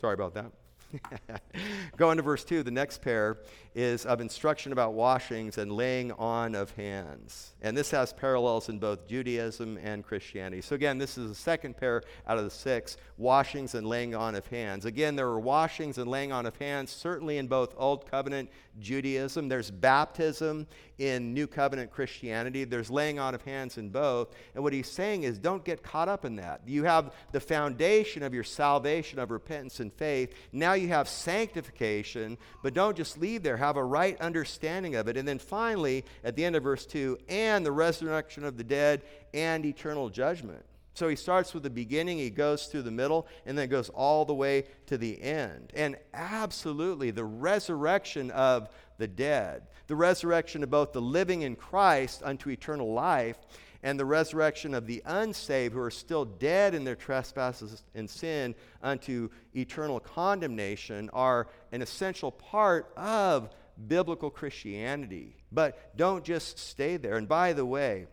sorry 0.00 0.14
about 0.14 0.34
that. 0.34 0.50
Going 1.96 2.16
to 2.16 2.22
verse 2.22 2.44
2, 2.44 2.62
the 2.62 2.70
next 2.70 3.00
pair 3.00 3.38
is 3.74 4.04
of 4.06 4.20
instruction 4.20 4.72
about 4.72 4.94
washings 4.94 5.58
and 5.58 5.70
laying 5.70 6.10
on 6.12 6.54
of 6.54 6.72
hands. 6.72 7.52
And 7.62 7.76
this 7.76 7.90
has 7.92 8.12
parallels 8.12 8.68
in 8.68 8.78
both 8.78 9.06
Judaism 9.06 9.78
and 9.82 10.04
Christianity. 10.04 10.62
So, 10.62 10.74
again, 10.74 10.98
this 10.98 11.16
is 11.16 11.28
the 11.28 11.34
second 11.34 11.76
pair 11.76 12.02
out 12.26 12.38
of 12.38 12.44
the 12.44 12.50
six 12.50 12.96
washings 13.16 13.74
and 13.74 13.86
laying 13.86 14.14
on 14.14 14.34
of 14.34 14.46
hands. 14.48 14.84
Again, 14.84 15.14
there 15.14 15.28
are 15.28 15.38
washings 15.38 15.98
and 15.98 16.10
laying 16.10 16.32
on 16.32 16.46
of 16.46 16.56
hands, 16.56 16.90
certainly 16.90 17.38
in 17.38 17.46
both 17.46 17.74
Old 17.76 18.10
Covenant 18.10 18.50
Judaism. 18.80 19.48
There's 19.48 19.70
baptism 19.70 20.66
in 21.00 21.32
New 21.32 21.46
Covenant 21.46 21.90
Christianity. 21.90 22.64
There's 22.64 22.90
laying 22.90 23.18
on 23.18 23.34
of 23.34 23.40
hands 23.42 23.78
in 23.78 23.88
both. 23.88 24.28
And 24.54 24.62
what 24.62 24.74
he's 24.74 24.90
saying 24.90 25.22
is 25.22 25.38
don't 25.38 25.64
get 25.64 25.82
caught 25.82 26.10
up 26.10 26.26
in 26.26 26.36
that. 26.36 26.60
You 26.66 26.84
have 26.84 27.14
the 27.32 27.40
foundation 27.40 28.22
of 28.22 28.34
your 28.34 28.44
salvation 28.44 29.18
of 29.18 29.30
repentance 29.30 29.80
and 29.80 29.90
faith. 29.90 30.34
Now 30.52 30.74
you 30.74 30.88
have 30.88 31.08
sanctification, 31.08 32.36
but 32.62 32.74
don't 32.74 32.96
just 32.96 33.16
leave 33.16 33.42
there. 33.42 33.56
Have 33.56 33.78
a 33.78 33.84
right 33.84 34.20
understanding 34.20 34.94
of 34.94 35.08
it. 35.08 35.16
And 35.16 35.26
then 35.26 35.38
finally, 35.38 36.04
at 36.22 36.36
the 36.36 36.44
end 36.44 36.54
of 36.54 36.62
verse 36.62 36.84
2, 36.84 37.18
and 37.30 37.64
the 37.64 37.72
resurrection 37.72 38.44
of 38.44 38.58
the 38.58 38.64
dead 38.64 39.02
and 39.32 39.64
eternal 39.64 40.10
judgment. 40.10 40.66
So 40.92 41.08
he 41.08 41.16
starts 41.16 41.54
with 41.54 41.62
the 41.62 41.70
beginning, 41.70 42.18
he 42.18 42.28
goes 42.28 42.66
through 42.66 42.82
the 42.82 42.90
middle, 42.90 43.26
and 43.46 43.56
then 43.56 43.70
goes 43.70 43.88
all 43.88 44.26
the 44.26 44.34
way 44.34 44.64
to 44.86 44.98
the 44.98 45.22
end. 45.22 45.72
And 45.74 45.96
absolutely, 46.12 47.10
the 47.10 47.24
resurrection 47.24 48.30
of 48.32 48.68
the 49.00 49.08
dead, 49.08 49.62
the 49.88 49.96
resurrection 49.96 50.62
of 50.62 50.70
both 50.70 50.92
the 50.92 51.00
living 51.00 51.42
in 51.42 51.56
Christ 51.56 52.22
unto 52.24 52.50
eternal 52.50 52.92
life, 52.92 53.38
and 53.82 53.98
the 53.98 54.04
resurrection 54.04 54.74
of 54.74 54.86
the 54.86 55.02
unsaved 55.06 55.74
who 55.74 55.80
are 55.80 55.90
still 55.90 56.24
dead 56.24 56.74
in 56.74 56.84
their 56.84 56.94
trespasses 56.94 57.82
and 57.94 58.08
sin 58.08 58.54
unto 58.82 59.30
eternal 59.56 59.98
condemnation 59.98 61.08
are 61.12 61.48
an 61.72 61.80
essential 61.80 62.30
part 62.30 62.92
of 62.96 63.48
biblical 63.88 64.30
Christianity. 64.30 65.34
But 65.50 65.96
don't 65.96 66.22
just 66.22 66.58
stay 66.58 66.98
there. 66.98 67.16
And 67.16 67.26
by 67.26 67.54
the 67.54 67.64
way, 67.64 68.06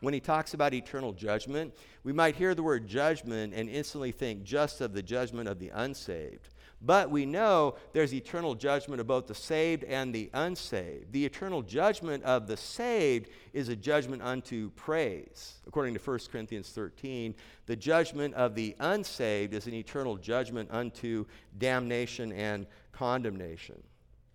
when 0.00 0.14
he 0.14 0.20
talks 0.20 0.54
about 0.54 0.72
eternal 0.72 1.12
judgment, 1.12 1.74
we 2.02 2.12
might 2.12 2.36
hear 2.36 2.54
the 2.54 2.62
word 2.62 2.86
judgment 2.86 3.52
and 3.54 3.68
instantly 3.68 4.12
think 4.12 4.44
just 4.44 4.80
of 4.80 4.94
the 4.94 5.02
judgment 5.02 5.48
of 5.48 5.58
the 5.58 5.70
unsaved. 5.70 6.48
But 6.82 7.10
we 7.10 7.24
know 7.24 7.76
there's 7.92 8.12
eternal 8.12 8.54
judgment 8.54 9.00
of 9.00 9.06
both 9.06 9.26
the 9.26 9.34
saved 9.34 9.82
and 9.84 10.14
the 10.14 10.30
unsaved. 10.34 11.10
The 11.12 11.24
eternal 11.24 11.62
judgment 11.62 12.22
of 12.24 12.46
the 12.46 12.56
saved 12.56 13.30
is 13.52 13.68
a 13.68 13.76
judgment 13.76 14.22
unto 14.22 14.70
praise. 14.72 15.54
According 15.66 15.94
to 15.94 16.00
1 16.00 16.18
Corinthians 16.30 16.68
13, 16.70 17.34
the 17.64 17.76
judgment 17.76 18.34
of 18.34 18.54
the 18.54 18.76
unsaved 18.78 19.54
is 19.54 19.66
an 19.66 19.74
eternal 19.74 20.16
judgment 20.16 20.68
unto 20.70 21.24
damnation 21.58 22.30
and 22.32 22.66
condemnation. 22.92 23.82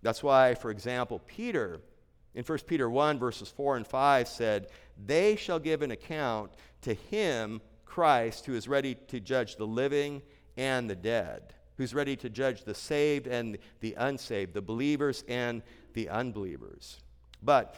That's 0.02 0.22
why, 0.22 0.54
for 0.54 0.70
example, 0.70 1.20
Peter 1.26 1.80
in 2.34 2.44
1 2.44 2.58
Peter 2.66 2.88
1, 2.88 3.18
verses 3.18 3.50
4 3.50 3.76
and 3.76 3.86
5 3.86 4.26
said, 4.26 4.68
They 5.04 5.36
shall 5.36 5.58
give 5.58 5.82
an 5.82 5.90
account 5.90 6.52
to 6.82 6.94
him, 6.94 7.60
Christ, 7.84 8.46
who 8.46 8.54
is 8.54 8.68
ready 8.68 8.94
to 9.08 9.20
judge 9.20 9.56
the 9.56 9.66
living 9.66 10.22
and 10.56 10.88
the 10.88 10.96
dead, 10.96 11.54
who's 11.76 11.94
ready 11.94 12.16
to 12.16 12.30
judge 12.30 12.64
the 12.64 12.74
saved 12.74 13.26
and 13.26 13.58
the 13.80 13.94
unsaved, 13.94 14.54
the 14.54 14.62
believers 14.62 15.24
and 15.28 15.62
the 15.94 16.08
unbelievers. 16.08 16.98
But 17.42 17.74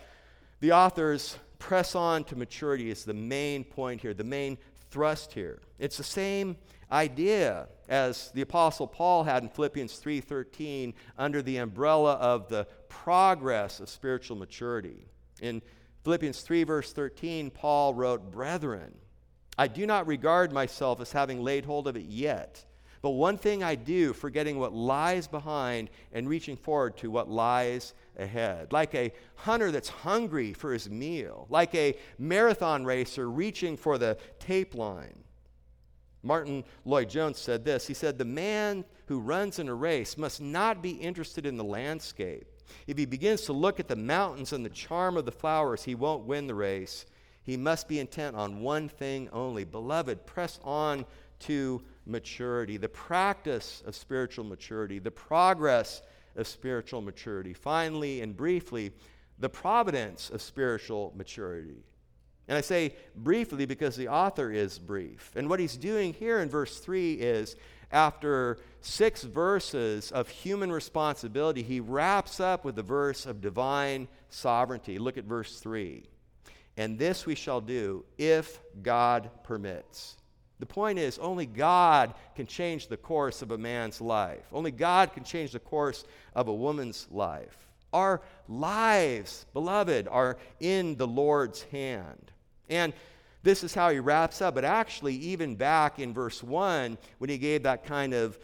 the 0.61 0.73
authors 0.73 1.39
press 1.59 1.95
on 1.95 2.25
to 2.25 2.37
maturity 2.37 2.91
is 2.91 3.05
the 3.05 3.15
main 3.15 3.65
point 3.65 4.01
here, 4.01 4.15
the 4.15 4.25
main 4.25 4.59
thrust 4.91 5.33
here. 5.33 5.61
It's 5.79 5.97
the 5.97 6.05
same 6.05 6.57
idea 6.93 7.69
as 7.89 8.31
the 8.33 8.43
apostle 8.43 8.87
Paul 8.87 9.25
had 9.25 9.43
in 9.43 9.49
Philippians 9.49 9.99
3:13 9.99 10.95
under 11.19 11.43
the 11.43 11.57
umbrella 11.57 12.15
of 12.15 12.49
the 12.49 12.67
progress 12.89 13.81
of 13.81 13.89
spiritual 13.89 14.37
maturity. 14.37 15.07
In 15.41 15.63
Philippians 16.05 16.43
3 16.43 16.65
verse 16.65 16.93
13, 16.93 17.51
Paul 17.51 17.95
wrote, 17.95 18.31
"Brethren, 18.31 18.95
I 19.59 19.69
do 19.69 19.87
not 19.87 20.07
regard 20.07 20.53
myself 20.53 21.01
as 21.01 21.13
having 21.13 21.43
laid 21.43 21.65
hold 21.65 21.89
of 21.89 21.97
it 21.97 22.05
yet, 22.05 22.65
but 23.05 23.11
one 23.11 23.37
thing 23.37 23.63
I 23.63 23.75
do, 23.75 24.15
forgetting 24.15 24.59
what 24.59 24.73
lies 24.73 25.29
behind 25.29 25.91
and 26.15 26.27
reaching 26.27 26.57
forward 26.57 26.97
to 26.97 27.11
what 27.11 27.29
lies 27.29 27.93
ahead. 28.19 28.73
Like 28.73 28.95
a 28.95 29.13
hunter 29.35 29.71
that's 29.71 29.91
hungry 29.91 30.55
for 30.55 30.73
his 30.73 30.89
meal, 30.89 31.47
like 31.51 31.75
a 31.75 31.99
marathon 32.19 32.87
racer 32.87 33.31
reaching 33.31 33.77
for 33.77 33.99
the 33.99 34.17
tape 34.39 34.75
line. 34.75 35.23
Martyn 36.23 36.65
Lloyd-Jones 36.87 37.39
said 37.39 37.63
this. 37.63 37.87
He 37.87 37.93
said, 37.93 38.17
The 38.17 38.25
man 38.25 38.87
who 39.05 39.21
runs 39.21 39.59
in 39.59 39.69
a 39.69 39.75
race 39.75 40.17
must 40.17 40.41
not 40.41 40.83
be 40.83 40.93
interested 40.93 41.45
in 41.45 41.59
the 41.59 41.63
landscape. 41.63 42.47
If 42.87 42.97
he 42.97 43.05
begins 43.05 43.43
to 43.43 43.53
look 43.53 43.79
at 43.81 43.89
the 43.89 43.97
mountains 43.97 44.55
and 44.55 44.65
the 44.65 44.71
charm 44.71 45.19
of 45.19 45.27
the 45.27 45.31
flowers, 45.31 45.85
he 45.85 45.95
won't 45.95 46.25
win 46.25 46.47
the 46.47 46.55
race. 46.55 47.05
He 47.43 47.59
must 47.59 47.87
be 47.87 48.01
intent 48.01 48.35
on 48.35 48.63
one 48.63 48.89
thing 48.89 49.29
only. 49.31 49.65
Beloved, 49.65 50.25
press 50.25 50.59
on 50.65 51.05
to 51.41 51.83
maturity, 52.07 52.77
the 52.77 52.89
practice 52.89 53.83
of 53.87 53.95
spiritual 53.95 54.45
maturity, 54.45 54.99
the 54.99 55.11
progress 55.11 56.03
of 56.37 56.47
spiritual 56.47 57.01
maturity. 57.01 57.53
Finally 57.53 58.21
and 58.21 58.37
briefly, 58.37 58.93
the 59.39 59.49
providence 59.49 60.31
of 60.31 60.43
spiritual 60.43 61.13
maturity. 61.17 61.85
And 62.47 62.59
I 62.59 62.61
say 62.61 62.95
briefly 63.17 63.65
because 63.67 63.97
the 63.97 64.09
author 64.09 64.51
is 64.51 64.79
brief. 64.79 65.33
And 65.35 65.49
what 65.49 65.61
he's 65.61 65.77
doing 65.77 66.13
here 66.13 66.41
in 66.41 66.51
verse 66.51 66.79
3 66.79 67.15
is 67.15 67.57
after 67.91 68.59
six 68.81 69.23
verses 69.23 70.13
of 70.13 70.29
human 70.29 70.71
responsibility, 70.71 71.63
he 71.63 71.81
wraps 71.81 72.41
up 72.41 72.65
with 72.65 72.77
the 72.77 72.83
verse 72.83 73.25
of 73.25 73.41
divine 73.41 74.09
sovereignty. 74.29 74.99
Look 74.99 75.17
at 75.17 75.25
verse 75.25 75.59
3. 75.61 76.05
And 76.77 76.99
this 76.99 77.25
we 77.25 77.35
shall 77.35 77.61
do 77.61 78.05
if 78.19 78.61
God 78.83 79.31
permits. 79.45 80.17
The 80.61 80.67
point 80.67 80.99
is, 80.99 81.19
only 81.19 81.47
God 81.47 82.15
can 82.37 82.47
change 82.47 82.87
the 82.87 82.97
course 82.97 83.43
of 83.43 83.51
a 83.51 83.59
man's 83.59 84.01
life. 84.01 84.45
Only 84.53 84.71
God 84.71 85.13
can 85.13 85.25
change 85.25 85.53
the 85.53 85.59
course 85.59 86.05
of 86.35 86.49
a 86.49 86.55
woman's 86.55 87.07
life. 87.11 87.59
Our 87.93 88.23
lives, 88.49 89.47
beloved, 89.53 90.09
are 90.09 90.37
in 90.61 90.97
the 90.97 91.07
Lord's 91.07 91.63
hand. 91.65 92.31
And 92.69 92.93
this 93.43 93.63
is 93.63 93.75
how 93.75 93.91
he 93.91 93.99
wraps 93.99 94.41
up. 94.41 94.55
But 94.55 94.65
actually, 94.65 95.17
even 95.17 95.55
back 95.55 95.99
in 95.99 96.15
verse 96.15 96.43
1, 96.43 96.99
when 97.19 97.31
he 97.31 97.39
gave 97.39 97.65
that 97.65 97.85
kind 97.85 98.15
of 98.15 98.39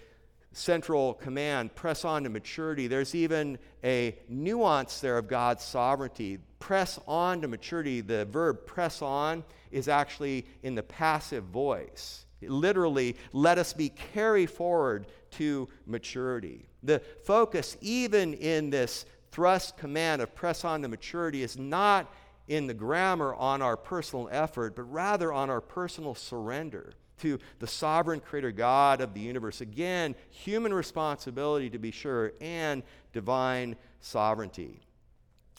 central 0.53 1.15
command, 1.15 1.75
press 1.75 2.05
on 2.05 2.25
to 2.25 2.29
maturity, 2.29 2.87
there's 2.87 3.15
even 3.15 3.59
a 3.85 4.17
nuance 4.29 5.01
there 5.01 5.19
of 5.19 5.29
God's 5.29 5.65
sovereignty. 5.65 6.39
Press 6.59 6.99
on 7.07 7.41
to 7.43 7.49
maturity, 7.49 8.01
the 8.01 8.25
verb 8.27 8.67
press 8.67 9.01
on 9.03 9.45
is 9.71 9.89
actually 9.89 10.47
in 10.63 10.75
the 10.75 10.83
passive 10.83 11.45
voice. 11.45 12.27
Literally, 12.43 13.17
let 13.33 13.59
us 13.59 13.73
be 13.73 13.91
carried 13.91 14.51
forward 14.51 15.07
to 15.33 15.69
maturity. 15.87 16.67
The 16.83 17.01
focus, 17.25 17.77
even 17.81 18.35
in 18.35 18.71
this 18.71 19.05
thrust 19.31 19.77
command 19.77 20.23
of 20.23 20.35
press 20.35 20.65
on 20.65 20.83
to 20.83 20.89
maturity, 20.89 21.43
is 21.43 21.59
not 21.59 22.13
in 22.49 22.67
the 22.67 22.75
grammar 22.75 23.35
on 23.35 23.63
our 23.63 23.77
personal 23.77 24.29
effort, 24.33 24.75
but 24.75 24.83
rather 24.85 25.33
on 25.33 25.51
our 25.51 25.61
personal 25.61 26.15
surrender 26.15 26.95
to 27.21 27.39
the 27.59 27.67
sovereign 27.67 28.21
creator 28.21 28.53
God 28.53 29.01
of 29.01 29.15
the 29.15 29.21
universe. 29.21 29.61
Again, 29.61 30.15
human 30.31 30.75
responsibility 30.75 31.71
to 31.71 31.79
be 31.79 31.91
sure, 31.91 32.33
and 32.41 32.83
divine 33.13 33.77
sovereignty. 34.01 34.81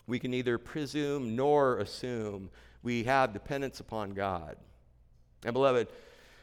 We 0.07 0.19
can 0.19 0.31
neither 0.31 0.57
presume 0.57 1.35
nor 1.35 1.77
assume. 1.77 2.49
We 2.83 3.03
have 3.03 3.33
dependence 3.33 3.79
upon 3.79 4.11
God. 4.11 4.57
And, 5.45 5.53
beloved, 5.53 5.87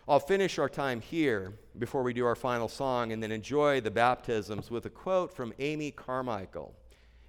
I'll 0.09 0.21
finish 0.21 0.59
our 0.59 0.69
time 0.69 1.01
here 1.01 1.53
before 1.79 2.03
we 2.03 2.15
do 2.15 2.25
our 2.25 2.35
final 2.35 2.69
song 2.69 3.13
and 3.13 3.23
then 3.23 3.31
enjoy 3.31 3.81
the 3.81 3.91
baptisms 3.91 4.71
with 4.71 4.87
a 4.87 4.91
quote 4.91 5.35
from 5.35 5.53
Amy 5.59 5.91
Carmichael. 5.91 6.75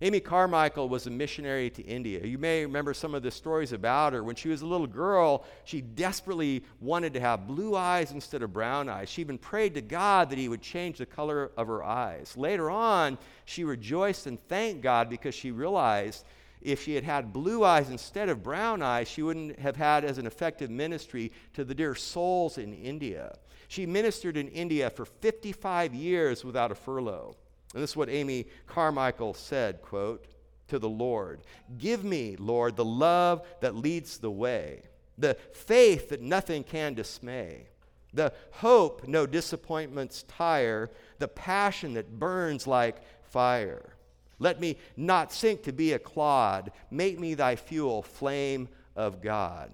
Amy 0.02 0.22
Carmichael 0.22 0.88
was 0.88 1.08
a 1.08 1.10
missionary 1.10 1.70
to 1.72 1.84
India. 1.84 2.26
You 2.26 2.38
may 2.38 2.66
remember 2.66 2.94
some 2.94 3.14
of 3.14 3.22
the 3.22 3.32
stories 3.32 3.74
about 3.74 4.14
her. 4.14 4.24
When 4.24 4.38
she 4.38 4.48
was 4.48 4.62
a 4.62 4.66
little 4.66 4.88
girl, 4.88 5.44
she 5.66 5.82
desperately 5.82 6.64
wanted 6.80 7.14
to 7.16 7.20
have 7.20 7.48
blue 7.48 7.76
eyes 7.76 8.12
instead 8.12 8.42
of 8.42 8.54
brown 8.54 8.88
eyes. 8.88 9.10
She 9.10 9.20
even 9.20 9.38
prayed 9.38 9.74
to 9.74 9.82
God 9.82 10.30
that 10.30 10.38
He 10.38 10.48
would 10.48 10.62
change 10.62 11.00
the 11.00 11.06
color 11.06 11.52
of 11.58 11.68
her 11.68 11.84
eyes. 11.84 12.38
Later 12.38 12.72
on, 12.72 13.18
she 13.44 13.66
rejoiced 13.66 14.26
and 14.26 14.40
thanked 14.48 14.82
God 14.82 15.10
because 15.10 15.36
she 15.36 15.52
realized 15.52 16.24
if 16.62 16.84
she 16.84 16.96
had 16.96 17.04
had 17.04 17.34
blue 17.34 17.66
eyes 17.66 17.90
instead 17.90 18.30
of 18.30 18.42
brown 18.42 18.82
eyes, 18.82 19.10
she 19.10 19.22
wouldn't 19.22 19.60
have 19.60 19.76
had 19.76 20.06
as 20.06 20.18
an 20.18 20.28
effective 20.28 20.70
ministry 20.70 21.34
to 21.54 21.66
the 21.66 21.76
dear 21.76 21.94
souls 21.94 22.58
in 22.58 22.74
India. 22.74 23.38
She 23.68 23.86
ministered 23.86 24.38
in 24.38 24.48
India 24.48 24.90
for 24.90 25.04
55 25.04 25.94
years 25.94 26.46
without 26.46 26.72
a 26.72 26.76
furlough. 26.76 27.36
And 27.74 27.84
this 27.84 27.92
is 27.92 27.98
what 27.98 28.10
Amy 28.10 28.48
Carmichael 28.68 29.34
said, 29.34 29.82
quote, 29.82 30.26
to 30.70 30.80
the 30.80 30.90
Lord. 30.90 31.42
Give 31.78 32.04
me, 32.04 32.36
Lord, 32.38 32.76
the 32.76 32.86
love 32.86 33.46
that 33.62 33.76
leads 33.76 34.18
the 34.18 34.32
way, 34.32 34.84
the 35.18 35.36
faith 35.54 36.10
that 36.10 36.22
nothing 36.22 36.64
can 36.64 36.94
dismay, 36.94 37.68
the 38.14 38.34
hope 38.52 39.08
no 39.08 39.26
disappointments 39.26 40.24
tire, 40.28 40.90
the 41.20 41.28
passion 41.28 41.94
that 41.94 42.20
burns 42.20 42.66
like 42.66 42.98
fire. 43.24 43.94
Let 44.40 44.60
me 44.60 44.78
not 44.96 45.34
sink 45.34 45.64
to 45.64 45.74
be 45.74 45.94
a 45.94 46.00
clod. 46.00 46.72
Make 46.90 47.20
me 47.20 47.34
thy 47.34 47.56
fuel, 47.56 48.02
flame 48.02 48.70
of 48.96 49.22
God. 49.22 49.72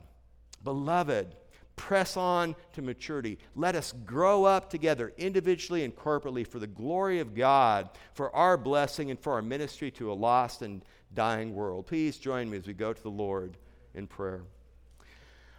Beloved, 0.64 1.36
press 1.76 2.18
on 2.18 2.56
to 2.74 2.82
maturity. 2.82 3.38
Let 3.56 3.76
us 3.76 3.94
grow 4.06 4.46
up 4.46 4.70
together 4.70 5.14
individually 5.18 5.84
and 5.84 5.96
corporately 5.96 6.48
for 6.48 6.60
the 6.60 6.68
glory 6.68 7.20
of 7.20 7.36
God, 7.36 7.90
for 8.14 8.36
our 8.36 8.58
blessing, 8.58 9.12
and 9.12 9.20
for 9.20 9.34
our 9.34 9.42
ministry 9.42 9.92
to 9.92 10.12
a 10.12 10.14
lost 10.14 10.62
and 10.62 10.84
dying 11.14 11.54
world. 11.54 11.88
Please 11.88 12.18
join 12.18 12.50
me 12.50 12.58
as 12.58 12.68
we 12.68 12.74
go 12.74 12.94
to 12.94 13.04
the 13.04 13.10
Lord 13.10 13.58
in 13.94 14.08
prayer. 14.08 14.44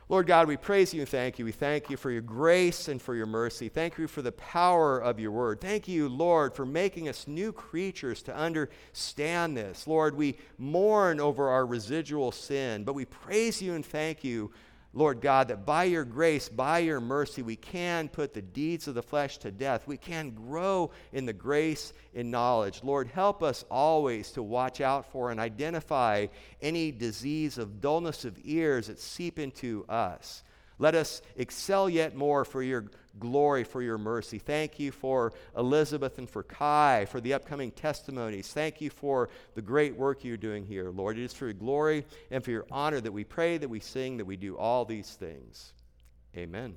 Lord 0.08 0.28
God, 0.28 0.46
we 0.46 0.56
praise 0.56 0.94
you 0.94 1.00
and 1.00 1.08
thank 1.08 1.36
you. 1.36 1.44
We 1.44 1.50
thank 1.50 1.90
you 1.90 1.96
for 1.96 2.12
your 2.12 2.22
grace 2.22 2.86
and 2.86 3.02
for 3.02 3.16
your 3.16 3.26
mercy. 3.26 3.68
Thank 3.68 3.98
you 3.98 4.06
for 4.06 4.22
the 4.22 4.30
power 4.30 5.00
of 5.00 5.18
your 5.18 5.32
word. 5.32 5.60
Thank 5.60 5.88
you, 5.88 6.08
Lord, 6.08 6.54
for 6.54 6.64
making 6.64 7.08
us 7.08 7.26
new 7.26 7.50
creatures 7.50 8.22
to 8.22 8.36
understand 8.36 9.56
this. 9.56 9.88
Lord, 9.88 10.16
we 10.16 10.38
mourn 10.58 11.18
over 11.18 11.48
our 11.48 11.66
residual 11.66 12.30
sin, 12.30 12.84
but 12.84 12.94
we 12.94 13.04
praise 13.04 13.60
you 13.60 13.74
and 13.74 13.84
thank 13.84 14.22
you 14.22 14.52
Lord 14.96 15.20
God, 15.20 15.48
that 15.48 15.66
by 15.66 15.84
your 15.84 16.06
grace, 16.06 16.48
by 16.48 16.78
your 16.78 17.02
mercy, 17.02 17.42
we 17.42 17.54
can 17.54 18.08
put 18.08 18.32
the 18.32 18.40
deeds 18.40 18.88
of 18.88 18.94
the 18.94 19.02
flesh 19.02 19.36
to 19.38 19.50
death. 19.50 19.86
We 19.86 19.98
can 19.98 20.30
grow 20.30 20.90
in 21.12 21.26
the 21.26 21.34
grace 21.34 21.92
and 22.14 22.30
knowledge. 22.30 22.80
Lord, 22.82 23.08
help 23.08 23.42
us 23.42 23.62
always 23.70 24.30
to 24.30 24.42
watch 24.42 24.80
out 24.80 25.12
for 25.12 25.30
and 25.30 25.38
identify 25.38 26.28
any 26.62 26.92
disease 26.92 27.58
of 27.58 27.82
dullness 27.82 28.24
of 28.24 28.38
ears 28.42 28.86
that 28.86 28.98
seep 28.98 29.38
into 29.38 29.84
us. 29.86 30.42
Let 30.78 30.94
us 30.94 31.22
excel 31.36 31.88
yet 31.88 32.14
more 32.14 32.44
for 32.44 32.62
your 32.62 32.86
glory, 33.18 33.64
for 33.64 33.82
your 33.82 33.98
mercy. 33.98 34.38
Thank 34.38 34.78
you 34.78 34.92
for 34.92 35.32
Elizabeth 35.56 36.18
and 36.18 36.28
for 36.28 36.42
Kai, 36.42 37.06
for 37.06 37.20
the 37.20 37.32
upcoming 37.32 37.70
testimonies. 37.70 38.52
Thank 38.52 38.80
you 38.80 38.90
for 38.90 39.30
the 39.54 39.62
great 39.62 39.96
work 39.96 40.22
you're 40.24 40.36
doing 40.36 40.66
here, 40.66 40.90
Lord. 40.90 41.18
It 41.18 41.24
is 41.24 41.32
for 41.32 41.46
your 41.46 41.54
glory 41.54 42.04
and 42.30 42.44
for 42.44 42.50
your 42.50 42.66
honor 42.70 43.00
that 43.00 43.12
we 43.12 43.24
pray, 43.24 43.56
that 43.58 43.68
we 43.68 43.80
sing, 43.80 44.18
that 44.18 44.26
we 44.26 44.36
do 44.36 44.56
all 44.56 44.84
these 44.84 45.14
things. 45.14 45.72
Amen. 46.36 46.76